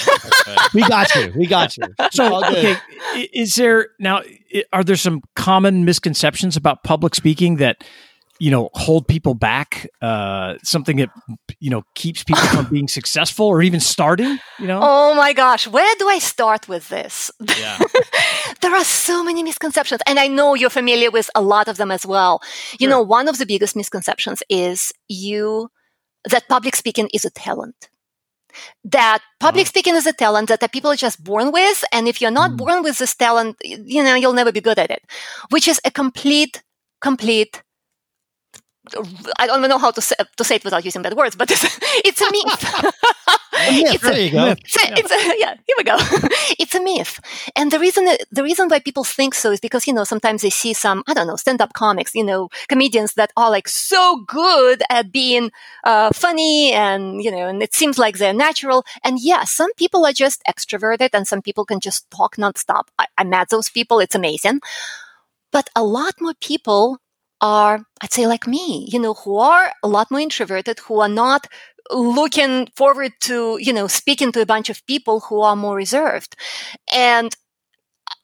We 0.74 0.82
got 0.82 1.14
you. 1.14 1.32
We 1.36 1.46
got 1.46 1.76
you. 1.76 1.84
So 2.12 2.44
okay 2.44 2.76
is 3.32 3.56
there 3.56 3.88
now 3.98 4.22
are 4.72 4.84
there 4.84 4.96
some 4.96 5.22
common 5.36 5.84
misconceptions 5.84 6.56
about 6.56 6.82
public 6.84 7.14
speaking 7.14 7.56
that 7.56 7.84
you 8.38 8.50
know 8.50 8.70
hold 8.74 9.06
people 9.06 9.34
back? 9.34 9.88
Uh, 10.00 10.54
something 10.62 10.96
that 10.96 11.10
you 11.58 11.70
know 11.70 11.82
keeps 11.94 12.24
people 12.24 12.42
from 12.44 12.66
being 12.70 12.88
successful 12.88 13.46
or 13.46 13.62
even 13.62 13.80
starting? 13.80 14.38
You 14.58 14.66
know? 14.66 14.80
Oh 14.82 15.14
my 15.14 15.32
gosh, 15.32 15.66
where 15.66 15.94
do 15.98 16.08
I 16.08 16.18
start 16.18 16.68
with 16.68 16.88
this? 16.88 17.30
Yeah. 17.58 17.78
there 18.62 18.74
are 18.74 18.84
so 18.84 19.22
many 19.22 19.42
misconceptions, 19.42 20.00
and 20.06 20.18
I 20.18 20.26
know 20.26 20.54
you're 20.54 20.70
familiar 20.70 21.10
with 21.10 21.30
a 21.34 21.42
lot 21.42 21.68
of 21.68 21.76
them 21.76 21.90
as 21.90 22.06
well. 22.06 22.40
You 22.72 22.86
sure. 22.86 22.90
know, 22.90 23.02
one 23.02 23.28
of 23.28 23.38
the 23.38 23.46
biggest 23.46 23.76
misconceptions 23.76 24.42
is 24.48 24.92
you 25.08 25.68
that 26.30 26.48
public 26.48 26.76
speaking 26.76 27.08
is 27.12 27.24
a 27.24 27.30
talent 27.30 27.89
that 28.84 29.20
public 29.38 29.62
uh-huh. 29.62 29.68
speaking 29.68 29.96
is 29.96 30.06
a 30.06 30.12
talent 30.12 30.48
that 30.48 30.72
people 30.72 30.90
are 30.90 30.96
just 30.96 31.22
born 31.22 31.52
with. 31.52 31.84
And 31.92 32.08
if 32.08 32.20
you're 32.20 32.30
not 32.30 32.52
mm. 32.52 32.56
born 32.56 32.82
with 32.82 32.98
this 32.98 33.14
talent, 33.14 33.56
you 33.62 34.02
know, 34.02 34.14
you'll 34.14 34.32
never 34.32 34.52
be 34.52 34.60
good 34.60 34.78
at 34.78 34.90
it, 34.90 35.02
which 35.50 35.68
is 35.68 35.80
a 35.84 35.90
complete, 35.90 36.62
complete 37.00 37.62
I 39.38 39.46
don't 39.46 39.62
know 39.68 39.78
how 39.78 39.90
to 39.90 40.00
say, 40.00 40.16
to 40.36 40.44
say 40.44 40.56
it 40.56 40.64
without 40.64 40.84
using 40.84 41.02
bad 41.02 41.14
words, 41.14 41.36
but 41.36 41.50
it's, 41.50 41.64
it's 42.04 42.20
a 42.20 42.24
myth. 42.32 42.94
it's 43.52 44.02
there 44.02 44.12
a, 44.12 44.24
you 44.24 44.30
go. 44.30 44.46
It's 44.52 44.76
a, 44.76 44.92
it's 44.98 45.10
a, 45.10 45.38
yeah, 45.38 45.54
here 45.66 45.76
we 45.78 45.84
go. 45.84 45.96
it's 46.58 46.74
a 46.74 46.82
myth, 46.82 47.20
and 47.56 47.70
the 47.70 47.78
reason 47.78 48.08
the 48.30 48.42
reason 48.42 48.68
why 48.68 48.78
people 48.78 49.04
think 49.04 49.34
so 49.34 49.50
is 49.50 49.60
because 49.60 49.86
you 49.86 49.92
know 49.92 50.04
sometimes 50.04 50.42
they 50.42 50.50
see 50.50 50.72
some 50.72 51.02
I 51.06 51.14
don't 51.14 51.26
know 51.26 51.36
stand 51.36 51.60
up 51.60 51.72
comics, 51.72 52.14
you 52.14 52.24
know, 52.24 52.48
comedians 52.68 53.14
that 53.14 53.32
are 53.36 53.50
like 53.50 53.68
so 53.68 54.24
good 54.26 54.82
at 54.90 55.12
being 55.12 55.50
uh, 55.84 56.10
funny, 56.12 56.72
and 56.72 57.22
you 57.22 57.30
know, 57.30 57.46
and 57.48 57.62
it 57.62 57.74
seems 57.74 57.98
like 57.98 58.18
they're 58.18 58.32
natural. 58.32 58.84
And 59.04 59.18
yeah, 59.20 59.44
some 59.44 59.72
people 59.74 60.04
are 60.06 60.12
just 60.12 60.42
extroverted, 60.48 61.10
and 61.12 61.26
some 61.26 61.42
people 61.42 61.64
can 61.64 61.80
just 61.80 62.10
talk 62.10 62.36
nonstop. 62.36 62.84
I, 62.98 63.06
I 63.18 63.24
met 63.24 63.50
those 63.50 63.68
people; 63.68 64.00
it's 64.00 64.14
amazing. 64.14 64.60
But 65.52 65.68
a 65.74 65.82
lot 65.82 66.20
more 66.20 66.34
people 66.40 66.98
are, 67.40 67.80
I'd 68.02 68.12
say 68.12 68.26
like 68.26 68.46
me, 68.46 68.88
you 68.90 68.98
know, 68.98 69.14
who 69.14 69.38
are 69.38 69.72
a 69.82 69.88
lot 69.88 70.10
more 70.10 70.20
introverted, 70.20 70.78
who 70.80 71.00
are 71.00 71.08
not 71.08 71.46
looking 71.90 72.68
forward 72.76 73.12
to, 73.22 73.58
you 73.60 73.72
know, 73.72 73.86
speaking 73.86 74.32
to 74.32 74.40
a 74.40 74.46
bunch 74.46 74.70
of 74.70 74.84
people 74.86 75.20
who 75.20 75.40
are 75.40 75.56
more 75.56 75.76
reserved. 75.76 76.36
And 76.92 77.34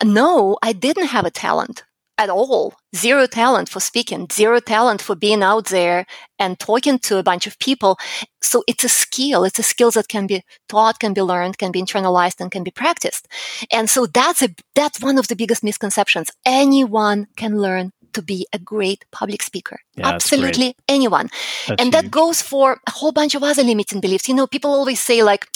uh, 0.01 0.07
no, 0.07 0.59
I 0.63 0.73
didn't 0.73 1.07
have 1.07 1.25
a 1.25 1.31
talent 1.31 1.85
at 2.19 2.31
all. 2.31 2.75
Zero 2.95 3.27
talent 3.27 3.69
for 3.69 3.81
speaking, 3.81 4.27
zero 4.33 4.59
talent 4.59 5.03
for 5.03 5.15
being 5.15 5.43
out 5.43 5.67
there 5.67 6.07
and 6.39 6.59
talking 6.59 6.99
to 7.01 7.19
a 7.19 7.23
bunch 7.23 7.47
of 7.47 7.59
people. 7.59 7.99
So 8.41 8.63
it's 8.67 8.85
a 8.85 8.89
skill. 8.89 9.45
It's 9.45 9.59
a 9.59 9.63
skill 9.63 9.91
that 9.93 10.09
can 10.09 10.27
be 10.27 10.43
taught, 10.69 10.99
can 10.99 11.13
be 11.13 11.21
learned, 11.21 11.59
can 11.59 11.73
be 11.73 11.83
internalized, 11.83 12.41
and 12.41 12.51
can 12.51 12.63
be 12.65 12.71
practiced. 12.71 13.29
And 13.71 13.91
so 13.91 14.07
that's 14.07 14.43
a, 14.43 14.49
that's 14.75 15.03
one 15.03 15.19
of 15.19 15.29
the 15.29 15.37
biggest 15.37 15.63
misconceptions. 15.63 16.31
Anyone 16.47 17.27
can 17.37 17.59
learn 17.61 17.93
to 18.17 18.23
be 18.23 18.47
a 18.53 18.59
great 18.59 19.05
public 19.13 19.43
speaker. 19.43 19.79
Yeah, 19.95 20.09
Absolutely 20.09 20.75
anyone. 20.89 21.29
That's 21.69 21.81
and 21.81 21.89
huge. 21.89 21.93
that 21.93 22.11
goes 22.11 22.43
for 22.43 22.81
a 22.87 22.91
whole 22.91 23.13
bunch 23.13 23.35
of 23.35 23.43
other 23.43 23.63
limiting 23.63 24.01
beliefs. 24.01 24.29
You 24.29 24.35
know, 24.35 24.47
people 24.47 24.71
always 24.71 25.01
say 25.01 25.23
like, 25.23 25.47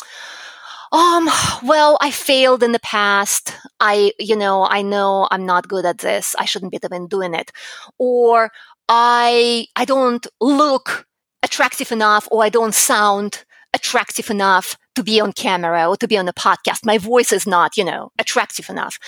um, 0.92 1.28
well, 1.62 1.96
I 2.00 2.10
failed 2.10 2.62
in 2.62 2.72
the 2.72 2.80
past. 2.80 3.54
I, 3.78 4.12
you 4.18 4.36
know, 4.36 4.66
I 4.66 4.82
know 4.82 5.28
I'm 5.30 5.46
not 5.46 5.68
good 5.68 5.84
at 5.84 5.98
this. 5.98 6.34
I 6.38 6.44
shouldn't 6.44 6.72
be 6.72 6.78
even 6.82 7.06
doing 7.06 7.34
it. 7.34 7.50
Or 7.98 8.50
I, 8.88 9.66
I 9.76 9.84
don't 9.84 10.26
look 10.40 11.06
attractive 11.42 11.92
enough 11.92 12.28
or 12.30 12.44
I 12.44 12.48
don't 12.48 12.74
sound 12.74 13.44
attractive 13.72 14.30
enough 14.30 14.76
to 15.00 15.04
be 15.04 15.18
on 15.18 15.32
camera 15.32 15.88
or 15.88 15.96
to 15.96 16.06
be 16.06 16.18
on 16.18 16.28
a 16.28 16.32
podcast. 16.32 16.84
My 16.84 16.98
voice 16.98 17.32
is 17.32 17.46
not, 17.46 17.78
you 17.78 17.84
know, 17.84 18.12
attractive 18.18 18.68
enough. 18.68 18.98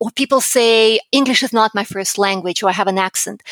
Or 0.00 0.10
people 0.10 0.40
say 0.40 0.98
English 1.12 1.42
is 1.44 1.52
not 1.52 1.74
my 1.74 1.84
first 1.84 2.18
language 2.18 2.62
or 2.62 2.68
I 2.68 2.72
have 2.72 2.88
an 2.88 2.98
accent. 2.98 3.44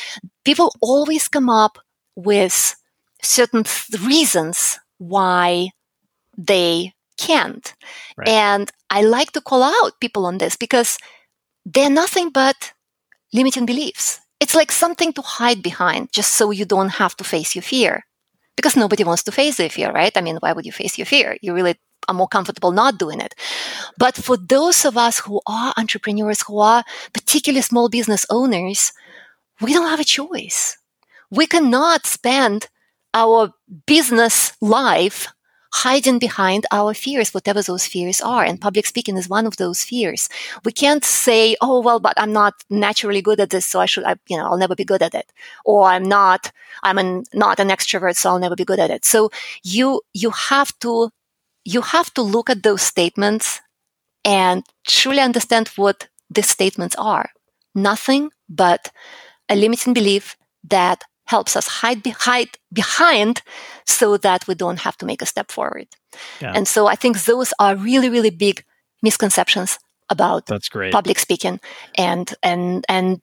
People 0.45 0.75
always 0.81 1.29
come 1.29 1.49
up 1.49 1.79
with 2.17 2.75
certain 3.23 3.63
th- 3.63 4.03
reasons 4.03 4.81
why 4.99 5.71
they 6.37 6.95
can't. 7.17 7.67
Right. 8.17 8.29
And 8.29 8.73
I 8.91 9.03
like 9.03 9.31
to 9.33 9.41
call 9.41 9.63
out 9.63 10.01
people 10.01 10.27
on 10.27 10.39
this 10.39 10.57
because 10.57 10.99
they're 11.65 11.99
nothing 12.03 12.31
but 12.31 12.73
limiting 13.33 13.67
beliefs. 13.67 14.21
It's 14.41 14.57
like 14.57 14.73
something 14.73 15.13
to 15.13 15.23
hide 15.23 15.63
behind 15.63 16.13
just 16.13 16.33
so 16.33 16.51
you 16.51 16.65
don't 16.65 16.99
have 17.01 17.15
to 17.19 17.25
face 17.25 17.55
your 17.55 17.63
fear 17.63 18.05
because 18.57 18.77
nobody 18.77 19.05
wants 19.05 19.23
to 19.25 19.33
face 19.33 19.57
their 19.57 19.71
fear, 19.71 19.91
right? 19.93 20.17
I 20.17 20.21
mean, 20.21 20.37
why 20.37 20.53
would 20.53 20.67
you 20.67 20.73
face 20.73 20.99
your 20.99 21.07
fear? 21.07 21.37
You 21.41 21.55
really 21.55 21.77
are 22.09 22.15
more 22.15 22.29
comfortable 22.29 22.73
not 22.73 22.99
doing 22.99 23.21
it. 23.21 23.35
But 23.99 24.17
for 24.17 24.37
those 24.37 24.85
of 24.85 24.97
us 24.97 25.21
who 25.21 25.41
are 25.47 25.75
entrepreneurs, 25.77 26.43
who 26.47 26.59
are 26.59 26.85
particularly 27.13 27.63
small 27.63 27.89
business 27.89 28.27
owners, 28.31 28.93
we 29.61 29.73
don't 29.73 29.89
have 29.89 30.01
a 30.01 30.05
choice. 30.05 30.79
We 31.31 31.47
cannot 31.47 32.07
spend 32.07 32.69
our 33.13 33.53
business 33.87 34.53
life 34.61 35.29
hiding 35.75 36.21
behind 36.21 36.65
our 36.71 36.95
fears, 36.95 37.35
whatever 37.35 37.61
those 37.61 37.85
fears 37.85 38.21
are. 38.21 38.45
And 38.45 38.61
public 38.61 38.87
speaking 38.87 39.17
is 39.17 39.29
one 39.29 39.45
of 39.45 39.57
those 39.57 39.83
fears. 39.83 40.29
We 40.65 40.71
can't 40.71 41.05
say, 41.05 41.57
oh, 41.61 41.81
well, 41.81 41.99
but 41.99 42.15
I'm 42.17 42.33
not 42.33 42.55
naturally 42.71 43.21
good 43.21 43.41
at 43.41 43.51
this, 43.51 43.67
so 43.67 43.81
I 43.81 43.87
should, 43.87 44.05
I, 44.05 44.15
you 44.29 44.37
know, 44.37 44.45
I'll 44.45 44.57
never 44.57 44.77
be 44.77 44.85
good 44.85 45.03
at 45.03 45.15
it. 45.15 45.33
Or 45.65 45.87
I'm 45.87 46.05
not, 46.05 46.53
I'm 46.85 46.97
an, 46.99 47.25
not 47.35 47.59
an 47.59 47.71
extrovert, 47.71 48.15
so 48.15 48.31
I'll 48.31 48.39
never 48.39 48.55
be 48.55 48.65
good 48.65 48.79
at 48.79 48.91
it. 48.91 49.05
So 49.05 49.31
you, 49.65 50.03
you 50.13 50.31
have 50.31 50.79
to, 50.79 51.11
you 51.65 51.83
have 51.83 52.13
to 52.15 52.23
look 52.23 52.51
at 52.51 52.63
those 52.63 52.83
statements 52.83 53.61
and 54.25 54.65
truly 54.87 55.21
understand 55.21 55.69
what 55.77 56.09
these 56.31 56.49
statements 56.49 56.95
are. 56.97 57.31
Nothing 57.75 58.31
but 58.49 58.91
a 59.49 59.57
limiting 59.57 59.93
belief 59.95 60.37
that 60.65 61.05
helps 61.27 61.57
us 61.57 61.67
hide, 61.67 62.03
be- 62.03 62.11
hide 62.11 62.59
behind 62.73 63.43
so 63.87 64.17
that 64.19 64.47
we 64.47 64.55
don't 64.55 64.81
have 64.81 64.97
to 64.99 65.07
make 65.07 65.23
a 65.23 65.27
step 65.27 65.51
forward. 65.51 65.89
Yeah. 66.41 66.53
And 66.55 66.69
so 66.69 66.87
I 66.87 66.95
think 66.95 67.25
those 67.25 67.53
are 67.59 67.77
really, 67.77 68.11
really 68.11 68.31
big 68.31 68.65
misconceptions 69.03 69.79
about 70.11 70.47
That's 70.47 70.69
great. 70.69 70.93
public 70.93 71.19
speaking. 71.19 71.61
And, 71.97 72.33
and, 72.43 72.85
and 72.89 73.21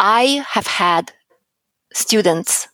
I 0.00 0.44
have 0.48 0.66
had 0.66 1.12
students 1.92 2.68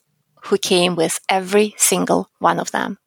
who 0.44 0.59
came 0.59 0.94
with 0.94 1.20
every 1.28 1.74
single 1.78 2.30
one 2.38 2.61
of 2.61 2.70
them. 2.70 2.98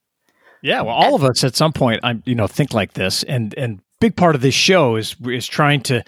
Yeah, 0.62 0.82
well, 0.82 0.94
all 0.94 1.14
of 1.14 1.24
us 1.24 1.44
at 1.44 1.56
some 1.56 1.72
point, 1.72 2.00
I'm 2.02 2.22
you 2.26 2.34
know 2.34 2.46
think 2.46 2.72
like 2.72 2.94
this, 2.94 3.22
and 3.22 3.54
and 3.56 3.80
big 4.00 4.16
part 4.16 4.34
of 4.34 4.40
this 4.40 4.54
show 4.54 4.96
is 4.96 5.16
is 5.24 5.46
trying 5.46 5.80
to 5.82 6.02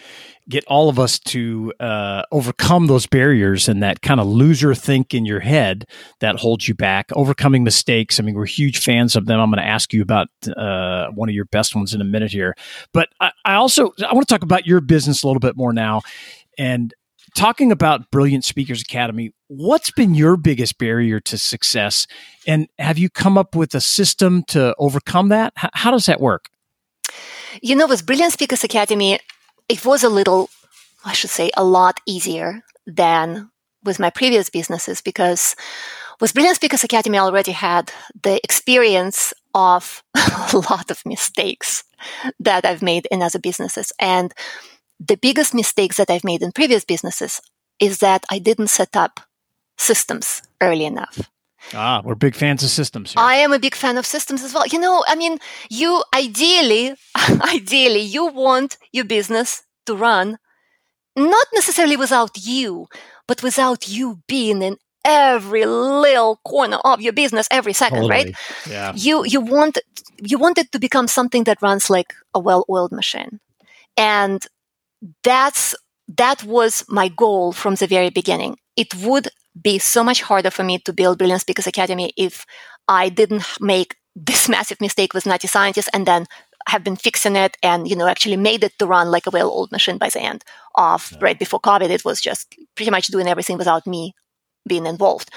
get 0.49 0.65
all 0.67 0.89
of 0.89 0.99
us 0.99 1.19
to 1.21 1.73
uh, 1.79 2.23
overcome 2.33 2.89
those 2.89 3.07
barriers 3.07 3.69
and 3.69 3.83
that 3.83 4.03
kind 4.03 4.19
of 4.19 4.27
loser 4.27 4.75
think 4.75 5.15
in 5.15 5.25
your 5.25 5.39
head 5.39 5.87
that 6.19 6.37
holds 6.37 6.67
you 6.67 6.75
back. 6.75 7.07
Overcoming 7.13 7.63
mistakes. 7.63 8.19
I 8.19 8.25
mean, 8.25 8.35
we're 8.35 8.47
huge 8.47 8.79
fans 8.79 9.15
of 9.15 9.27
them. 9.27 9.39
I'm 9.39 9.51
going 9.51 9.63
to 9.63 9.69
ask 9.69 9.93
you 9.93 10.03
about 10.03 10.27
uh, 10.57 11.09
one 11.15 11.29
of 11.29 11.35
your 11.35 11.45
best 11.45 11.77
ones 11.77 11.95
in 11.95 12.01
a 12.01 12.05
minute 12.05 12.33
here, 12.33 12.57
but 12.93 13.09
I, 13.21 13.31
I 13.45 13.55
also 13.55 13.93
I 14.07 14.13
want 14.13 14.27
to 14.27 14.35
talk 14.35 14.43
about 14.43 14.67
your 14.67 14.81
business 14.81 15.23
a 15.23 15.27
little 15.27 15.41
bit 15.41 15.57
more 15.57 15.73
now, 15.73 16.03
and 16.59 16.93
talking 17.35 17.73
about 17.73 18.11
Brilliant 18.11 18.45
Speakers 18.45 18.83
Academy. 18.83 19.33
What's 19.49 19.90
been 19.90 20.14
your 20.14 20.37
biggest 20.37 20.79
barrier 20.79 21.21
to 21.21 21.38
success, 21.38 22.07
and 22.47 22.69
have 22.79 22.99
you 22.99 23.11
come 23.11 23.38
up 23.38 23.55
with 23.55 23.75
a 23.75 23.81
system 23.81 24.43
to 24.49 24.75
overcome 24.79 25.29
that? 25.29 25.53
H- 25.62 25.71
how 25.75 25.90
does 25.90 26.07
that 26.07 26.21
work? 26.21 26.51
You 27.62 27.75
know, 27.77 27.87
with 27.87 28.07
Brilliant 28.07 28.33
Speakers 28.33 28.64
Academy, 28.64 29.19
it 29.69 29.85
was 29.85 30.05
a 30.05 30.09
little, 30.09 30.51
I 31.05 31.12
should 31.12 31.31
say, 31.31 31.51
a 31.57 31.64
lot 31.64 32.01
easier 32.07 32.62
than 32.87 33.51
with 33.85 33.99
my 33.99 34.11
previous 34.11 34.51
businesses 34.51 35.01
because 35.01 35.57
with 36.21 36.35
Brilliant 36.35 36.57
Speakers 36.57 36.85
Academy, 36.85 37.19
I 37.19 37.23
already 37.23 37.53
had 37.53 37.93
the 38.23 38.40
experience 38.45 39.33
of 39.55 40.03
a 40.14 40.57
lot 40.71 40.90
of 40.90 41.05
mistakes 41.07 41.85
that 42.39 42.64
I've 42.64 42.83
made 42.83 43.07
in 43.11 43.22
other 43.22 43.39
businesses. 43.39 43.93
And 43.99 44.33
the 45.01 45.16
biggest 45.16 45.55
mistakes 45.55 45.96
that 45.96 46.11
I've 46.11 46.24
made 46.24 46.42
in 46.42 46.53
previous 46.53 46.84
businesses 46.84 47.40
is 47.80 47.98
that 47.98 48.24
I 48.30 48.38
didn't 48.38 48.68
set 48.68 48.94
up 48.94 49.20
systems 49.78 50.42
early 50.61 50.84
enough. 50.84 51.30
Ah, 51.74 52.03
we're 52.05 52.14
big 52.14 52.34
fans 52.34 52.62
of 52.62 52.70
systems. 52.70 53.12
Here. 53.12 53.22
I 53.22 53.34
am 53.34 53.53
a 53.53 53.59
big 53.59 53.74
fan 53.74 53.98
of 53.98 54.07
systems 54.07 54.42
as 54.42 54.55
well. 54.55 54.66
You 54.66 54.78
know, 54.78 55.05
I 55.07 55.14
mean, 55.14 55.38
you 55.70 56.03
ideally, 56.14 56.94
ideally, 57.55 58.01
you 58.01 58.26
want 58.26 58.78
your 58.92 59.05
business 59.05 59.62
to 59.86 59.94
run 59.94 60.38
not 61.16 61.46
necessarily 61.55 61.96
without 61.96 62.30
you, 62.36 62.86
but 63.26 63.42
without 63.42 63.88
you 63.88 64.22
being 64.26 64.62
in 64.62 64.76
every 65.05 65.64
little 65.66 66.40
corner 66.44 66.78
of 66.84 67.01
your 67.01 67.12
business 67.12 67.48
every 67.51 67.72
second, 67.72 68.03
totally. 68.03 68.11
right? 68.11 68.36
Yeah. 68.68 68.92
You 68.94 69.24
you 69.24 69.40
want 69.40 69.78
you 70.22 70.38
want 70.38 70.59
it 70.59 70.72
to 70.72 70.78
become 70.78 71.09
something 71.09 71.44
that 71.44 71.62
runs 71.62 71.90
like 71.90 72.14
a 72.34 72.38
well-oiled 72.38 72.92
machine. 72.92 73.40
And 73.96 74.46
that's 75.24 75.74
that 76.16 76.42
was 76.44 76.84
my 76.88 77.09
goal 77.09 77.53
from 77.53 77.76
the 77.76 77.86
very 77.86 78.11
beginning. 78.11 78.57
It 78.76 78.94
would 78.96 79.28
be 79.61 79.78
so 79.78 80.03
much 80.03 80.22
harder 80.22 80.51
for 80.51 80.64
me 80.64 80.78
to 80.78 80.92
build 80.92 81.18
Brilliant 81.18 81.42
Speakers 81.42 81.66
Academy 81.66 82.12
if 82.16 82.44
I 82.88 83.09
didn't 83.09 83.44
make 83.61 83.96
this 84.16 84.48
massive 84.57 84.80
mistake 84.80 85.14
with 85.14 85.26
Nutty 85.26 85.48
Scientist 85.48 85.88
and 85.92 86.07
then 86.07 86.26
have 86.68 86.84
been 86.84 86.96
fixing 86.96 87.36
it 87.36 87.57
and 87.62 87.88
you 87.88 87.96
know 87.96 88.07
actually 88.07 88.36
made 88.36 88.62
it 88.62 88.78
to 88.78 88.86
run 88.86 89.11
like 89.11 89.26
a 89.26 89.30
well-oiled 89.30 89.72
machine 89.72 89.98
by 89.98 90.09
the 90.09 90.20
end 90.20 90.44
of 90.74 91.11
yeah. 91.12 91.18
right 91.20 91.38
before 91.38 91.61
COVID. 91.61 91.90
It 91.90 92.05
was 92.05 92.20
just 92.20 92.55
pretty 92.74 92.90
much 92.90 93.09
doing 93.09 93.26
everything 93.26 93.57
without 93.57 93.86
me 93.86 94.14
being 94.68 94.86
involved. 94.86 95.30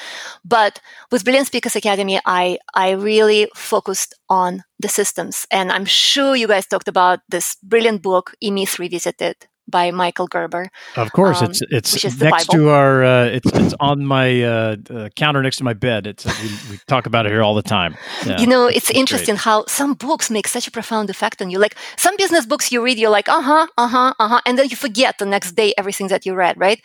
But 0.43 0.81
with 1.11 1.23
Brilliant 1.23 1.47
Speakers 1.47 1.75
Academy, 1.75 2.19
I 2.25 2.57
I 2.73 2.91
really 2.91 3.49
focused 3.55 4.13
on 4.29 4.63
the 4.79 4.89
systems, 4.89 5.47
and 5.49 5.71
I'm 5.71 5.85
sure 5.85 6.35
you 6.35 6.47
guys 6.47 6.67
talked 6.67 6.87
about 6.87 7.19
this 7.29 7.55
brilliant 7.63 8.01
book, 8.01 8.33
E-Myth 8.41 8.79
Revisited, 8.79 9.47
by 9.67 9.91
Michael 9.91 10.27
Gerber. 10.27 10.69
Of 10.95 11.11
course, 11.11 11.41
um, 11.41 11.51
it's 11.51 12.03
it's 12.03 12.19
next 12.19 12.51
to 12.51 12.69
our 12.69 13.03
uh, 13.03 13.25
it's 13.25 13.51
it's 13.53 13.73
on 13.79 14.05
my 14.05 14.43
uh, 14.43 14.75
uh, 14.89 15.09
counter 15.15 15.41
next 15.41 15.57
to 15.57 15.63
my 15.63 15.73
bed. 15.73 16.07
It's 16.07 16.25
uh, 16.25 16.33
we, 16.41 16.71
we, 16.71 16.79
talk 16.87 17.05
about 17.05 17.25
it 17.25 17.31
here 17.31 17.41
all 17.41 17.55
the 17.55 17.63
time. 17.63 17.95
Yeah, 18.25 18.39
you 18.39 18.47
know, 18.47 18.67
it's, 18.67 18.89
it's 18.89 18.99
interesting 18.99 19.35
great. 19.35 19.41
how 19.41 19.65
some 19.67 19.93
books 19.93 20.29
make 20.29 20.47
such 20.47 20.67
a 20.67 20.71
profound 20.71 21.09
effect 21.09 21.41
on 21.41 21.49
you. 21.49 21.59
Like 21.59 21.75
some 21.97 22.15
business 22.17 22.45
books 22.45 22.71
you 22.71 22.83
read, 22.83 22.97
you're 22.97 23.09
like, 23.09 23.29
uh 23.29 23.41
huh, 23.41 23.67
uh 23.77 23.87
huh, 23.87 24.13
uh 24.19 24.27
huh, 24.27 24.41
and 24.45 24.57
then 24.57 24.69
you 24.69 24.75
forget 24.75 25.17
the 25.17 25.25
next 25.25 25.53
day 25.53 25.73
everything 25.77 26.07
that 26.07 26.25
you 26.25 26.33
read, 26.33 26.57
right? 26.57 26.81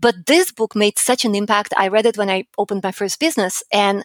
But 0.00 0.26
this 0.26 0.52
book 0.52 0.74
made 0.74 0.98
such 0.98 1.24
an 1.24 1.34
impact. 1.34 1.74
I 1.76 1.88
read 1.88 2.06
it 2.06 2.16
when 2.16 2.30
I 2.30 2.46
opened 2.58 2.82
my 2.82 2.92
first 2.92 3.20
business, 3.20 3.62
and 3.72 4.04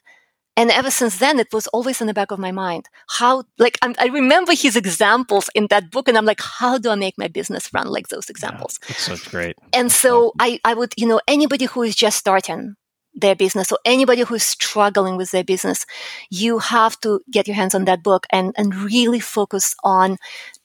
and 0.58 0.72
ever 0.72 0.91
since 0.91 1.20
then 1.20 1.39
it 1.39 1.53
was 1.53 1.68
always 1.68 2.01
in 2.01 2.08
the 2.08 2.14
back 2.14 2.32
of 2.32 2.39
my 2.39 2.51
mind 2.51 2.89
how 3.10 3.43
like 3.58 3.78
I'm, 3.82 3.95
i 3.99 4.08
remember 4.08 4.53
his 4.53 4.76
examples 4.76 5.49
in 5.55 5.68
that 5.70 5.91
book 5.91 6.10
and 6.10 6.18
i'm 6.18 6.26
like 6.26 6.41
how 6.41 6.78
do 6.78 6.89
i 6.89 6.95
make 6.95 7.18
my 7.18 7.30
business 7.30 7.74
run 7.74 7.88
like 7.88 8.10
those 8.10 8.30
examples 8.30 8.80
yeah, 8.89 8.95
that's 9.08 9.28
great 9.28 9.58
and 9.74 9.91
so. 9.91 10.34
I, 10.39 10.60
I 10.66 10.74
would 10.74 10.93
you 10.97 11.08
know 11.08 11.22
anybody 11.28 11.66
who 11.66 11.84
is 11.84 11.95
just 11.95 12.18
starting 12.18 12.76
their 13.14 13.36
business 13.36 13.72
or 13.72 13.80
anybody 13.86 14.22
who's 14.22 14.43
struggling 14.43 15.16
with 15.18 15.32
their 15.32 15.43
business 15.43 15.86
you 16.30 16.60
have 16.60 16.99
to 17.01 17.22
get 17.32 17.47
your 17.47 17.55
hands 17.55 17.74
on 17.74 17.86
that 17.86 18.03
book 18.03 18.28
and 18.32 18.53
and 18.58 18.76
really 18.76 19.20
focus 19.20 19.76
on 19.84 20.18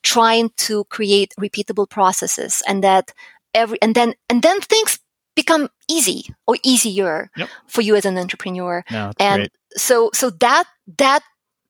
trying 0.03 0.51
to 0.57 0.84
create 0.84 1.32
repeatable 1.40 1.88
processes 1.88 2.62
and 2.66 2.82
that 2.82 3.12
every 3.55 3.80
and 3.80 3.95
then 3.95 4.14
and 4.28 4.43
then 4.43 4.61
things 4.61 4.99
become 5.34 5.68
easy 5.88 6.24
or 6.47 6.57
easier 6.62 7.30
yep. 7.36 7.49
for 7.66 7.80
you 7.80 7.97
as 7.97 8.05
an 8.05 8.18
entrepreneur. 8.18 8.84
No, 8.90 9.12
and 9.18 9.43
great. 9.43 9.53
So 9.77 10.11
so 10.14 10.31
that 10.31 10.64
that 10.99 11.23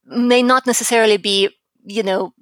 may 0.05 0.43
not 0.43 0.67
necessarily 0.67 1.17
be, 1.17 1.49
you 1.85 2.03
know, 2.03 2.33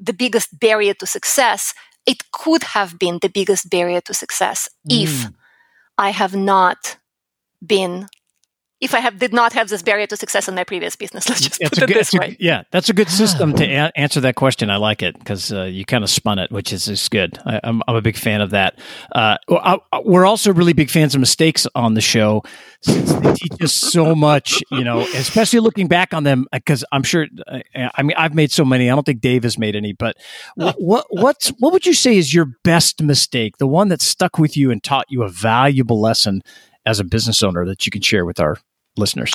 the 0.00 0.12
biggest 0.12 0.58
barrier 0.58 0.94
to 0.94 1.06
success. 1.06 1.74
It 2.06 2.30
could 2.32 2.62
have 2.74 2.98
been 2.98 3.18
the 3.20 3.28
biggest 3.28 3.70
barrier 3.70 4.00
to 4.02 4.14
success 4.14 4.68
mm. 4.88 5.02
if 5.02 5.28
I 5.96 6.10
have 6.10 6.34
not 6.34 6.96
been 7.64 8.08
if 8.82 8.94
I 8.94 8.98
have 8.98 9.18
did 9.18 9.32
not 9.32 9.52
have 9.52 9.68
this 9.68 9.80
barrier 9.80 10.08
to 10.08 10.16
success 10.16 10.48
in 10.48 10.56
my 10.56 10.64
previous 10.64 10.96
business. 10.96 11.28
Let's 11.28 11.40
just 11.40 11.60
put 11.60 11.78
it 11.78 11.86
good, 11.86 11.96
this 11.96 12.12
way. 12.12 12.36
A, 12.38 12.44
yeah, 12.44 12.62
that's 12.72 12.88
a 12.88 12.92
good 12.92 13.08
system 13.08 13.54
to 13.54 13.64
a- 13.64 13.92
answer 13.96 14.20
that 14.20 14.34
question. 14.34 14.70
I 14.70 14.76
like 14.76 15.02
it 15.02 15.16
because 15.16 15.52
uh, 15.52 15.62
you 15.62 15.84
kind 15.84 16.02
of 16.02 16.10
spun 16.10 16.40
it, 16.40 16.50
which 16.50 16.72
is, 16.72 16.88
is 16.88 17.08
good. 17.08 17.38
I, 17.46 17.54
am 17.54 17.60
I'm, 17.62 17.82
I'm 17.86 17.96
a 17.96 18.02
big 18.02 18.16
fan 18.16 18.40
of 18.40 18.50
that. 18.50 18.78
Uh, 19.12 19.36
I, 19.48 19.78
we're 20.04 20.26
also 20.26 20.52
really 20.52 20.72
big 20.72 20.90
fans 20.90 21.14
of 21.14 21.20
mistakes 21.20 21.64
on 21.76 21.94
the 21.94 22.00
show 22.00 22.42
since 22.80 23.12
they 23.12 23.32
teach 23.34 23.62
us 23.62 23.72
so 23.72 24.16
much. 24.16 24.60
You 24.72 24.82
know, 24.82 25.00
especially 25.00 25.60
looking 25.60 25.86
back 25.86 26.12
on 26.12 26.24
them 26.24 26.46
because 26.52 26.84
I'm 26.90 27.04
sure. 27.04 27.28
Uh, 27.46 27.60
I 27.94 28.02
mean, 28.02 28.16
I've 28.18 28.34
made 28.34 28.50
so 28.50 28.64
many. 28.64 28.90
I 28.90 28.94
don't 28.96 29.04
think 29.04 29.20
Dave 29.20 29.44
has 29.44 29.56
made 29.56 29.76
any, 29.76 29.92
but 29.92 30.16
what 30.56 31.06
what's 31.10 31.50
what 31.60 31.72
would 31.72 31.86
you 31.86 31.94
say 31.94 32.16
is 32.16 32.34
your 32.34 32.46
best 32.64 33.00
mistake? 33.00 33.58
The 33.58 33.68
one 33.68 33.88
that 33.88 34.02
stuck 34.02 34.38
with 34.38 34.56
you 34.56 34.72
and 34.72 34.82
taught 34.82 35.06
you 35.08 35.22
a 35.22 35.28
valuable 35.28 36.00
lesson 36.00 36.42
as 36.84 36.98
a 36.98 37.04
business 37.04 37.44
owner 37.44 37.64
that 37.64 37.86
you 37.86 37.92
can 37.92 38.02
share 38.02 38.24
with 38.24 38.40
our 38.40 38.58
listeners? 38.96 39.32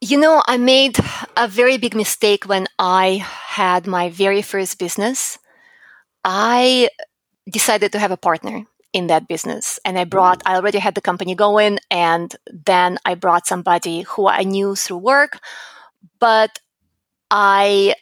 You 0.00 0.18
know, 0.18 0.42
I 0.46 0.58
made 0.58 0.98
a 1.36 1.48
very 1.48 1.76
big 1.76 1.94
mistake 1.94 2.44
when 2.44 2.66
I 2.78 3.24
had 3.24 3.86
my 3.86 4.10
very 4.10 4.42
first 4.42 4.78
business. 4.78 5.38
I 6.24 6.88
decided 7.50 7.92
to 7.92 7.98
have 7.98 8.10
a 8.10 8.16
partner 8.16 8.64
in 8.92 9.08
that 9.08 9.28
business 9.28 9.78
and 9.84 9.98
I 9.98 10.04
brought 10.04 10.42
I 10.46 10.56
already 10.56 10.78
had 10.78 10.94
the 10.94 11.00
company 11.00 11.34
going 11.34 11.78
and 11.90 12.34
then 12.46 12.98
I 13.04 13.14
brought 13.14 13.46
somebody 13.46 14.02
who 14.02 14.26
I 14.26 14.44
knew 14.44 14.74
through 14.74 14.98
work 14.98 15.40
but 16.18 16.58
I 17.30 17.94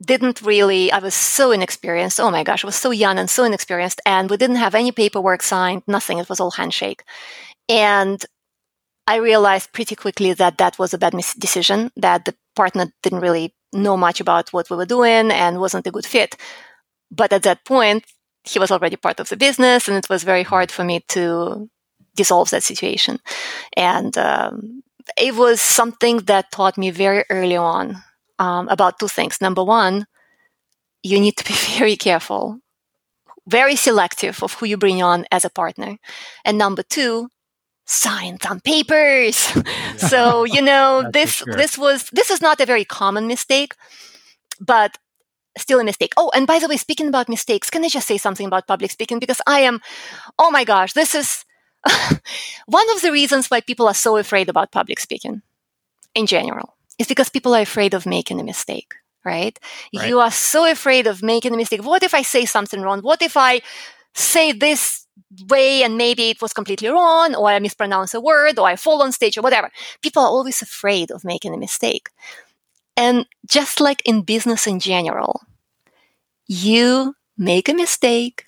didn't 0.00 0.40
really 0.42 0.92
I 0.92 0.98
was 0.98 1.14
so 1.14 1.50
inexperienced 1.50 2.20
oh 2.20 2.30
my 2.30 2.44
gosh 2.44 2.64
I 2.64 2.68
was 2.68 2.76
so 2.76 2.92
young 2.92 3.18
and 3.18 3.28
so 3.28 3.42
inexperienced 3.42 4.00
and 4.06 4.30
we 4.30 4.36
didn't 4.36 4.56
have 4.56 4.76
any 4.76 4.92
paperwork 4.92 5.42
signed 5.42 5.82
nothing 5.88 6.18
it 6.18 6.28
was 6.28 6.38
all 6.38 6.52
handshake 6.52 7.02
and 7.68 8.24
I 9.08 9.16
realized 9.16 9.72
pretty 9.72 9.96
quickly 9.96 10.34
that 10.34 10.58
that 10.58 10.78
was 10.78 10.92
a 10.92 10.98
bad 10.98 11.14
mis- 11.14 11.32
decision, 11.32 11.90
that 11.96 12.26
the 12.26 12.34
partner 12.54 12.92
didn't 13.02 13.20
really 13.20 13.54
know 13.72 13.96
much 13.96 14.20
about 14.20 14.52
what 14.52 14.68
we 14.68 14.76
were 14.76 14.84
doing 14.84 15.30
and 15.30 15.58
wasn't 15.58 15.86
a 15.86 15.90
good 15.90 16.04
fit. 16.04 16.36
But 17.10 17.32
at 17.32 17.42
that 17.44 17.64
point, 17.64 18.04
he 18.44 18.58
was 18.58 18.70
already 18.70 18.96
part 18.96 19.18
of 19.18 19.30
the 19.30 19.36
business, 19.36 19.88
and 19.88 19.96
it 19.96 20.10
was 20.10 20.24
very 20.24 20.42
hard 20.42 20.70
for 20.70 20.84
me 20.84 21.00
to 21.08 21.70
dissolve 22.16 22.50
that 22.50 22.62
situation. 22.62 23.18
And 23.74 24.16
um, 24.18 24.82
it 25.16 25.34
was 25.34 25.62
something 25.62 26.18
that 26.26 26.52
taught 26.52 26.76
me 26.76 26.90
very 26.90 27.24
early 27.30 27.56
on 27.56 28.02
um, 28.38 28.68
about 28.68 28.98
two 28.98 29.08
things. 29.08 29.40
Number 29.40 29.64
one, 29.64 30.06
you 31.02 31.18
need 31.18 31.38
to 31.38 31.44
be 31.44 31.54
very 31.78 31.96
careful, 31.96 32.60
very 33.46 33.74
selective 33.74 34.42
of 34.42 34.52
who 34.52 34.66
you 34.66 34.76
bring 34.76 35.02
on 35.02 35.24
as 35.32 35.46
a 35.46 35.50
partner. 35.50 35.96
And 36.44 36.58
number 36.58 36.82
two, 36.82 37.30
sign 37.88 38.38
on 38.48 38.60
papers. 38.60 39.36
so, 39.96 40.44
you 40.44 40.62
know, 40.62 41.08
this 41.12 41.32
sure. 41.42 41.54
this 41.54 41.76
was 41.76 42.08
this 42.10 42.30
is 42.30 42.40
not 42.40 42.60
a 42.60 42.66
very 42.66 42.84
common 42.84 43.26
mistake, 43.26 43.74
but 44.60 44.98
still 45.56 45.80
a 45.80 45.84
mistake. 45.84 46.12
Oh, 46.16 46.30
and 46.34 46.46
by 46.46 46.58
the 46.58 46.68
way, 46.68 46.76
speaking 46.76 47.08
about 47.08 47.28
mistakes, 47.28 47.70
can 47.70 47.84
I 47.84 47.88
just 47.88 48.06
say 48.06 48.18
something 48.18 48.46
about 48.46 48.68
public 48.68 48.90
speaking? 48.90 49.18
Because 49.18 49.40
I 49.46 49.60
am, 49.60 49.80
oh 50.38 50.50
my 50.50 50.64
gosh, 50.64 50.92
this 50.92 51.14
is 51.14 51.44
one 52.66 52.90
of 52.94 53.02
the 53.02 53.10
reasons 53.10 53.48
why 53.48 53.60
people 53.60 53.88
are 53.88 53.94
so 53.94 54.16
afraid 54.16 54.48
about 54.48 54.70
public 54.70 55.00
speaking 55.00 55.42
in 56.14 56.26
general. 56.26 56.74
Is 56.98 57.06
because 57.06 57.28
people 57.28 57.54
are 57.54 57.62
afraid 57.62 57.94
of 57.94 58.06
making 58.06 58.40
a 58.40 58.44
mistake, 58.44 58.94
right? 59.24 59.56
right? 59.94 60.08
You 60.08 60.18
are 60.18 60.32
so 60.32 60.68
afraid 60.68 61.06
of 61.06 61.22
making 61.22 61.54
a 61.54 61.56
mistake. 61.56 61.84
What 61.84 62.02
if 62.02 62.12
I 62.12 62.22
say 62.22 62.44
something 62.44 62.80
wrong? 62.82 63.02
What 63.02 63.22
if 63.22 63.36
I 63.36 63.60
say 64.14 64.52
this 64.52 65.06
way 65.48 65.82
and 65.82 65.96
maybe 65.96 66.30
it 66.30 66.40
was 66.40 66.52
completely 66.52 66.88
wrong 66.88 67.34
or 67.34 67.48
I 67.48 67.58
mispronounce 67.58 68.14
a 68.14 68.20
word 68.20 68.58
or 68.58 68.66
I 68.66 68.76
fall 68.76 69.02
on 69.02 69.12
stage 69.12 69.36
or 69.36 69.42
whatever. 69.42 69.70
People 70.02 70.22
are 70.22 70.28
always 70.28 70.62
afraid 70.62 71.10
of 71.10 71.24
making 71.24 71.54
a 71.54 71.58
mistake. 71.58 72.10
And 72.96 73.26
just 73.46 73.80
like 73.80 74.02
in 74.04 74.22
business 74.22 74.66
in 74.66 74.80
general, 74.80 75.42
you 76.46 77.14
make 77.36 77.68
a 77.68 77.74
mistake 77.74 78.44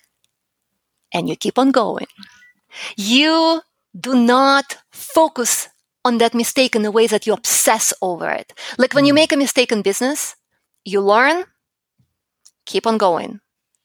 and 1.12 1.28
you 1.28 1.36
keep 1.36 1.58
on 1.58 1.70
going. 1.70 2.06
You 2.96 3.60
do 3.98 4.14
not 4.14 4.78
focus 4.90 5.68
on 6.04 6.18
that 6.18 6.34
mistake 6.34 6.74
in 6.74 6.84
a 6.84 6.90
way 6.90 7.06
that 7.06 7.26
you 7.26 7.32
obsess 7.32 7.92
over 8.00 8.28
it. 8.30 8.52
Like 8.78 8.94
when 8.94 9.04
you 9.04 9.12
hmm. 9.12 9.16
make 9.16 9.32
a 9.32 9.36
mistake 9.36 9.70
in 9.70 9.82
business, 9.82 10.34
you 10.84 11.00
learn, 11.00 11.44
keep 12.64 12.86
on 12.86 12.96
going 12.96 13.40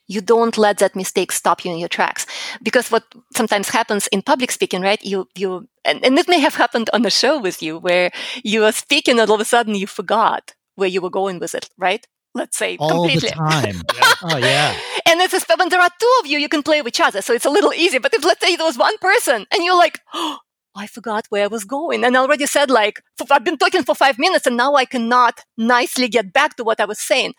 you 0.07 0.21
don't 0.21 0.57
let 0.57 0.77
that 0.79 0.95
mistake 0.95 1.31
stop 1.31 1.65
you 1.65 1.71
in 1.71 1.77
your 1.77 1.89
tracks 1.89 2.25
because 2.61 2.91
what 2.91 3.03
sometimes 3.35 3.69
happens 3.69 4.07
in 4.07 4.21
public 4.21 4.51
speaking 4.51 4.81
right 4.81 5.03
you 5.03 5.27
you 5.35 5.67
and, 5.83 6.03
and 6.03 6.17
it 6.17 6.27
may 6.27 6.39
have 6.39 6.55
happened 6.55 6.89
on 6.93 7.05
a 7.05 7.09
show 7.09 7.39
with 7.39 7.61
you 7.61 7.77
where 7.79 8.11
you 8.43 8.61
were 8.61 8.71
speaking 8.71 9.19
and 9.19 9.29
all 9.29 9.35
of 9.35 9.41
a 9.41 9.45
sudden 9.45 9.75
you 9.75 9.87
forgot 9.87 10.53
where 10.75 10.89
you 10.89 11.01
were 11.01 11.09
going 11.09 11.39
with 11.39 11.55
it 11.55 11.69
right 11.77 12.07
let's 12.33 12.57
say 12.57 12.77
all 12.79 12.89
completely. 12.89 13.29
the 13.29 13.35
time 13.35 13.81
yeah. 13.95 14.13
oh 14.23 14.37
yeah 14.37 14.77
and 15.07 15.21
it's 15.21 15.33
a, 15.33 15.55
when 15.57 15.69
there 15.69 15.81
are 15.81 15.89
two 15.99 16.13
of 16.19 16.27
you 16.27 16.37
you 16.37 16.49
can 16.49 16.63
play 16.63 16.81
with 16.81 16.93
each 16.93 17.01
other 17.01 17.21
so 17.21 17.33
it's 17.33 17.45
a 17.45 17.49
little 17.49 17.73
easier 17.73 17.99
but 17.99 18.13
if 18.13 18.23
let's 18.23 18.45
say 18.45 18.55
there 18.55 18.65
was 18.65 18.77
one 18.77 18.97
person 18.99 19.45
and 19.51 19.63
you're 19.63 19.77
like 19.77 19.99
oh, 20.13 20.37
I 20.77 20.87
forgot 20.87 21.25
where 21.29 21.45
I 21.45 21.47
was 21.47 21.63
going. 21.63 22.03
And 22.03 22.17
I 22.17 22.19
already 22.19 22.45
said, 22.45 22.69
like, 22.69 23.01
I've 23.31 23.45
been 23.45 23.57
talking 23.57 23.83
for 23.83 23.95
five 23.95 24.19
minutes 24.19 24.45
and 24.45 24.57
now 24.57 24.75
I 24.75 24.83
cannot 24.83 25.39
nicely 25.57 26.09
get 26.09 26.33
back 26.33 26.57
to 26.57 26.65
what 26.65 26.81
I 26.81 26.85
was 26.85 26.99
saying. 26.99 27.33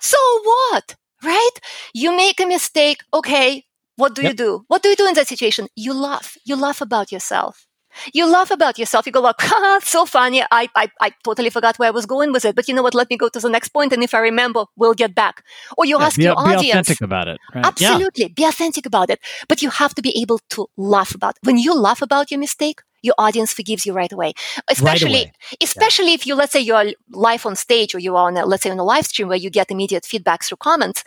So 0.00 0.16
what? 0.42 0.96
Right? 1.22 1.56
You 1.94 2.16
make 2.16 2.40
a 2.40 2.46
mistake. 2.46 3.00
Okay. 3.12 3.64
what 3.96 4.14
do 4.14 4.22
yep. 4.22 4.32
you 4.32 4.36
do? 4.36 4.64
What 4.68 4.82
do 4.82 4.88
you 4.88 4.96
do 4.96 5.06
in 5.06 5.14
that 5.14 5.28
situation? 5.28 5.68
You 5.76 5.92
laugh. 5.94 6.36
You 6.44 6.56
laugh 6.56 6.80
about 6.80 7.12
yourself. 7.12 7.66
You 8.14 8.26
laugh 8.26 8.50
about 8.50 8.78
yourself. 8.78 9.06
You 9.06 9.12
go 9.12 9.20
like, 9.20 9.36
"Ha, 9.40 9.80
so 9.82 10.06
funny. 10.06 10.42
I, 10.50 10.68
I, 10.74 10.88
I 11.00 11.12
totally 11.24 11.50
forgot 11.50 11.78
where 11.78 11.88
I 11.88 11.90
was 11.90 12.06
going 12.06 12.32
with 12.32 12.44
it. 12.44 12.56
But 12.56 12.68
you 12.68 12.74
know 12.74 12.82
what? 12.82 12.94
Let 12.94 13.10
me 13.10 13.16
go 13.16 13.28
to 13.28 13.38
the 13.38 13.48
next 13.48 13.68
point, 13.68 13.92
and 13.92 14.02
if 14.02 14.14
I 14.14 14.20
remember, 14.20 14.64
we'll 14.76 14.94
get 14.94 15.14
back. 15.14 15.44
Or 15.76 15.84
you 15.84 15.98
yeah, 15.98 16.06
ask 16.06 16.16
be, 16.16 16.24
your 16.24 16.38
audience. 16.38 16.62
Be 16.62 16.70
authentic 16.70 17.00
about 17.02 17.28
it. 17.28 17.38
Right? 17.54 17.66
Absolutely, 17.66 18.24
yeah. 18.24 18.34
be 18.34 18.44
authentic 18.44 18.86
about 18.86 19.10
it. 19.10 19.20
But 19.48 19.62
you 19.62 19.70
have 19.70 19.94
to 19.94 20.02
be 20.02 20.16
able 20.20 20.40
to 20.50 20.68
laugh 20.76 21.14
about. 21.14 21.36
It. 21.36 21.46
When 21.46 21.58
you 21.58 21.74
laugh 21.74 22.02
about 22.02 22.30
your 22.30 22.40
mistake, 22.40 22.80
your 23.02 23.14
audience 23.18 23.52
forgives 23.52 23.84
you 23.84 23.92
right 23.92 24.12
away. 24.12 24.32
Especially, 24.68 25.14
right 25.14 25.24
away. 25.24 25.32
especially 25.60 26.08
yeah. 26.08 26.14
if 26.14 26.26
you, 26.26 26.34
let's 26.34 26.52
say, 26.52 26.60
you're 26.60 26.92
live 27.10 27.44
on 27.44 27.56
stage 27.56 27.94
or 27.94 27.98
you're 27.98 28.16
on, 28.16 28.36
a, 28.36 28.46
let's 28.46 28.62
say, 28.62 28.70
on 28.70 28.78
a 28.78 28.84
live 28.84 29.06
stream 29.06 29.28
where 29.28 29.36
you 29.36 29.50
get 29.50 29.70
immediate 29.70 30.06
feedback 30.06 30.44
through 30.44 30.58
comments. 30.58 31.04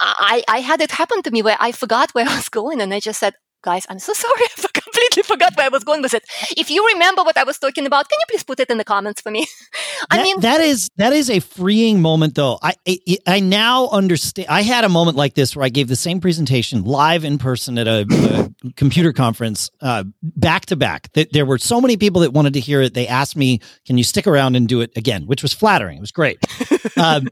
I, 0.00 0.42
I 0.48 0.58
had 0.60 0.80
it 0.80 0.90
happen 0.90 1.22
to 1.22 1.30
me 1.30 1.42
where 1.42 1.56
I 1.60 1.70
forgot 1.72 2.10
where 2.14 2.28
I 2.28 2.36
was 2.36 2.48
going 2.48 2.80
and 2.80 2.92
I 2.92 3.00
just 3.00 3.20
said, 3.20 3.34
guys, 3.62 3.86
I'm 3.88 3.98
so 3.98 4.12
sorry. 4.24 4.44
I 4.58 4.66
completely 4.74 5.22
forgot 5.22 5.56
where 5.56 5.66
I 5.66 5.68
was 5.68 5.84
going 5.84 6.02
with 6.02 6.14
it. 6.14 6.24
If 6.56 6.70
you 6.70 6.86
remember 6.88 7.22
what 7.22 7.36
I 7.36 7.44
was 7.44 7.58
talking 7.58 7.86
about, 7.86 8.08
can 8.08 8.18
you 8.20 8.26
please 8.28 8.44
put 8.44 8.60
it 8.60 8.70
in 8.70 8.78
the 8.78 8.84
comments 8.84 9.20
for 9.20 9.30
me? 9.30 9.46
I 10.10 10.16
that, 10.16 10.22
mean, 10.22 10.40
that 10.40 10.60
is 10.60 10.90
that 10.96 11.12
is 11.12 11.30
a 11.30 11.40
freeing 11.40 12.02
moment, 12.02 12.34
though. 12.34 12.58
I, 12.62 12.74
I, 12.86 12.98
I 13.26 13.40
now 13.40 13.88
understand. 13.88 14.48
I 14.48 14.62
had 14.62 14.84
a 14.84 14.88
moment 14.88 15.16
like 15.16 15.34
this 15.34 15.56
where 15.56 15.64
I 15.64 15.68
gave 15.68 15.88
the 15.88 15.96
same 15.96 16.20
presentation 16.20 16.84
live 16.84 17.24
in 17.24 17.38
person 17.38 17.78
at 17.78 17.86
a, 17.86 18.06
a 18.10 18.72
computer 18.72 19.12
conference, 19.12 19.70
uh, 19.80 20.04
back 20.22 20.66
to 20.66 20.76
back. 20.76 21.08
There 21.14 21.46
were 21.46 21.58
so 21.58 21.80
many 21.80 21.96
people 21.96 22.22
that 22.22 22.32
wanted 22.32 22.54
to 22.54 22.60
hear 22.60 22.82
it. 22.82 22.94
They 22.94 23.06
asked 23.06 23.36
me, 23.36 23.60
"Can 23.86 23.96
you 23.96 24.04
stick 24.04 24.26
around 24.26 24.56
and 24.56 24.68
do 24.68 24.80
it 24.80 24.90
again?" 24.96 25.26
Which 25.26 25.42
was 25.42 25.52
flattering. 25.52 25.98
It 25.98 26.00
was 26.00 26.12
great. 26.12 26.38
Um, 26.94 27.28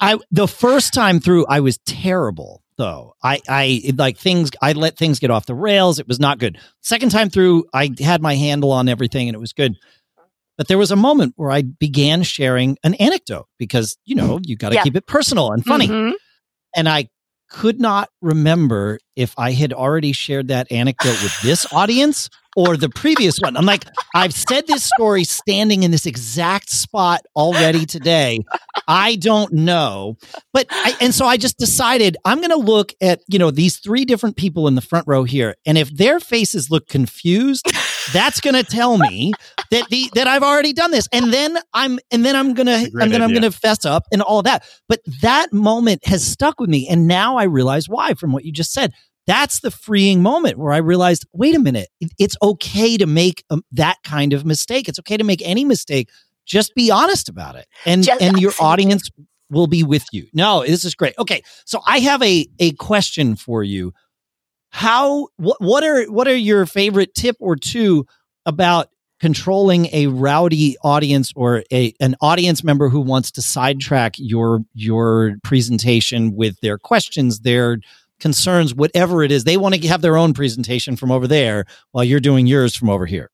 I 0.00 0.18
the 0.30 0.46
first 0.46 0.92
time 0.92 1.18
through, 1.18 1.46
I 1.46 1.60
was 1.60 1.78
terrible 1.78 2.63
though. 2.76 3.14
I, 3.22 3.40
I 3.48 3.92
like 3.96 4.18
things, 4.18 4.50
I 4.60 4.72
let 4.72 4.96
things 4.96 5.18
get 5.18 5.30
off 5.30 5.46
the 5.46 5.54
rails. 5.54 5.98
It 5.98 6.08
was 6.08 6.20
not 6.20 6.38
good. 6.38 6.58
Second 6.80 7.10
time 7.10 7.30
through, 7.30 7.64
I 7.72 7.90
had 8.00 8.22
my 8.22 8.34
handle 8.34 8.72
on 8.72 8.88
everything 8.88 9.28
and 9.28 9.34
it 9.34 9.40
was 9.40 9.52
good. 9.52 9.76
But 10.56 10.68
there 10.68 10.78
was 10.78 10.90
a 10.90 10.96
moment 10.96 11.34
where 11.36 11.50
I 11.50 11.62
began 11.62 12.22
sharing 12.22 12.76
an 12.84 12.94
anecdote 12.94 13.46
because, 13.58 13.96
you 14.04 14.14
know, 14.14 14.38
you 14.42 14.56
got 14.56 14.68
to 14.68 14.76
yeah. 14.76 14.82
keep 14.82 14.96
it 14.96 15.06
personal 15.06 15.50
and 15.50 15.64
funny. 15.64 15.88
Mm-hmm. 15.88 16.14
And 16.76 16.88
I 16.88 17.08
could 17.50 17.80
not 17.80 18.08
remember 18.20 18.98
if 19.16 19.34
I 19.38 19.52
had 19.52 19.72
already 19.72 20.12
shared 20.12 20.48
that 20.48 20.70
anecdote 20.70 21.22
with 21.22 21.40
this 21.42 21.72
audience 21.72 22.30
or 22.56 22.76
the 22.76 22.88
previous 22.88 23.38
one. 23.38 23.56
I'm 23.56 23.66
like, 23.66 23.84
I've 24.14 24.34
said 24.34 24.66
this 24.66 24.84
story 24.84 25.24
standing 25.24 25.82
in 25.82 25.90
this 25.90 26.06
exact 26.06 26.70
spot 26.70 27.20
already 27.36 27.86
today. 27.86 28.40
I 28.86 29.16
don't 29.16 29.52
know. 29.52 30.16
But, 30.52 30.66
I, 30.70 30.96
and 31.00 31.14
so 31.14 31.26
I 31.26 31.36
just 31.36 31.58
decided 31.58 32.16
I'm 32.24 32.38
going 32.38 32.50
to 32.50 32.56
look 32.56 32.92
at, 33.00 33.20
you 33.28 33.38
know, 33.38 33.50
these 33.50 33.78
three 33.78 34.04
different 34.04 34.36
people 34.36 34.68
in 34.68 34.74
the 34.74 34.80
front 34.80 35.06
row 35.06 35.24
here. 35.24 35.56
And 35.66 35.76
if 35.78 35.90
their 35.90 36.20
faces 36.20 36.70
look 36.70 36.88
confused, 36.88 37.66
that's 38.12 38.40
going 38.40 38.54
to 38.54 38.62
tell 38.62 38.98
me 38.98 39.32
that 39.70 39.88
the, 39.88 40.10
that 40.14 40.26
I've 40.26 40.42
already 40.42 40.72
done 40.72 40.90
this. 40.90 41.08
And 41.12 41.32
then 41.32 41.58
I'm, 41.72 41.98
and 42.12 42.24
then 42.24 42.36
I'm 42.36 42.54
going 42.54 42.66
to, 42.66 42.90
and 43.00 43.12
then 43.12 43.22
I'm 43.22 43.30
going 43.30 43.42
to 43.42 43.50
fess 43.50 43.84
up 43.84 44.04
and 44.12 44.22
all 44.22 44.42
that. 44.42 44.64
But 44.88 45.00
that 45.22 45.52
moment 45.52 46.06
has 46.06 46.24
stuck 46.24 46.60
with 46.60 46.70
me. 46.70 46.86
And 46.88 47.06
now 47.06 47.36
I 47.36 47.44
realize 47.44 47.88
why 47.88 48.14
from 48.14 48.32
what 48.32 48.44
you 48.44 48.52
just 48.52 48.72
said 48.72 48.92
that's 49.26 49.60
the 49.60 49.70
freeing 49.70 50.22
moment 50.22 50.58
where 50.58 50.72
I 50.72 50.78
realized, 50.78 51.26
wait 51.32 51.54
a 51.54 51.58
minute, 51.58 51.88
it's 52.18 52.36
okay 52.42 52.96
to 52.96 53.06
make 53.06 53.44
um, 53.50 53.62
that 53.72 53.96
kind 54.04 54.32
of 54.32 54.44
mistake. 54.44 54.88
It's 54.88 54.98
okay 54.98 55.16
to 55.16 55.24
make 55.24 55.42
any 55.44 55.64
mistake. 55.64 56.10
Just 56.46 56.74
be 56.74 56.90
honest 56.90 57.28
about 57.28 57.56
it, 57.56 57.66
and 57.86 58.04
Just, 58.04 58.20
and 58.20 58.38
your 58.38 58.52
audience 58.60 59.08
will 59.50 59.66
be 59.66 59.82
with 59.82 60.04
you. 60.12 60.26
No, 60.34 60.62
this 60.62 60.84
is 60.84 60.94
great. 60.94 61.14
Okay, 61.18 61.42
so 61.64 61.80
I 61.86 62.00
have 62.00 62.22
a 62.22 62.46
a 62.58 62.72
question 62.72 63.34
for 63.34 63.62
you. 63.62 63.94
How 64.68 65.28
what 65.36 65.60
what 65.60 65.84
are 65.84 66.04
what 66.04 66.28
are 66.28 66.36
your 66.36 66.66
favorite 66.66 67.14
tip 67.14 67.36
or 67.40 67.56
two 67.56 68.06
about 68.44 68.88
controlling 69.20 69.86
a 69.92 70.08
rowdy 70.08 70.76
audience 70.82 71.32
or 71.34 71.62
a 71.72 71.94
an 72.00 72.14
audience 72.20 72.62
member 72.62 72.90
who 72.90 73.00
wants 73.00 73.30
to 73.30 73.40
sidetrack 73.40 74.16
your 74.18 74.60
your 74.74 75.36
presentation 75.42 76.34
with 76.36 76.60
their 76.60 76.76
questions, 76.76 77.40
their 77.40 77.78
concerns, 78.24 78.74
whatever 78.74 79.22
it 79.22 79.30
is. 79.30 79.44
They 79.44 79.58
want 79.58 79.74
to 79.74 79.88
have 79.88 80.00
their 80.00 80.16
own 80.16 80.32
presentation 80.32 80.96
from 80.96 81.10
over 81.12 81.26
there 81.28 81.66
while 81.92 82.04
you're 82.08 82.26
doing 82.30 82.46
yours 82.46 82.74
from 82.74 82.88
over 82.88 83.04
here. 83.04 83.28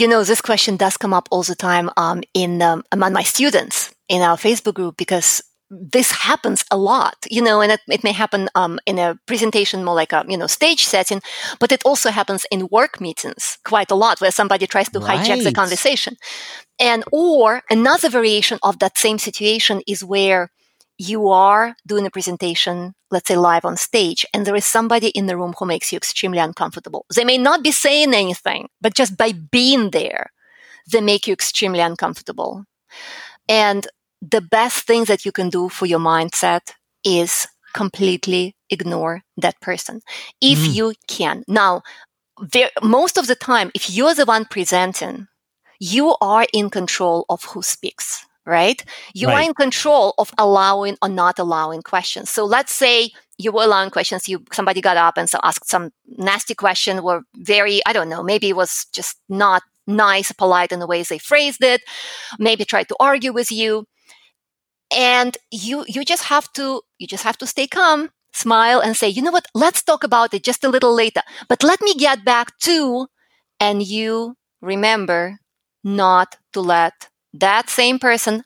You 0.00 0.08
know, 0.08 0.24
this 0.24 0.40
question 0.40 0.78
does 0.78 0.96
come 0.96 1.12
up 1.18 1.28
all 1.30 1.42
the 1.42 1.54
time 1.54 1.90
um, 1.96 2.22
in 2.32 2.62
um, 2.62 2.82
among 2.96 3.12
my 3.12 3.24
students 3.34 3.76
in 4.08 4.22
our 4.22 4.38
Facebook 4.38 4.74
group 4.74 4.96
because 4.96 5.42
this 5.70 6.10
happens 6.12 6.64
a 6.70 6.78
lot, 6.78 7.16
you 7.30 7.42
know, 7.42 7.60
and 7.60 7.72
it, 7.72 7.80
it 7.96 8.02
may 8.02 8.12
happen 8.12 8.48
um, 8.54 8.78
in 8.86 8.98
a 8.98 9.18
presentation 9.26 9.84
more 9.84 9.94
like 10.02 10.14
a 10.14 10.24
you 10.32 10.38
know 10.38 10.46
stage 10.46 10.84
setting, 10.84 11.20
but 11.60 11.70
it 11.72 11.82
also 11.84 12.10
happens 12.10 12.46
in 12.50 12.68
work 12.70 13.00
meetings 13.00 13.58
quite 13.64 13.90
a 13.90 13.98
lot 14.04 14.20
where 14.20 14.30
somebody 14.30 14.66
tries 14.66 14.88
to 14.88 14.98
right. 14.98 15.20
hijack 15.20 15.44
the 15.44 15.52
conversation, 15.52 16.16
and 16.80 17.04
or 17.12 17.62
another 17.68 18.08
variation 18.08 18.58
of 18.62 18.78
that 18.78 18.96
same 18.96 19.18
situation 19.18 19.82
is 19.86 20.02
where 20.02 20.48
you 20.98 21.28
are 21.28 21.76
doing 21.86 22.06
a 22.06 22.10
presentation, 22.10 22.94
let's 23.10 23.28
say 23.28 23.36
live 23.36 23.64
on 23.64 23.76
stage, 23.76 24.26
and 24.34 24.44
there 24.44 24.56
is 24.56 24.66
somebody 24.66 25.08
in 25.08 25.26
the 25.26 25.36
room 25.36 25.54
who 25.58 25.64
makes 25.64 25.92
you 25.92 25.96
extremely 25.96 26.38
uncomfortable. 26.38 27.06
They 27.14 27.24
may 27.24 27.38
not 27.38 27.62
be 27.62 27.70
saying 27.70 28.12
anything, 28.12 28.68
but 28.80 28.94
just 28.94 29.16
by 29.16 29.32
being 29.32 29.90
there, 29.90 30.32
they 30.90 31.00
make 31.00 31.26
you 31.26 31.32
extremely 31.32 31.80
uncomfortable. 31.80 32.64
And 33.48 33.86
the 34.20 34.40
best 34.40 34.86
thing 34.86 35.04
that 35.04 35.24
you 35.24 35.30
can 35.30 35.48
do 35.48 35.68
for 35.68 35.86
your 35.86 36.00
mindset 36.00 36.72
is 37.04 37.46
completely 37.74 38.56
ignore 38.70 39.22
that 39.36 39.60
person 39.60 40.00
if 40.40 40.58
mm. 40.58 40.74
you 40.74 40.94
can. 41.06 41.44
Now, 41.46 41.82
there, 42.52 42.70
most 42.82 43.16
of 43.16 43.26
the 43.28 43.36
time, 43.36 43.70
if 43.74 43.90
you're 43.90 44.14
the 44.14 44.24
one 44.24 44.46
presenting, 44.46 45.28
you 45.78 46.16
are 46.20 46.46
in 46.52 46.70
control 46.70 47.24
of 47.28 47.44
who 47.44 47.62
speaks 47.62 48.26
right? 48.48 48.82
You 49.14 49.28
right. 49.28 49.34
are 49.34 49.46
in 49.48 49.54
control 49.54 50.14
of 50.18 50.32
allowing 50.38 50.96
or 51.02 51.08
not 51.08 51.38
allowing 51.38 51.82
questions. 51.82 52.30
So 52.30 52.44
let's 52.44 52.72
say 52.72 53.10
you 53.36 53.52
were 53.52 53.62
allowing 53.62 53.90
questions. 53.90 54.28
You 54.28 54.42
somebody 54.52 54.80
got 54.80 54.96
up 54.96 55.18
and 55.18 55.28
so 55.28 55.38
asked 55.44 55.68
some 55.68 55.90
nasty 56.16 56.54
question, 56.54 57.02
were 57.02 57.22
very 57.36 57.80
I 57.86 57.92
don't 57.92 58.08
know, 58.08 58.22
maybe 58.22 58.48
it 58.48 58.56
was 58.56 58.86
just 58.92 59.18
not 59.28 59.62
nice, 59.86 60.32
polite 60.32 60.72
in 60.72 60.80
the 60.80 60.86
ways 60.86 61.08
they 61.08 61.18
phrased 61.18 61.62
it. 61.62 61.82
Maybe 62.38 62.64
tried 62.64 62.88
to 62.88 62.96
argue 62.98 63.32
with 63.32 63.52
you, 63.52 63.84
and 64.96 65.36
you 65.50 65.84
you 65.86 66.04
just 66.04 66.24
have 66.24 66.50
to 66.54 66.82
you 66.98 67.06
just 67.06 67.24
have 67.24 67.38
to 67.38 67.46
stay 67.46 67.66
calm, 67.66 68.10
smile, 68.32 68.80
and 68.80 68.96
say, 68.96 69.08
you 69.08 69.22
know 69.22 69.30
what? 69.30 69.46
Let's 69.54 69.82
talk 69.82 70.04
about 70.04 70.34
it 70.34 70.42
just 70.42 70.64
a 70.64 70.70
little 70.70 70.94
later. 70.94 71.22
But 71.48 71.62
let 71.62 71.80
me 71.82 71.94
get 71.94 72.24
back 72.24 72.58
to, 72.60 73.08
and 73.60 73.82
you 73.82 74.36
remember 74.62 75.38
not 75.84 76.36
to 76.54 76.60
let 76.60 77.08
that 77.34 77.68
same 77.68 77.98
person 77.98 78.44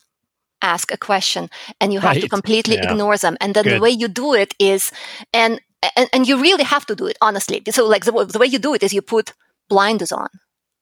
ask 0.63 0.93
a 0.93 0.97
question 0.97 1.51
and 1.81 1.93
you 1.93 2.01
have 2.01 2.13
right. 2.13 2.23
to 2.23 2.29
completely 2.29 2.77
yeah. 2.77 2.91
ignore 2.91 3.17
them. 3.17 3.37
And 3.41 3.55
then 3.55 3.65
Good. 3.65 3.77
the 3.77 3.81
way 3.81 3.91
you 3.91 4.09
do 4.09 4.35
it 4.35 4.55
is 4.59 4.93
and, 5.33 5.61
and 5.97 6.09
and 6.13 6.29
you 6.29 6.41
really 6.41 6.65
have 6.65 6.87
to 6.87 6.95
do 6.95 7.07
it 7.07 7.19
honestly. 7.21 7.63
So 7.71 7.87
like 7.87 8.05
the, 8.05 8.13
the 8.25 8.39
way 8.39 8.47
you 8.47 8.59
do 8.59 8.75
it 8.75 8.83
is 8.83 8.95
you 8.95 9.03
put 9.03 9.33
blinders 9.69 10.13
on. 10.13 10.29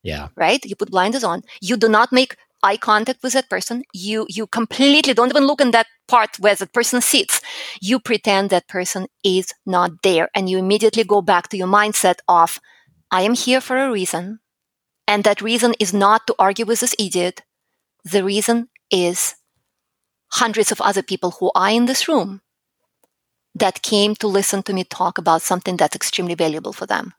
Yeah. 0.03 0.29
Right? 0.35 0.63
You 0.65 0.75
put 0.75 0.91
blinders 0.91 1.23
on. 1.23 1.43
You 1.61 1.77
do 1.77 1.89
not 1.89 2.11
make 2.11 2.35
eye 2.63 2.77
contact 2.77 3.23
with 3.23 3.33
that 3.33 3.49
person. 3.49 3.83
You 3.93 4.27
you 4.29 4.45
completely 4.47 5.13
don't 5.13 5.29
even 5.29 5.45
look 5.45 5.61
in 5.61 5.71
that 5.71 5.87
part 6.07 6.39
where 6.39 6.55
that 6.55 6.73
person 6.73 7.01
sits. 7.01 7.41
You 7.81 7.99
pretend 7.99 8.49
that 8.49 8.67
person 8.67 9.07
is 9.23 9.53
not 9.65 10.03
there 10.03 10.29
and 10.35 10.49
you 10.49 10.59
immediately 10.59 11.03
go 11.03 11.21
back 11.21 11.49
to 11.49 11.57
your 11.57 11.67
mindset 11.67 12.19
of 12.27 12.59
i 13.11 13.21
am 13.21 13.33
here 13.33 13.61
for 13.61 13.77
a 13.77 13.91
reason 13.91 14.39
and 15.07 15.23
that 15.23 15.41
reason 15.41 15.73
is 15.79 15.93
not 15.93 16.25
to 16.25 16.35
argue 16.39 16.65
with 16.65 16.79
this 16.79 16.95
idiot 16.97 17.41
the 18.03 18.23
reason 18.23 18.69
is 18.89 19.35
hundreds 20.33 20.71
of 20.71 20.81
other 20.81 21.03
people 21.03 21.31
who 21.31 21.51
are 21.55 21.69
in 21.69 21.85
this 21.85 22.07
room 22.07 22.41
that 23.53 23.81
came 23.81 24.15
to 24.15 24.27
listen 24.27 24.63
to 24.63 24.73
me 24.73 24.83
talk 24.83 25.17
about 25.17 25.41
something 25.41 25.77
that's 25.77 25.95
extremely 25.95 26.35
valuable 26.35 26.73
for 26.73 26.85
them. 26.85 27.13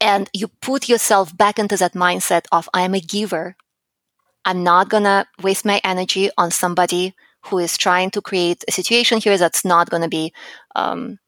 And 0.00 0.30
you 0.32 0.48
put 0.48 0.88
yourself 0.88 1.36
back 1.36 1.58
into 1.58 1.76
that 1.76 1.94
mindset 1.94 2.46
of, 2.50 2.68
I 2.72 2.82
am 2.82 2.94
a 2.94 3.00
giver. 3.00 3.56
I'm 4.44 4.62
not 4.62 4.88
going 4.88 5.04
to 5.04 5.26
waste 5.42 5.64
my 5.64 5.80
energy 5.84 6.30
on 6.38 6.50
somebody 6.50 7.14
who 7.46 7.58
is 7.58 7.76
trying 7.76 8.10
to 8.12 8.22
create 8.22 8.64
a 8.66 8.72
situation 8.72 9.18
here 9.20 9.36
that's 9.36 9.64
not 9.64 9.90
going 9.90 10.02
to 10.02 10.08
be 10.08 10.32
um, 10.74 11.18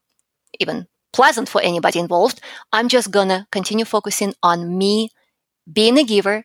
even 0.61 0.87
pleasant 1.13 1.49
for 1.49 1.61
anybody 1.61 1.99
involved. 1.99 2.41
I'm 2.73 2.89
just 2.89 3.11
going 3.11 3.29
to 3.29 3.47
continue 3.53 3.85
focusing 3.85 4.35
on 4.43 4.77
me 4.77 5.11
being 5.71 5.99
a 5.99 6.05
giver, 6.05 6.45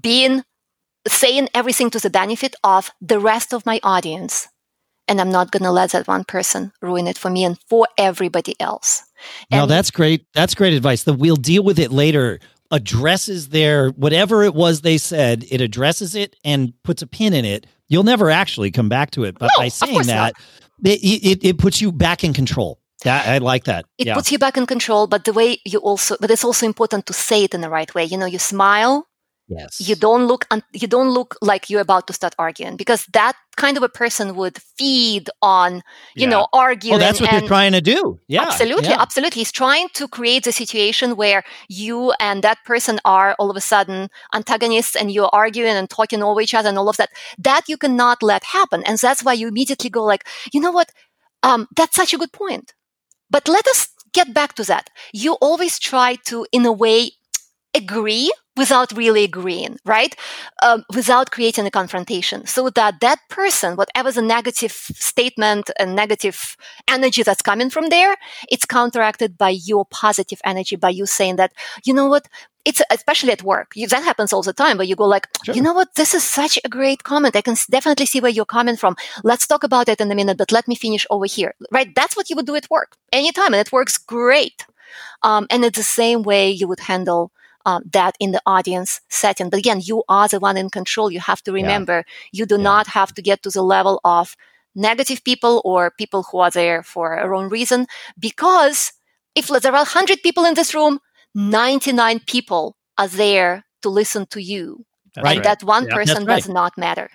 being 0.00 0.44
saying 1.06 1.48
everything 1.54 1.90
to 1.90 2.00
the 2.00 2.10
benefit 2.10 2.56
of 2.64 2.90
the 3.00 3.20
rest 3.20 3.52
of 3.52 3.66
my 3.66 3.80
audience. 3.82 4.48
And 5.06 5.20
I'm 5.20 5.30
not 5.30 5.50
going 5.50 5.62
to 5.62 5.70
let 5.70 5.92
that 5.92 6.06
one 6.06 6.24
person 6.24 6.72
ruin 6.82 7.06
it 7.06 7.16
for 7.16 7.30
me 7.30 7.44
and 7.44 7.58
for 7.68 7.88
everybody 7.96 8.54
else. 8.60 9.04
And 9.50 9.60
no, 9.60 9.66
that's 9.66 9.90
great. 9.90 10.26
That's 10.34 10.54
great 10.54 10.74
advice. 10.74 11.04
The 11.04 11.14
we'll 11.14 11.36
deal 11.36 11.62
with 11.62 11.78
it 11.78 11.90
later 11.90 12.40
addresses 12.70 13.48
their 13.48 13.90
whatever 13.90 14.42
it 14.42 14.54
was 14.54 14.82
they 14.82 14.98
said, 14.98 15.44
it 15.50 15.60
addresses 15.60 16.14
it 16.14 16.36
and 16.44 16.74
puts 16.82 17.02
a 17.02 17.06
pin 17.06 17.32
in 17.32 17.44
it. 17.44 17.66
You'll 17.88 18.04
never 18.04 18.30
actually 18.30 18.70
come 18.70 18.90
back 18.90 19.10
to 19.12 19.24
it. 19.24 19.38
But 19.38 19.50
no, 19.56 19.62
by 19.62 19.68
saying 19.68 20.02
that, 20.02 20.34
it, 20.84 21.00
it, 21.02 21.44
it 21.44 21.58
puts 21.58 21.80
you 21.80 21.90
back 21.90 22.22
in 22.22 22.34
control 22.34 22.78
Yeah, 23.04 23.22
I 23.24 23.38
like 23.38 23.64
that. 23.64 23.86
It 23.96 24.08
yeah. 24.08 24.14
puts 24.14 24.30
you 24.30 24.38
back 24.38 24.58
in 24.58 24.66
control, 24.66 25.06
but 25.06 25.24
the 25.24 25.32
way 25.32 25.58
you 25.64 25.78
also, 25.78 26.16
but 26.20 26.30
it's 26.30 26.44
also 26.44 26.66
important 26.66 27.06
to 27.06 27.14
say 27.14 27.44
it 27.44 27.54
in 27.54 27.62
the 27.62 27.70
right 27.70 27.92
way. 27.94 28.04
You 28.04 28.18
know, 28.18 28.26
you 28.26 28.38
smile. 28.38 29.07
Yes. 29.48 29.80
You 29.80 29.96
don't 29.96 30.26
look, 30.26 30.46
you 30.72 30.86
don't 30.86 31.10
look 31.10 31.36
like 31.40 31.70
you're 31.70 31.80
about 31.80 32.06
to 32.08 32.12
start 32.12 32.34
arguing 32.38 32.76
because 32.76 33.06
that 33.14 33.34
kind 33.56 33.76
of 33.76 33.82
a 33.82 33.88
person 33.88 34.36
would 34.36 34.58
feed 34.58 35.30
on, 35.40 35.76
you 36.14 36.24
yeah. 36.24 36.28
know, 36.28 36.48
arguing. 36.52 36.96
Oh, 36.96 36.98
that's 36.98 37.20
what 37.20 37.32
and, 37.32 37.42
they're 37.42 37.48
trying 37.48 37.72
to 37.72 37.80
do. 37.80 38.20
Yeah. 38.28 38.42
Absolutely. 38.42 38.90
Yeah. 38.90 39.00
Absolutely. 39.00 39.40
He's 39.40 39.50
trying 39.52 39.88
to 39.94 40.06
create 40.06 40.46
a 40.46 40.52
situation 40.52 41.16
where 41.16 41.42
you 41.68 42.12
and 42.20 42.44
that 42.44 42.58
person 42.64 43.00
are 43.04 43.34
all 43.38 43.50
of 43.50 43.56
a 43.56 43.60
sudden 43.62 44.10
antagonists 44.34 44.94
and 44.94 45.10
you're 45.10 45.30
arguing 45.32 45.72
and 45.72 45.88
talking 45.88 46.22
over 46.22 46.40
each 46.40 46.54
other 46.54 46.68
and 46.68 46.78
all 46.78 46.88
of 46.88 46.98
that. 46.98 47.10
That 47.38 47.62
you 47.68 47.78
cannot 47.78 48.22
let 48.22 48.44
happen. 48.44 48.82
And 48.84 48.98
that's 48.98 49.24
why 49.24 49.32
you 49.32 49.48
immediately 49.48 49.90
go 49.90 50.04
like, 50.04 50.26
you 50.52 50.60
know 50.60 50.72
what? 50.72 50.92
Um, 51.42 51.68
that's 51.74 51.96
such 51.96 52.12
a 52.12 52.18
good 52.18 52.32
point 52.32 52.74
but 53.30 53.48
let 53.48 53.66
us 53.68 53.88
get 54.12 54.32
back 54.32 54.54
to 54.54 54.64
that. 54.64 54.90
You 55.12 55.34
always 55.34 55.78
try 55.78 56.16
to, 56.26 56.46
in 56.52 56.64
a 56.66 56.72
way, 56.72 57.12
agree 57.74 58.32
without 58.58 58.92
really 58.92 59.24
agreeing, 59.24 59.78
right? 59.84 60.14
Um, 60.62 60.84
without 60.94 61.30
creating 61.30 61.66
a 61.66 61.70
confrontation. 61.70 62.46
So 62.46 62.68
that 62.70 63.00
that 63.00 63.20
person, 63.30 63.76
whatever 63.76 64.12
the 64.12 64.22
negative 64.22 64.72
statement 64.72 65.70
and 65.78 65.94
negative 65.94 66.56
energy 66.86 67.22
that's 67.22 67.42
coming 67.42 67.70
from 67.70 67.88
there, 67.88 68.16
it's 68.50 68.66
counteracted 68.66 69.38
by 69.38 69.50
your 69.50 69.86
positive 69.86 70.40
energy, 70.44 70.76
by 70.76 70.90
you 70.90 71.06
saying 71.06 71.36
that, 71.36 71.52
you 71.84 71.94
know 71.94 72.06
what? 72.06 72.28
It's 72.64 72.82
especially 72.90 73.32
at 73.32 73.42
work. 73.42 73.72
You, 73.74 73.86
that 73.86 74.02
happens 74.02 74.32
all 74.32 74.42
the 74.42 74.52
time, 74.52 74.76
but 74.76 74.88
you 74.88 74.96
go 74.96 75.06
like, 75.06 75.26
sure. 75.44 75.54
you 75.54 75.62
know 75.62 75.72
what? 75.72 75.94
This 75.94 76.12
is 76.12 76.22
such 76.22 76.58
a 76.64 76.68
great 76.68 77.02
comment. 77.02 77.36
I 77.36 77.40
can 77.40 77.56
definitely 77.70 78.04
see 78.04 78.20
where 78.20 78.30
you're 78.30 78.44
coming 78.44 78.76
from. 78.76 78.96
Let's 79.24 79.46
talk 79.46 79.64
about 79.64 79.88
it 79.88 80.02
in 80.02 80.12
a 80.12 80.14
minute, 80.14 80.36
but 80.36 80.52
let 80.52 80.68
me 80.68 80.74
finish 80.74 81.06
over 81.08 81.24
here, 81.24 81.54
right? 81.70 81.94
That's 81.94 82.14
what 82.14 82.28
you 82.28 82.36
would 82.36 82.46
do 82.46 82.56
at 82.56 82.68
work 82.68 82.96
anytime. 83.10 83.54
And 83.54 83.66
it 83.66 83.72
works 83.72 83.96
great. 83.96 84.66
Um, 85.22 85.46
and 85.50 85.64
it's 85.64 85.78
the 85.78 85.84
same 85.84 86.22
way 86.22 86.50
you 86.50 86.68
would 86.68 86.80
handle 86.80 87.32
um, 87.68 87.82
that 87.92 88.16
in 88.18 88.30
the 88.32 88.40
audience 88.46 89.00
setting. 89.10 89.50
But 89.50 89.58
again, 89.58 89.80
you 89.84 90.02
are 90.08 90.26
the 90.26 90.40
one 90.40 90.56
in 90.56 90.70
control. 90.70 91.10
You 91.10 91.20
have 91.20 91.42
to 91.42 91.52
remember 91.52 91.96
yeah. 91.98 92.38
you 92.38 92.46
do 92.46 92.56
yeah. 92.56 92.62
not 92.62 92.86
have 92.86 93.12
to 93.14 93.22
get 93.22 93.42
to 93.42 93.50
the 93.50 93.62
level 93.62 94.00
of 94.04 94.36
negative 94.74 95.22
people 95.22 95.60
or 95.66 95.90
people 95.90 96.22
who 96.22 96.38
are 96.38 96.50
there 96.50 96.82
for 96.82 97.16
a 97.16 97.28
wrong 97.28 97.50
reason. 97.50 97.86
Because 98.18 98.92
if 99.34 99.48
there 99.48 99.72
are 99.72 99.84
100 99.84 100.22
people 100.22 100.46
in 100.46 100.54
this 100.54 100.74
room, 100.74 100.98
99 101.34 102.20
people 102.20 102.76
are 102.96 103.08
there 103.08 103.64
to 103.82 103.90
listen 103.90 104.24
to 104.26 104.40
you. 104.40 104.86
That's 105.14 105.28
and 105.28 105.36
right. 105.36 105.44
that 105.44 105.62
one 105.62 105.86
yeah, 105.86 105.94
person 105.94 106.24
right. 106.24 106.36
does 106.36 106.48
not 106.48 106.78
matter. 106.78 107.10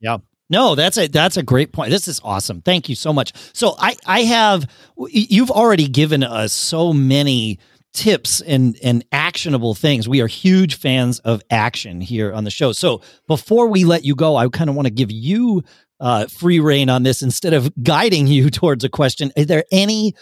Yeah. 0.00 0.18
No, 0.48 0.74
that's 0.74 0.96
a 0.96 1.08
that's 1.08 1.36
a 1.36 1.42
great 1.42 1.72
point. 1.72 1.90
This 1.90 2.08
is 2.08 2.22
awesome. 2.24 2.62
Thank 2.62 2.88
you 2.88 2.94
so 2.94 3.12
much. 3.12 3.34
So 3.52 3.74
I 3.78 3.94
I 4.06 4.20
have 4.22 4.66
you've 5.10 5.50
already 5.50 5.86
given 5.86 6.22
us 6.22 6.54
so 6.54 6.94
many 6.94 7.58
tips 7.94 8.40
and 8.40 8.78
and 8.82 9.04
actionable 9.12 9.74
things. 9.74 10.08
We 10.08 10.20
are 10.20 10.26
huge 10.26 10.76
fans 10.76 11.18
of 11.20 11.42
action 11.50 12.00
here 12.00 12.32
on 12.32 12.44
the 12.44 12.50
show. 12.50 12.72
So 12.72 13.02
before 13.26 13.66
we 13.68 13.84
let 13.84 14.04
you 14.04 14.14
go, 14.14 14.36
I 14.36 14.48
kind 14.48 14.70
of 14.70 14.76
want 14.76 14.86
to 14.86 14.92
give 14.92 15.10
you 15.10 15.62
uh, 16.00 16.26
free 16.26 16.60
reign 16.60 16.90
on 16.90 17.02
this 17.02 17.22
instead 17.22 17.54
of 17.54 17.70
guiding 17.82 18.26
you 18.26 18.50
towards 18.58 18.84
a 18.84 18.88
question. 18.88 19.32
Is 19.36 19.46
there 19.46 19.64
any 19.72 20.14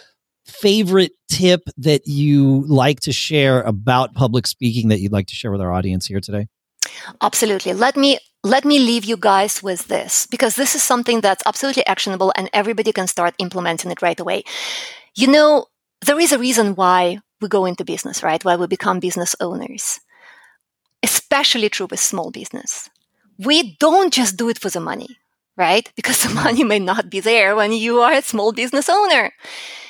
favorite 0.45 1.11
tip 1.29 1.61
that 1.77 2.07
you 2.07 2.63
like 2.67 3.01
to 3.01 3.11
share 3.11 3.61
about 3.61 4.15
public 4.15 4.47
speaking 4.47 4.87
that 4.89 4.99
you'd 4.99 5.11
like 5.11 5.27
to 5.27 5.35
share 5.35 5.51
with 5.51 5.61
our 5.61 5.71
audience 5.71 6.05
here 6.05 6.21
today? 6.21 6.47
Absolutely. 7.21 7.73
Let 7.73 7.97
me 7.97 8.17
let 8.43 8.63
me 8.63 8.79
leave 8.79 9.03
you 9.03 9.17
guys 9.17 9.61
with 9.61 9.87
this 9.87 10.25
because 10.27 10.55
this 10.55 10.73
is 10.73 10.81
something 10.81 11.21
that's 11.21 11.43
absolutely 11.45 11.85
actionable 11.85 12.31
and 12.37 12.49
everybody 12.53 12.93
can 12.93 13.07
start 13.07 13.35
implementing 13.39 13.91
it 13.91 14.01
right 14.01 14.19
away. 14.19 14.43
You 15.15 15.27
know, 15.27 15.65
there 16.05 16.19
is 16.19 16.31
a 16.31 16.39
reason 16.39 16.75
why 16.75 17.19
we 17.41 17.47
go 17.47 17.65
into 17.65 17.85
business, 17.85 18.23
right? 18.23 18.43
Why 18.43 18.55
we 18.55 18.67
become 18.67 18.99
business 18.99 19.35
owners. 19.39 19.99
Especially 21.03 21.69
true 21.69 21.87
with 21.89 21.99
small 21.99 22.31
business. 22.31 22.89
We 23.37 23.77
don't 23.79 24.11
just 24.13 24.37
do 24.37 24.49
it 24.49 24.57
for 24.57 24.69
the 24.69 24.79
money, 24.79 25.17
right? 25.55 25.91
Because 25.95 26.23
the 26.23 26.33
money 26.33 26.63
may 26.63 26.79
not 26.79 27.09
be 27.09 27.19
there 27.19 27.55
when 27.55 27.71
you 27.71 27.99
are 27.99 28.13
a 28.13 28.21
small 28.21 28.51
business 28.51 28.89
owner. 28.89 29.31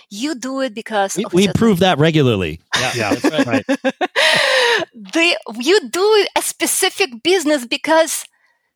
You 0.10 0.36
do 0.36 0.62
it 0.62 0.74
because 0.74 1.18
we, 1.18 1.26
we 1.34 1.48
prove 1.50 1.80
that 1.80 1.98
regularly. 1.98 2.62
Yeah, 2.80 2.92
yeah, 2.96 3.16
that's 3.16 3.46
right. 3.46 3.66
the, 4.94 5.38
you 5.56 5.90
do 5.90 6.26
a 6.36 6.42
specific 6.42 7.24
business 7.24 7.66
because 7.66 8.24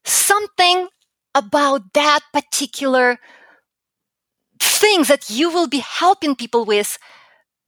something 0.03 0.89
about 1.33 1.93
that 1.93 2.19
particular 2.33 3.17
thing 4.59 5.03
that 5.03 5.29
you 5.29 5.49
will 5.49 5.67
be 5.67 5.79
helping 5.79 6.35
people 6.35 6.65
with 6.65 6.97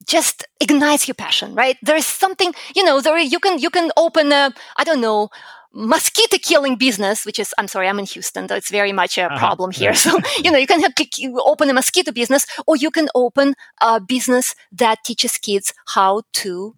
just 0.06 0.46
ignites 0.60 1.08
your 1.08 1.14
passion, 1.14 1.54
right? 1.54 1.76
There 1.82 1.96
is 1.96 2.06
something, 2.06 2.54
you 2.74 2.84
know, 2.84 3.00
there 3.00 3.18
you 3.18 3.40
can 3.40 3.58
you 3.58 3.70
can 3.70 3.90
open 3.96 4.32
a 4.32 4.52
I 4.76 4.84
don't 4.84 5.00
know 5.00 5.30
mosquito 5.74 6.38
killing 6.38 6.76
business, 6.76 7.26
which 7.26 7.38
is, 7.38 7.52
I'm 7.58 7.68
sorry, 7.68 7.88
I'm 7.88 7.98
in 7.98 8.06
Houston, 8.06 8.48
so 8.48 8.54
it's 8.54 8.70
very 8.70 8.92
much 8.92 9.18
a 9.18 9.24
uh-huh. 9.24 9.38
problem 9.38 9.72
here. 9.72 9.94
So, 9.94 10.18
you 10.42 10.50
know, 10.50 10.58
you 10.58 10.66
can 10.66 10.80
have, 10.80 10.92
open 11.44 11.68
a 11.68 11.72
mosquito 11.72 12.12
business 12.12 12.46
or 12.66 12.76
you 12.76 12.90
can 12.90 13.08
open 13.14 13.54
a 13.82 14.00
business 14.00 14.54
that 14.72 15.02
teaches 15.04 15.36
kids 15.36 15.74
how 15.88 16.22
to 16.34 16.76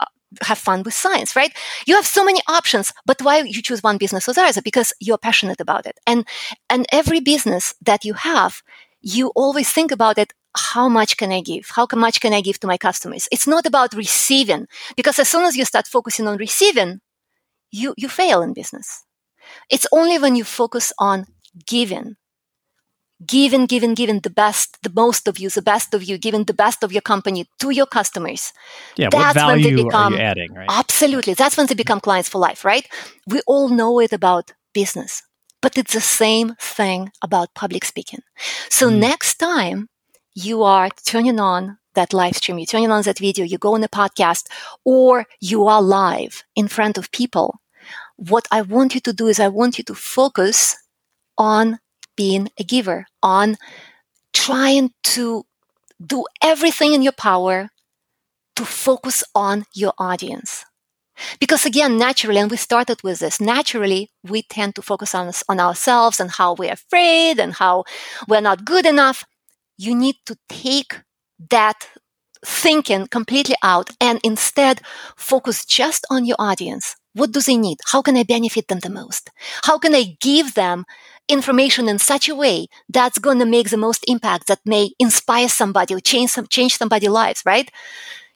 uh, 0.00 0.06
have 0.42 0.58
fun 0.58 0.82
with 0.82 0.94
science, 0.94 1.36
right? 1.36 1.52
You 1.86 1.94
have 1.94 2.06
so 2.06 2.24
many 2.24 2.40
options, 2.48 2.92
but 3.06 3.22
why 3.22 3.38
you 3.40 3.62
choose 3.62 3.82
one 3.82 3.98
business 3.98 4.28
or 4.28 4.32
the 4.34 4.42
other? 4.42 4.62
Because 4.62 4.92
you're 5.00 5.18
passionate 5.18 5.60
about 5.60 5.86
it. 5.86 5.98
And, 6.06 6.26
and 6.68 6.86
every 6.90 7.20
business 7.20 7.74
that 7.82 8.04
you 8.04 8.14
have, 8.14 8.62
you 9.04 9.30
always 9.36 9.70
think 9.70 9.92
about 9.92 10.18
it 10.18 10.32
how 10.56 10.88
much 10.88 11.16
can 11.16 11.32
I 11.32 11.40
give? 11.40 11.70
How 11.74 11.86
much 11.94 12.20
can 12.20 12.32
I 12.32 12.40
give 12.40 12.58
to 12.60 12.66
my 12.66 12.76
customers? 12.76 13.28
It's 13.32 13.46
not 13.46 13.66
about 13.66 13.92
receiving 13.92 14.66
because 14.96 15.18
as 15.18 15.28
soon 15.28 15.44
as 15.44 15.56
you 15.56 15.64
start 15.64 15.86
focusing 15.86 16.28
on 16.28 16.36
receiving, 16.36 17.00
you, 17.70 17.94
you 17.96 18.08
fail 18.08 18.40
in 18.40 18.54
business. 18.54 19.04
It's 19.70 19.86
only 19.92 20.18
when 20.18 20.36
you 20.36 20.44
focus 20.44 20.92
on 20.98 21.26
giving, 21.66 22.16
giving, 23.26 23.66
giving, 23.66 23.94
giving 23.94 24.20
the 24.20 24.30
best, 24.30 24.78
the 24.82 24.92
most 24.94 25.26
of 25.26 25.38
you, 25.38 25.50
the 25.50 25.62
best 25.62 25.92
of 25.92 26.04
you, 26.04 26.18
giving 26.18 26.44
the 26.44 26.54
best 26.54 26.84
of 26.84 26.92
your 26.92 27.02
company 27.02 27.46
to 27.60 27.70
your 27.70 27.86
customers. 27.86 28.52
Yeah, 28.96 29.08
that's 29.10 29.34
what 29.34 29.46
value 29.46 29.66
when 29.66 29.76
they 29.76 29.82
become, 29.82 30.14
are 30.14 30.16
you 30.16 30.22
adding, 30.22 30.54
right? 30.54 30.68
Absolutely. 30.70 31.34
That's 31.34 31.56
when 31.56 31.66
they 31.66 31.74
become 31.74 32.00
clients 32.00 32.28
for 32.28 32.38
life, 32.38 32.64
right? 32.64 32.86
We 33.26 33.40
all 33.46 33.68
know 33.68 34.00
it 34.00 34.12
about 34.12 34.52
business, 34.72 35.22
but 35.64 35.78
it's 35.78 35.94
the 35.94 36.00
same 36.24 36.54
thing 36.60 37.10
about 37.22 37.54
public 37.54 37.86
speaking. 37.86 38.20
So 38.68 38.90
mm. 38.90 38.98
next 38.98 39.36
time 39.36 39.88
you 40.34 40.62
are 40.62 40.90
turning 41.06 41.40
on 41.40 41.78
that 41.94 42.12
live 42.12 42.36
stream, 42.36 42.58
you're 42.58 42.66
turning 42.66 42.90
on 42.90 43.02
that 43.04 43.18
video, 43.18 43.46
you 43.46 43.56
go 43.56 43.72
on 43.72 43.82
a 43.82 43.88
podcast, 43.88 44.44
or 44.84 45.24
you 45.40 45.66
are 45.66 45.80
live 45.80 46.44
in 46.54 46.68
front 46.68 46.98
of 46.98 47.10
people, 47.12 47.62
what 48.16 48.46
I 48.50 48.60
want 48.60 48.94
you 48.94 49.00
to 49.00 49.14
do 49.14 49.26
is 49.26 49.40
I 49.40 49.48
want 49.48 49.78
you 49.78 49.84
to 49.84 49.94
focus 49.94 50.76
on 51.38 51.78
being 52.14 52.50
a 52.58 52.64
giver, 52.64 53.06
on 53.22 53.56
trying 54.34 54.90
to 55.14 55.46
do 55.98 56.26
everything 56.42 56.92
in 56.92 57.00
your 57.00 57.16
power 57.16 57.70
to 58.56 58.64
focus 58.66 59.24
on 59.34 59.64
your 59.72 59.94
audience. 59.96 60.66
Because 61.40 61.64
again, 61.66 61.96
naturally, 61.98 62.40
and 62.40 62.50
we 62.50 62.56
started 62.56 63.02
with 63.02 63.20
this, 63.20 63.40
naturally, 63.40 64.10
we 64.22 64.42
tend 64.42 64.74
to 64.74 64.82
focus 64.82 65.14
on, 65.14 65.32
on 65.48 65.60
ourselves 65.60 66.20
and 66.20 66.30
how 66.30 66.54
we're 66.54 66.72
afraid 66.72 67.38
and 67.38 67.54
how 67.54 67.84
we're 68.28 68.40
not 68.40 68.64
good 68.64 68.86
enough. 68.86 69.24
You 69.76 69.94
need 69.94 70.16
to 70.26 70.36
take 70.48 71.00
that 71.50 71.88
thinking 72.44 73.06
completely 73.06 73.56
out 73.62 73.90
and 74.00 74.20
instead 74.22 74.80
focus 75.16 75.64
just 75.64 76.06
on 76.10 76.24
your 76.24 76.36
audience. 76.38 76.96
What 77.14 77.32
do 77.32 77.40
they 77.40 77.56
need? 77.56 77.78
How 77.86 78.02
can 78.02 78.16
I 78.16 78.24
benefit 78.24 78.68
them 78.68 78.80
the 78.80 78.90
most? 78.90 79.30
How 79.62 79.78
can 79.78 79.94
I 79.94 80.16
give 80.20 80.54
them 80.54 80.84
information 81.28 81.88
in 81.88 81.98
such 81.98 82.28
a 82.28 82.34
way 82.34 82.66
that's 82.88 83.18
going 83.18 83.38
to 83.38 83.46
make 83.46 83.70
the 83.70 83.76
most 83.76 84.04
impact 84.08 84.48
that 84.48 84.60
may 84.66 84.90
inspire 84.98 85.48
somebody 85.48 85.94
or 85.94 86.00
change 86.00 86.30
some, 86.30 86.46
change 86.48 86.76
somebody's 86.76 87.08
lives, 87.08 87.42
right? 87.46 87.70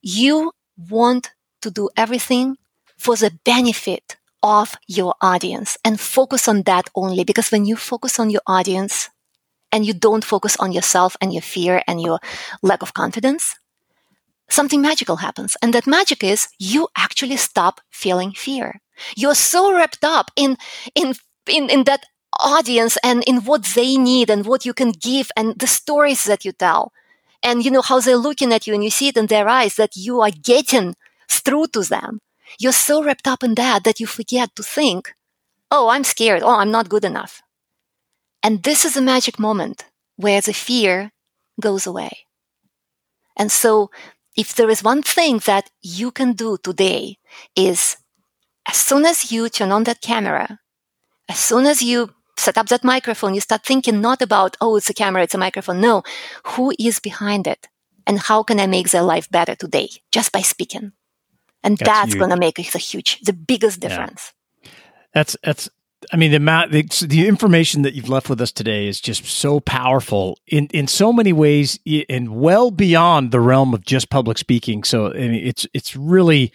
You 0.01 0.53
want 0.89 1.33
to 1.63 1.71
do 1.71 1.91
everything 1.97 2.57
for 2.99 3.17
the 3.17 3.33
benefit 3.45 4.17
of 4.43 4.75
your 4.87 5.15
audience 5.21 5.79
and 5.85 5.99
focus 6.01 6.49
on 6.49 6.63
that 6.63 6.91
only 6.95 7.25
because 7.25 7.51
when 7.51 7.65
you 7.65 7.77
focus 7.77 8.19
on 8.19 8.31
your 8.31 8.43
audience 8.47 9.11
and 9.73 9.87
you 9.87 9.93
don't 9.95 10.25
focus 10.25 10.57
on 10.59 10.73
yourself 10.73 11.17
and 11.21 11.33
your 11.33 11.43
fear 11.43 11.83
and 11.87 12.01
your 12.01 12.19
lack 12.63 12.83
of 12.83 12.95
confidence, 12.95 13.57
something 14.49 14.81
magical 14.81 15.17
happens. 15.17 15.57
And 15.63 15.75
that 15.75 15.87
magic 15.87 16.25
is 16.25 16.49
you 16.59 16.89
actually 16.97 17.37
stop 17.37 17.81
feeling 17.91 18.33
fear. 18.33 18.81
You're 19.17 19.35
so 19.35 19.73
wrapped 19.73 20.05
up 20.05 20.31
in, 20.37 20.57
in, 20.95 21.15
in, 21.47 21.71
in 21.71 21.85
that 21.85 22.05
audience 22.41 22.97
and 23.03 23.23
in 23.25 23.39
what 23.43 23.65
they 23.75 23.97
need 23.97 24.31
and 24.31 24.47
what 24.47 24.65
you 24.65 24.73
can 24.73 24.93
give 24.93 25.31
and 25.37 25.59
the 25.59 25.67
stories 25.67 26.25
that 26.25 26.45
you 26.45 26.53
tell. 26.53 26.93
And 27.43 27.65
you 27.65 27.71
know 27.71 27.83
how 27.83 28.01
they're 28.01 28.17
looking 28.17 28.53
at 28.53 28.67
you 28.67 28.75
and 28.75 28.83
you 28.83 28.91
see 28.91 29.09
it 29.09 29.17
in 29.17 29.27
their 29.27 29.49
eyes 29.49 29.77
that 29.77 29.97
you 29.97 30.21
are 30.21 30.31
getting 30.31 30.95
through 31.29 31.69
to 31.69 31.83
them. 31.83 32.21
You're 32.59 32.73
so 32.73 33.03
wrapped 33.03 33.29
up 33.29 33.43
in 33.43 33.55
that 33.55 33.85
that 33.85 34.01
you 34.01 34.07
forget 34.07 34.55
to 34.57 34.63
think, 34.63 35.15
oh, 35.71 35.89
I'm 35.89 36.05
scared. 36.05 36.43
Oh, 36.43 36.57
I'm 36.59 36.71
not 36.71 36.89
good 36.89 37.05
enough. 37.05 37.43
And 38.43 38.63
this 38.63 38.85
is 38.85 38.97
a 38.97 39.03
magic 39.03 39.39
moment 39.39 39.85
where 40.17 40.41
the 40.41 40.53
fear 40.55 41.13
goes 41.61 41.87
away 41.87 42.27
And 43.37 43.51
so 43.53 43.91
if 44.37 44.55
there 44.55 44.71
is 44.71 44.83
one 44.83 45.03
thing 45.03 45.41
that 45.47 45.71
you 45.83 46.11
can 46.11 46.33
do 46.33 46.59
today 46.63 47.19
is 47.57 47.97
as 48.69 48.77
soon 48.77 49.05
as 49.07 49.33
you 49.33 49.49
turn 49.49 49.73
on 49.73 49.85
that 49.85 50.01
camera, 50.01 50.61
as 51.29 51.39
soon 51.39 51.67
as 51.67 51.83
you 51.83 52.11
set 52.37 52.59
up 52.59 52.69
that 52.69 52.85
microphone, 52.85 53.35
you 53.35 53.41
start 53.41 53.65
thinking 53.65 54.01
not 54.01 54.23
about, 54.23 54.57
oh, 54.61 54.77
it's 54.77 54.91
a 54.91 54.95
camera, 54.95 55.23
it's 55.23 55.35
a 55.35 55.39
microphone. 55.39 55.81
No, 55.81 56.03
who 56.45 56.73
is 56.79 57.01
behind 57.01 57.47
it? 57.47 57.69
And 58.07 58.19
how 58.21 58.43
can 58.43 58.61
I 58.61 58.67
make 58.67 58.91
their 58.91 59.03
life 59.03 59.31
better 59.31 59.55
today 59.55 59.91
just 60.13 60.33
by 60.33 60.41
speaking? 60.43 60.93
And 61.63 61.77
that's, 61.77 61.89
that's 61.89 62.15
going 62.15 62.31
to 62.31 62.37
make 62.37 62.59
a 62.59 62.63
huge, 62.63 63.21
the 63.21 63.33
biggest 63.33 63.81
difference. 63.81 64.33
Yeah. 64.63 64.71
That's, 65.15 65.37
that's, 65.43 65.69
I 66.13 66.17
mean, 66.17 66.31
the 66.31 66.37
amount, 66.37 66.71
the, 66.71 66.83
the, 67.07 67.27
information 67.27 67.83
that 67.83 67.95
you've 67.95 68.09
left 68.09 68.31
with 68.31 68.41
us 68.41 68.53
today 68.53 68.87
is 68.87 69.01
just 69.01 69.25
so 69.25 69.59
powerful 69.59 70.39
in, 70.47 70.67
in 70.67 70.87
so 70.87 71.13
many 71.13 71.33
ways 71.33 71.79
and 72.09 72.37
well 72.37 72.71
beyond 72.71 73.33
the 73.33 73.41
realm 73.41 73.75
of 73.75 73.85
just 73.85 74.09
public 74.09 74.39
speaking. 74.39 74.85
So 74.85 75.09
I 75.09 75.19
mean, 75.19 75.35
it's, 75.35 75.67
it's 75.75 75.97
really, 75.97 76.53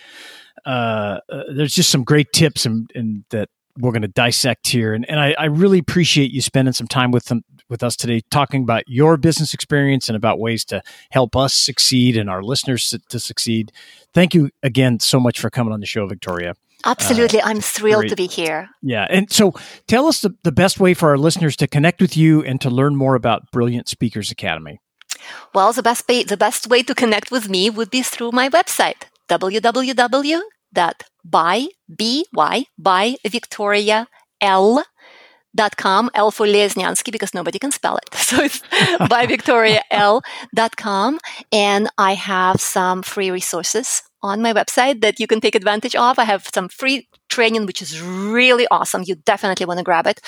uh, 0.65 1.19
uh, 1.29 1.43
there's 1.53 1.73
just 1.73 1.89
some 1.89 2.03
great 2.03 2.31
tips 2.31 2.65
and, 2.65 2.89
and 2.95 3.25
that 3.31 3.49
we're 3.77 3.91
going 3.91 4.03
to 4.03 4.07
dissect 4.07 4.67
here. 4.67 4.93
And, 4.93 5.07
and 5.09 5.19
I, 5.19 5.35
I, 5.37 5.45
really 5.45 5.79
appreciate 5.79 6.31
you 6.31 6.41
spending 6.41 6.73
some 6.73 6.87
time 6.87 7.11
with 7.11 7.25
them, 7.25 7.43
with 7.73 7.83
us 7.83 7.97
today, 7.97 8.21
talking 8.29 8.61
about 8.61 8.83
your 8.87 9.17
business 9.17 9.53
experience 9.53 10.07
and 10.07 10.15
about 10.15 10.39
ways 10.39 10.63
to 10.65 10.81
help 11.09 11.35
us 11.35 11.53
succeed 11.53 12.15
and 12.15 12.29
our 12.29 12.43
listeners 12.43 12.95
to 13.09 13.19
succeed. 13.19 13.71
Thank 14.13 14.33
you 14.35 14.51
again 14.61 14.99
so 14.99 15.19
much 15.19 15.39
for 15.41 15.49
coming 15.49 15.73
on 15.73 15.79
the 15.79 15.87
show, 15.87 16.05
Victoria. 16.07 16.53
Absolutely. 16.85 17.41
Uh, 17.41 17.47
I'm 17.47 17.61
thrilled 17.61 18.03
great. 18.03 18.09
to 18.09 18.15
be 18.15 18.27
here. 18.27 18.69
Yeah. 18.81 19.07
And 19.09 19.31
so 19.31 19.53
tell 19.87 20.05
us 20.05 20.21
the, 20.21 20.35
the 20.43 20.51
best 20.51 20.79
way 20.79 20.93
for 20.93 21.09
our 21.09 21.17
listeners 21.17 21.55
to 21.57 21.67
connect 21.67 21.99
with 21.99 22.15
you 22.15 22.43
and 22.43 22.61
to 22.61 22.69
learn 22.69 22.95
more 22.95 23.15
about 23.15 23.49
Brilliant 23.51 23.87
Speakers 23.87 24.29
Academy. 24.29 24.79
Well, 25.55 25.73
the 25.73 25.81
best, 25.81 26.07
way, 26.07 26.23
the 26.23 26.37
best 26.37 26.67
way 26.67 26.83
to 26.83 26.93
connect 26.93 27.31
with 27.31 27.49
me 27.49 27.71
would 27.71 27.89
be 27.89 28.03
through 28.03 28.31
my 28.33 28.49
website, 28.49 29.05
www.by, 29.29 30.07
B-Y, 31.97 32.65
by 32.77 33.15
Victoria 33.25 34.07
L 34.41 34.83
dot 35.55 35.77
com, 35.77 36.09
L 36.13 36.31
for 36.31 36.47
because 37.11 37.33
nobody 37.33 37.59
can 37.59 37.71
spell 37.71 37.97
it. 37.97 38.09
So 38.33 38.41
it's 38.41 38.61
by 39.09 39.25
Victoria 39.27 39.81
L 39.91 40.21
dot 40.55 40.75
com. 40.75 41.19
And 41.51 41.89
I 41.97 42.15
have 42.15 42.59
some 42.59 43.03
free 43.03 43.31
resources 43.31 44.01
on 44.21 44.41
my 44.41 44.53
website 44.53 45.01
that 45.01 45.19
you 45.19 45.27
can 45.27 45.41
take 45.41 45.55
advantage 45.55 45.95
of. 45.95 46.17
I 46.17 46.23
have 46.23 46.49
some 46.53 46.69
free 46.69 47.07
training, 47.29 47.65
which 47.65 47.81
is 47.81 48.01
really 48.01 48.65
awesome. 48.71 49.03
You 49.05 49.15
definitely 49.15 49.65
want 49.65 49.79
to 49.79 49.83
grab 49.83 50.07
it. 50.07 50.21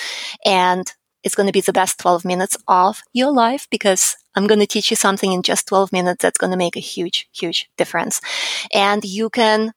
And 0.44 0.92
it's 1.24 1.34
going 1.34 1.48
to 1.48 1.52
be 1.52 1.62
the 1.62 1.72
best 1.72 1.98
12 1.98 2.24
minutes 2.24 2.56
of 2.68 3.02
your 3.12 3.32
life 3.32 3.66
because 3.70 4.16
I'm 4.36 4.46
going 4.46 4.60
to 4.60 4.66
teach 4.66 4.90
you 4.90 4.96
something 4.96 5.32
in 5.32 5.42
just 5.42 5.66
12 5.66 5.90
minutes 5.90 6.22
that's 6.22 6.38
going 6.38 6.52
to 6.52 6.56
make 6.56 6.76
a 6.76 6.80
huge, 6.80 7.28
huge 7.32 7.68
difference. 7.76 8.20
And 8.72 9.04
you 9.04 9.30
can 9.30 9.72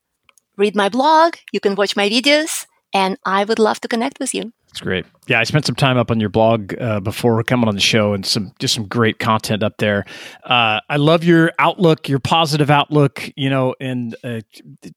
read 0.58 0.76
my 0.76 0.90
blog, 0.90 1.38
you 1.52 1.60
can 1.60 1.76
watch 1.76 1.96
my 1.96 2.10
videos, 2.10 2.68
and 2.94 3.18
I 3.26 3.46
would 3.46 3.58
love 3.58 3.80
to 3.82 3.88
connect 3.88 4.20
with 4.20 4.34
you. 4.34 4.52
It's 4.70 4.82
great. 4.82 5.06
Yeah, 5.28 5.40
I 5.40 5.46
spent 5.46 5.66
some 5.66 5.76
time 5.76 5.98
up 5.98 6.12
on 6.12 6.20
your 6.20 6.30
blog 6.30 6.76
uh, 6.80 7.00
before 7.00 7.42
coming 7.44 7.68
on 7.68 7.74
the 7.74 7.82
show, 7.82 8.14
and 8.14 8.24
some 8.24 8.52
just 8.60 8.76
some 8.76 8.86
great 8.88 9.18
content 9.18 9.64
up 9.64 9.78
there. 9.78 10.06
Uh, 10.44 10.80
I 10.88 10.98
love 10.98 11.24
your 11.24 11.52
outlook, 11.58 12.08
your 12.08 12.20
positive 12.20 12.70
outlook. 12.70 13.32
You 13.36 13.50
know, 13.50 13.74
and 13.80 14.16
uh, 14.24 14.42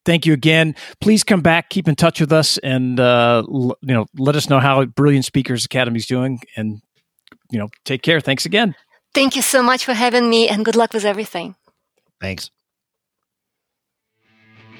thank 0.04 0.26
you 0.26 0.34
again. 0.34 0.74
Please 1.00 1.24
come 1.24 1.40
back, 1.40 1.70
keep 1.70 1.88
in 1.88 1.94
touch 1.96 2.20
with 2.20 2.32
us, 2.32 2.58
and 2.58 3.00
uh, 3.00 3.42
l- 3.48 3.76
you 3.80 3.94
know, 3.94 4.06
let 4.18 4.36
us 4.36 4.50
know 4.50 4.60
how 4.60 4.84
Brilliant 4.84 5.24
Speakers 5.24 5.64
Academy 5.64 5.96
is 5.98 6.06
doing. 6.06 6.40
And 6.54 6.82
you 7.50 7.58
know, 7.58 7.68
take 7.84 8.02
care. 8.02 8.20
Thanks 8.20 8.44
again. 8.44 8.74
Thank 9.14 9.36
you 9.36 9.42
so 9.42 9.62
much 9.62 9.84
for 9.86 9.94
having 9.94 10.28
me, 10.28 10.48
and 10.48 10.64
good 10.64 10.76
luck 10.76 10.92
with 10.92 11.04
everything. 11.04 11.54
Thanks. 12.20 12.50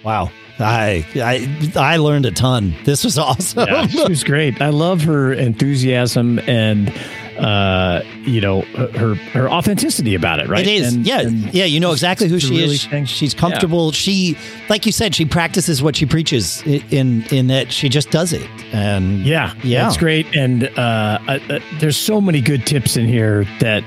Wow. 0.04 0.30
I 0.58 1.06
I 1.16 1.72
I 1.76 1.96
learned 1.96 2.26
a 2.26 2.30
ton. 2.30 2.74
This 2.84 3.04
was 3.04 3.18
awesome. 3.18 3.68
Yeah, 3.68 3.86
she 3.86 4.08
was 4.08 4.24
great. 4.24 4.60
I 4.60 4.68
love 4.68 5.02
her 5.02 5.32
enthusiasm 5.32 6.38
and 6.40 6.92
uh 7.38 8.02
you 8.24 8.40
know 8.40 8.60
her 8.60 9.14
her 9.14 9.50
authenticity 9.50 10.14
about 10.14 10.38
it 10.38 10.48
right 10.48 10.66
it 10.66 10.70
is 10.70 10.92
and, 10.94 11.06
yeah 11.06 11.20
and 11.20 11.54
yeah 11.54 11.64
you 11.64 11.80
know 11.80 11.90
exactly 11.90 12.28
who 12.28 12.38
she 12.38 12.50
really 12.50 12.74
is 12.74 12.84
thing. 12.84 13.06
she's 13.06 13.32
comfortable 13.32 13.86
yeah. 13.86 13.92
she 13.92 14.38
like 14.68 14.84
you 14.84 14.92
said 14.92 15.14
she 15.14 15.24
practices 15.24 15.82
what 15.82 15.96
she 15.96 16.04
preaches 16.04 16.62
in 16.66 17.24
in 17.30 17.46
that 17.46 17.72
she 17.72 17.88
just 17.88 18.10
does 18.10 18.34
it 18.34 18.48
and 18.74 19.20
yeah 19.20 19.54
yeah 19.64 19.88
it's 19.88 19.96
great 19.96 20.26
and 20.36 20.64
uh, 20.78 21.18
uh, 21.26 21.38
uh 21.48 21.58
there's 21.80 21.96
so 21.96 22.20
many 22.20 22.42
good 22.42 22.66
tips 22.66 22.98
in 22.98 23.06
here 23.06 23.44
that 23.60 23.82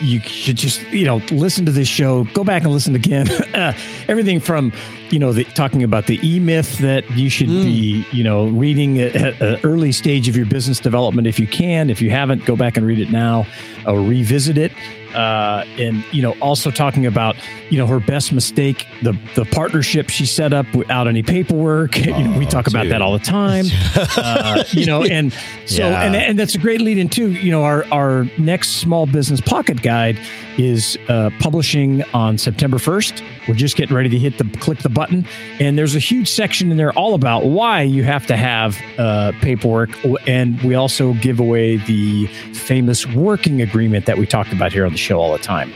you 0.00 0.20
should 0.20 0.56
just 0.56 0.82
you 0.88 1.04
know 1.04 1.16
listen 1.30 1.66
to 1.66 1.72
this 1.72 1.88
show 1.88 2.24
go 2.32 2.44
back 2.44 2.62
and 2.62 2.72
listen 2.72 2.94
again. 2.94 3.28
Uh, 3.50 3.72
everything 4.06 4.38
from 4.38 4.72
you 5.10 5.18
know 5.18 5.32
the, 5.32 5.42
talking 5.42 5.82
about 5.82 6.06
the 6.06 6.20
e-myth 6.22 6.78
that 6.78 7.08
you 7.10 7.28
should 7.28 7.48
mm. 7.48 7.64
be 7.64 8.06
you 8.12 8.22
know 8.22 8.46
reading 8.46 9.00
at 9.00 9.40
an 9.42 9.58
early 9.64 9.90
stage 9.90 10.28
of 10.28 10.36
your 10.36 10.46
business 10.46 10.78
development 10.78 11.26
if 11.26 11.40
you 11.40 11.48
can. 11.48 11.90
If 11.90 12.00
you 12.00 12.10
haven't 12.10 12.44
go 12.44 12.54
back 12.54 12.76
and 12.76 12.86
read 12.86 13.00
it 13.00 13.10
now 13.10 13.44
or 13.86 14.00
revisit 14.00 14.56
it 14.56 14.72
uh, 15.14 15.64
and 15.78 16.04
you 16.12 16.22
know 16.22 16.32
also 16.40 16.70
talking 16.70 17.06
about 17.06 17.36
you 17.70 17.78
know 17.78 17.86
her 17.86 18.00
best 18.00 18.32
mistake 18.32 18.86
the 19.02 19.18
the 19.34 19.44
partnership 19.46 20.10
she 20.10 20.26
set 20.26 20.52
up 20.52 20.66
without 20.74 21.08
any 21.08 21.22
paperwork. 21.22 21.96
Oh, 21.96 22.00
you 22.18 22.28
know, 22.28 22.38
we 22.38 22.46
talk 22.46 22.66
about 22.66 22.88
that 22.88 23.02
all 23.02 23.12
the 23.12 23.24
time. 23.24 23.66
Uh, 24.16 24.64
you 24.70 24.86
know 24.86 25.04
and 25.04 25.32
so 25.66 25.88
yeah. 25.88 26.02
and, 26.02 26.16
and 26.16 26.38
that's 26.38 26.54
a 26.54 26.58
great 26.58 26.80
lead 26.80 26.98
into 26.98 27.30
you 27.30 27.50
know 27.50 27.64
our 27.64 27.84
our 27.92 28.24
next 28.38 28.76
small 28.80 29.06
business 29.06 29.40
pocket 29.40 29.82
guide 29.82 30.18
is 30.58 30.98
uh, 31.08 31.30
publishing 31.38 32.02
on 32.12 32.36
September 32.36 32.76
1st 32.76 33.22
we're 33.50 33.56
just 33.56 33.76
getting 33.76 33.96
ready 33.96 34.08
to 34.08 34.18
hit 34.18 34.38
the 34.38 34.44
click 34.58 34.78
the 34.78 34.88
button. 34.88 35.26
And 35.58 35.76
there's 35.76 35.96
a 35.96 35.98
huge 35.98 36.28
section 36.28 36.70
in 36.70 36.76
there 36.76 36.92
all 36.92 37.14
about 37.14 37.46
why 37.46 37.82
you 37.82 38.04
have 38.04 38.26
to 38.26 38.36
have 38.36 38.80
uh, 38.96 39.32
paperwork. 39.40 39.90
And 40.26 40.60
we 40.62 40.76
also 40.76 41.14
give 41.14 41.40
away 41.40 41.78
the 41.78 42.26
famous 42.54 43.06
working 43.08 43.60
agreement 43.60 44.06
that 44.06 44.18
we 44.18 44.26
talked 44.26 44.52
about 44.52 44.72
here 44.72 44.86
on 44.86 44.92
the 44.92 44.98
show 45.00 45.18
all 45.18 45.32
the 45.32 45.38
time. 45.38 45.72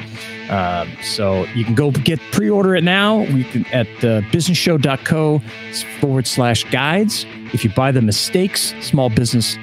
Um, 0.50 0.90
so 1.02 1.44
you 1.54 1.64
can 1.64 1.74
go 1.74 1.90
get 1.90 2.20
pre-order 2.32 2.74
it 2.74 2.84
now. 2.84 3.20
We 3.32 3.44
can 3.44 3.66
at 3.66 3.86
uh, 3.98 4.20
businessshow.co 4.30 5.42
forward 6.00 6.26
slash 6.26 6.64
guides. 6.70 7.24
If 7.52 7.64
you 7.64 7.70
buy 7.70 7.92
the 7.92 8.02
mistakes 8.02 8.74
small 8.80 9.08
business 9.08 9.56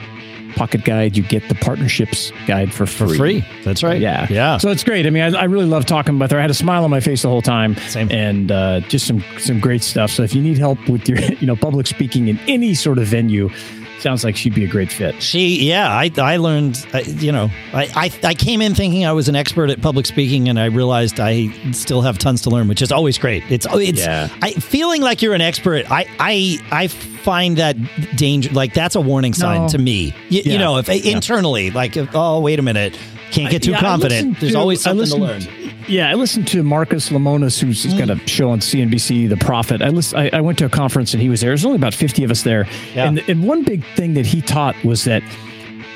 pocket 0.55 0.83
guide, 0.83 1.15
you 1.15 1.23
get 1.23 1.47
the 1.49 1.55
partnerships 1.55 2.31
guide 2.47 2.73
for 2.73 2.85
free. 2.85 3.09
For 3.09 3.15
free. 3.15 3.45
That's 3.63 3.83
right. 3.83 4.01
Yeah. 4.01 4.27
Yeah. 4.29 4.57
So 4.57 4.69
it's 4.69 4.83
great. 4.83 5.05
I 5.05 5.09
mean, 5.09 5.23
I, 5.23 5.41
I 5.41 5.43
really 5.45 5.65
love 5.65 5.85
talking 5.85 6.19
with 6.19 6.31
her. 6.31 6.37
I 6.37 6.41
had 6.41 6.49
a 6.49 6.55
smile 6.55 6.83
on 6.83 6.89
my 6.89 6.99
face 6.99 7.21
the 7.21 7.29
whole 7.29 7.41
time. 7.41 7.75
Same. 7.75 8.11
And 8.11 8.51
uh, 8.51 8.81
just 8.81 9.07
some 9.07 9.23
some 9.37 9.59
great 9.59 9.83
stuff. 9.83 10.11
So 10.11 10.23
if 10.23 10.33
you 10.33 10.41
need 10.41 10.57
help 10.57 10.77
with 10.89 11.07
your 11.07 11.19
you 11.39 11.47
know 11.47 11.55
public 11.55 11.87
speaking 11.87 12.27
in 12.27 12.39
any 12.47 12.73
sort 12.73 12.97
of 12.97 13.07
venue, 13.07 13.49
sounds 14.01 14.23
like 14.23 14.35
she'd 14.35 14.55
be 14.55 14.65
a 14.65 14.67
great 14.67 14.91
fit. 14.91 15.21
She, 15.21 15.67
yeah, 15.67 15.87
I, 15.89 16.11
I 16.17 16.37
learned, 16.37 16.85
uh, 16.93 16.99
you 17.05 17.31
know, 17.31 17.49
I, 17.73 17.87
I, 17.95 18.27
I 18.27 18.33
came 18.33 18.61
in 18.61 18.75
thinking 18.75 19.05
I 19.05 19.13
was 19.13 19.29
an 19.29 19.35
expert 19.35 19.69
at 19.69 19.81
public 19.81 20.05
speaking, 20.05 20.49
and 20.49 20.59
I 20.59 20.65
realized 20.65 21.19
I 21.19 21.49
still 21.71 22.01
have 22.01 22.17
tons 22.17 22.41
to 22.41 22.49
learn, 22.49 22.67
which 22.67 22.81
is 22.81 22.91
always 22.91 23.17
great. 23.17 23.43
It's, 23.49 23.67
oh, 23.69 23.77
it's, 23.77 23.99
yeah. 23.99 24.29
I 24.41 24.51
feeling 24.53 25.01
like 25.01 25.21
you're 25.21 25.35
an 25.35 25.41
expert. 25.41 25.89
I, 25.89 26.05
I, 26.19 26.59
I 26.71 26.87
find 26.87 27.57
that 27.57 27.77
danger, 28.17 28.51
like 28.51 28.73
that's 28.73 28.95
a 28.95 29.01
warning 29.01 29.33
sign 29.33 29.61
no. 29.61 29.67
to 29.69 29.77
me. 29.77 30.11
Y- 30.11 30.41
yeah. 30.43 30.53
You 30.53 30.57
know, 30.57 30.77
if 30.77 30.87
yeah. 30.87 31.13
internally, 31.13 31.71
like, 31.71 31.95
if, 31.95 32.09
oh, 32.13 32.39
wait 32.39 32.59
a 32.59 32.63
minute, 32.63 32.97
can't 33.31 33.49
get 33.49 33.63
too 33.63 33.73
confident. 33.73 34.39
There's 34.39 34.53
to, 34.53 34.59
always 34.59 34.81
something 34.81 35.07
to 35.07 35.15
learn. 35.15 35.41
Yeah, 35.87 36.09
I 36.09 36.13
listened 36.13 36.47
to 36.49 36.63
Marcus 36.63 37.09
Lemonis, 37.09 37.59
who's 37.59 37.85
mm. 37.85 37.97
got 37.97 38.09
a 38.09 38.27
show 38.27 38.49
on 38.49 38.59
CNBC, 38.59 39.29
The 39.29 39.37
Profit. 39.37 39.81
I, 39.81 39.89
listen, 39.89 40.19
I, 40.19 40.29
I, 40.33 40.41
went 40.41 40.57
to 40.59 40.65
a 40.65 40.69
conference 40.69 41.13
and 41.13 41.21
he 41.21 41.29
was 41.29 41.41
there. 41.41 41.49
There's 41.49 41.65
only 41.65 41.77
about 41.77 41.93
50 41.93 42.23
of 42.23 42.31
us 42.31 42.43
there. 42.43 42.67
Yeah. 42.93 43.07
And, 43.07 43.19
and 43.27 43.43
one 43.43 43.63
big 43.63 43.83
thing 43.95 44.13
that 44.13 44.25
he 44.25 44.41
taught 44.41 44.75
was 44.83 45.03
that 45.05 45.23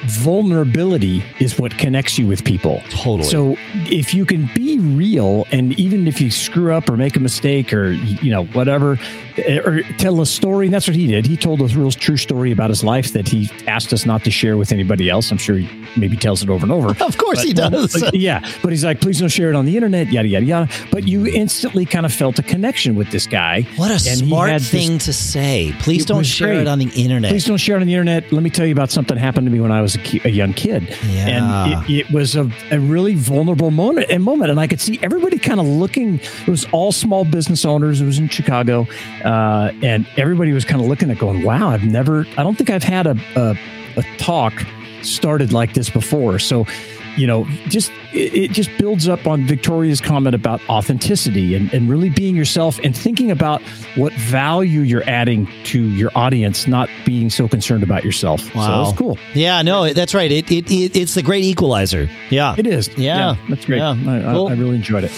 vulnerability 0.06 1.24
is 1.40 1.58
what 1.60 1.78
connects 1.78 2.18
you 2.18 2.28
with 2.28 2.44
people. 2.44 2.82
Totally. 2.90 3.24
So 3.24 3.56
if 3.90 4.14
you 4.14 4.26
can 4.26 4.50
be 4.54 4.80
real, 4.80 5.46
and 5.52 5.78
even 5.80 6.08
if 6.08 6.22
you 6.22 6.30
screw 6.32 6.74
up 6.74 6.90
or 6.90 6.98
make 6.98 7.16
a 7.16 7.20
mistake 7.20 7.74
or 7.74 7.92
you 7.92 8.32
know 8.32 8.46
whatever, 8.46 9.00
or 9.38 9.82
tell 9.98 10.22
a 10.22 10.26
story, 10.26 10.68
and 10.68 10.74
that's 10.74 10.88
what 10.88 10.96
he 10.96 11.08
did. 11.08 11.26
He 11.26 11.38
told 11.38 11.62
a 11.62 11.66
real 11.66 11.92
true 11.92 12.18
story 12.18 12.52
about 12.52 12.70
his 12.70 12.84
life 12.84 13.14
that 13.14 13.28
he 13.28 13.50
asked 13.68 13.94
us 13.94 14.06
not 14.06 14.24
to 14.24 14.32
share 14.32 14.58
with 14.58 14.72
anybody 14.72 15.10
else. 15.10 15.32
I'm 15.32 15.38
sure 15.38 15.58
he 15.58 15.70
maybe 15.98 16.18
tells 16.18 16.44
it 16.44 16.50
over 16.50 16.66
and 16.66 16.72
over. 16.72 16.96
Of 17.06 17.18
course 17.20 17.40
but, 17.40 17.48
he 17.48 17.54
does. 17.54 18.04
Yeah, 18.14 18.40
but 18.64 18.72
he's 18.72 18.84
like, 18.84 19.00
please 19.00 19.20
don't 19.20 19.30
share 19.30 19.50
it 19.50 19.56
on 19.56 19.66
the 19.66 19.76
internet. 19.76 20.12
Yada 20.12 20.28
yada 20.28 20.46
yada. 20.46 20.70
But 20.92 21.08
you 21.08 21.28
instantly 21.28 21.86
kind 21.86 22.06
of 22.06 22.12
felt 22.12 22.40
a 22.40 22.44
connection 22.44 22.96
with 22.96 23.12
this 23.12 23.28
guy. 23.28 23.62
What 23.76 23.92
a 23.92 24.00
smart 24.00 24.62
thing 24.62 24.94
this, 24.94 25.06
to 25.06 25.14
say. 25.14 25.74
Please 25.80 26.04
don't 26.04 26.26
share 26.26 26.48
great. 26.48 26.62
it 26.62 26.68
on 26.68 26.80
the 26.80 26.90
internet. 26.96 27.30
Please 27.30 27.46
don't 27.46 27.58
share 27.58 27.78
it 27.78 27.82
on 27.82 27.88
the 27.88 27.94
internet. 27.94 28.32
Let 28.32 28.42
me 28.42 28.50
tell 28.50 28.66
you 28.66 28.72
about 28.72 28.90
something 28.90 29.18
happened 29.18 29.46
to 29.46 29.52
me 29.52 29.60
when 29.60 29.72
I 29.72 29.82
was 29.82 29.96
a, 29.96 30.00
ki- 30.00 30.22
a 30.24 30.30
young 30.30 30.54
kid. 30.54 30.88
Yeah. 31.08 31.28
And 31.28 31.90
it, 31.90 32.08
it 32.08 32.12
was 32.12 32.36
a, 32.36 32.50
a, 32.72 32.80
really 32.80 33.16
vulnerable 33.16 33.72
moment 33.72 34.08
and 34.10 34.24
moment. 34.24 34.52
And 34.52 34.60
I 34.60 34.68
could 34.68 34.82
see 34.82 35.00
everybody 35.02 35.38
kind 35.38 35.60
of 35.60 35.68
looking. 35.68 36.20
It 36.20 36.48
was 36.48 36.66
all 36.72 36.92
small 36.92 37.26
business 37.26 37.66
owners. 37.66 38.02
It 38.02 38.06
was 38.06 38.20
in 38.20 38.30
Chicago. 38.30 38.88
Uh, 39.26 39.72
and 39.82 40.08
everybody 40.18 40.54
was 40.54 40.66
kind 40.66 40.82
of 40.82 40.88
looking 40.88 41.10
at 41.10 41.18
going, 41.18 41.44
wow, 41.44 41.70
I've 41.70 41.84
never, 41.84 42.26
I 42.38 42.44
don't 42.44 42.56
think 42.56 42.70
I've 42.70 42.84
had 42.84 43.08
a, 43.08 43.18
a, 43.36 43.58
a 43.98 44.04
talk 44.18 44.54
started 45.02 45.52
like 45.52 45.74
this 45.74 45.90
before. 45.90 46.40
So 46.40 46.66
you 47.16 47.28
know, 47.28 47.46
just 47.68 47.92
it, 48.14 48.34
it, 48.34 48.52
just 48.52 48.70
builds 48.78 49.08
up 49.08 49.26
on 49.28 49.46
Victoria's 49.46 50.02
comment 50.02 50.36
about 50.36 50.62
authenticity 50.70 51.56
and, 51.56 51.74
and 51.74 51.90
really 51.90 52.10
being 52.10 52.36
yourself 52.36 52.80
and 52.84 52.96
thinking 52.96 53.32
about 53.32 53.62
what 53.96 54.14
value 54.14 54.82
you're 54.82 55.08
adding 55.08 55.48
to 55.66 55.82
your 55.82 56.12
audience, 56.16 56.68
not 56.68 56.90
being 57.06 57.30
so 57.30 57.48
concerned 57.48 57.84
about 57.84 58.04
yourself. 58.04 58.54
Wow. 58.54 58.66
So 58.66 58.84
that's 58.84 58.98
cool. 58.98 59.18
Yeah, 59.34 59.62
no, 59.62 59.94
that's 59.94 60.14
right. 60.14 60.32
It, 60.32 60.52
it, 60.52 60.70
it 60.70 60.96
it's 60.96 61.16
the 61.16 61.24
great 61.24 61.44
equalizer. 61.44 62.10
Yeah. 62.30 62.56
It 62.58 62.68
is. 62.68 62.90
Yeah. 62.98 63.18
yeah 63.18 63.36
that's 63.50 63.66
great. 63.66 63.80
Yeah. 63.80 63.92
I, 63.92 64.34
cool. 64.34 64.48
I, 64.48 64.52
I 64.52 64.56
really 64.56 64.76
enjoyed 64.76 65.06
it. 65.06 65.12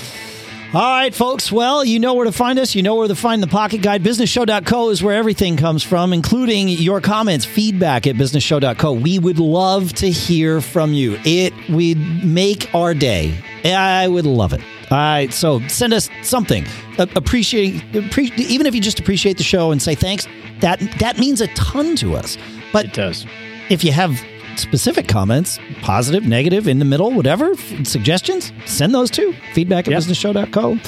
All 0.73 0.81
right, 0.81 1.15
folks. 1.15 1.49
Well, 1.49 1.85
you 1.85 1.97
know 1.97 2.13
where 2.13 2.25
to 2.25 2.31
find 2.33 2.59
us. 2.59 2.75
You 2.75 2.83
know 2.83 2.95
where 2.95 3.07
to 3.07 3.15
find 3.15 3.41
the 3.41 3.47
Pocket 3.47 3.81
Guide. 3.81 4.03
BusinessShow.co 4.03 4.89
is 4.89 5.01
where 5.01 5.15
everything 5.15 5.55
comes 5.55 5.81
from, 5.81 6.11
including 6.11 6.67
your 6.67 6.99
comments, 6.99 7.45
feedback 7.45 8.05
at 8.05 8.15
BusinessShow.co. 8.15 8.91
We 8.91 9.17
would 9.17 9.39
love 9.39 9.93
to 9.93 10.11
hear 10.11 10.59
from 10.59 10.91
you. 10.91 11.17
It 11.23 11.53
would 11.69 12.25
make 12.25 12.69
our 12.75 12.93
day. 12.93 13.33
I 13.63 14.09
would 14.09 14.25
love 14.25 14.51
it. 14.51 14.59
All 14.91 14.97
right, 14.97 15.31
so 15.31 15.65
send 15.69 15.93
us 15.93 16.09
something. 16.21 16.65
Appreciate, 16.97 17.83
appreciate, 17.95 18.37
even 18.39 18.67
if 18.67 18.75
you 18.75 18.81
just 18.81 18.99
appreciate 18.99 19.37
the 19.37 19.43
show 19.43 19.71
and 19.71 19.81
say 19.81 19.95
thanks. 19.95 20.27
That 20.59 20.79
that 20.99 21.17
means 21.17 21.39
a 21.39 21.47
ton 21.55 21.95
to 21.97 22.15
us. 22.15 22.37
But 22.73 22.85
it 22.85 22.93
does. 22.93 23.25
If 23.69 23.85
you 23.85 23.93
have 23.93 24.21
specific 24.57 25.07
comments, 25.07 25.59
positive, 25.81 26.25
negative, 26.25 26.67
in 26.67 26.79
the 26.79 26.85
middle, 26.85 27.11
whatever, 27.11 27.55
suggestions, 27.83 28.51
send 28.65 28.93
those 28.93 29.11
to 29.11 29.33
feedback 29.53 29.87
at 29.87 29.91
yep. 29.91 30.01
businessshow.co. 30.01 30.79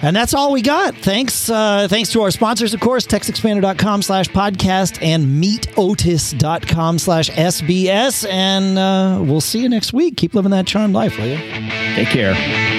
And 0.00 0.14
that's 0.14 0.32
all 0.32 0.52
we 0.52 0.62
got. 0.62 0.94
Thanks. 0.94 1.50
Uh, 1.50 1.88
thanks 1.88 2.12
to 2.12 2.22
our 2.22 2.30
sponsors, 2.30 2.72
of 2.72 2.80
course, 2.80 3.06
textexpander.com 3.06 4.02
slash 4.02 4.28
podcast 4.28 5.02
and 5.02 5.42
meetotis.com 5.42 6.98
slash 6.98 7.30
SBS. 7.30 8.28
And 8.28 8.78
uh, 8.78 9.20
we'll 9.24 9.40
see 9.40 9.60
you 9.60 9.68
next 9.68 9.92
week. 9.92 10.16
Keep 10.16 10.34
living 10.34 10.52
that 10.52 10.66
charmed 10.66 10.94
life, 10.94 11.18
will 11.18 11.26
you? 11.26 11.38
Take 11.96 12.08
care. 12.08 12.77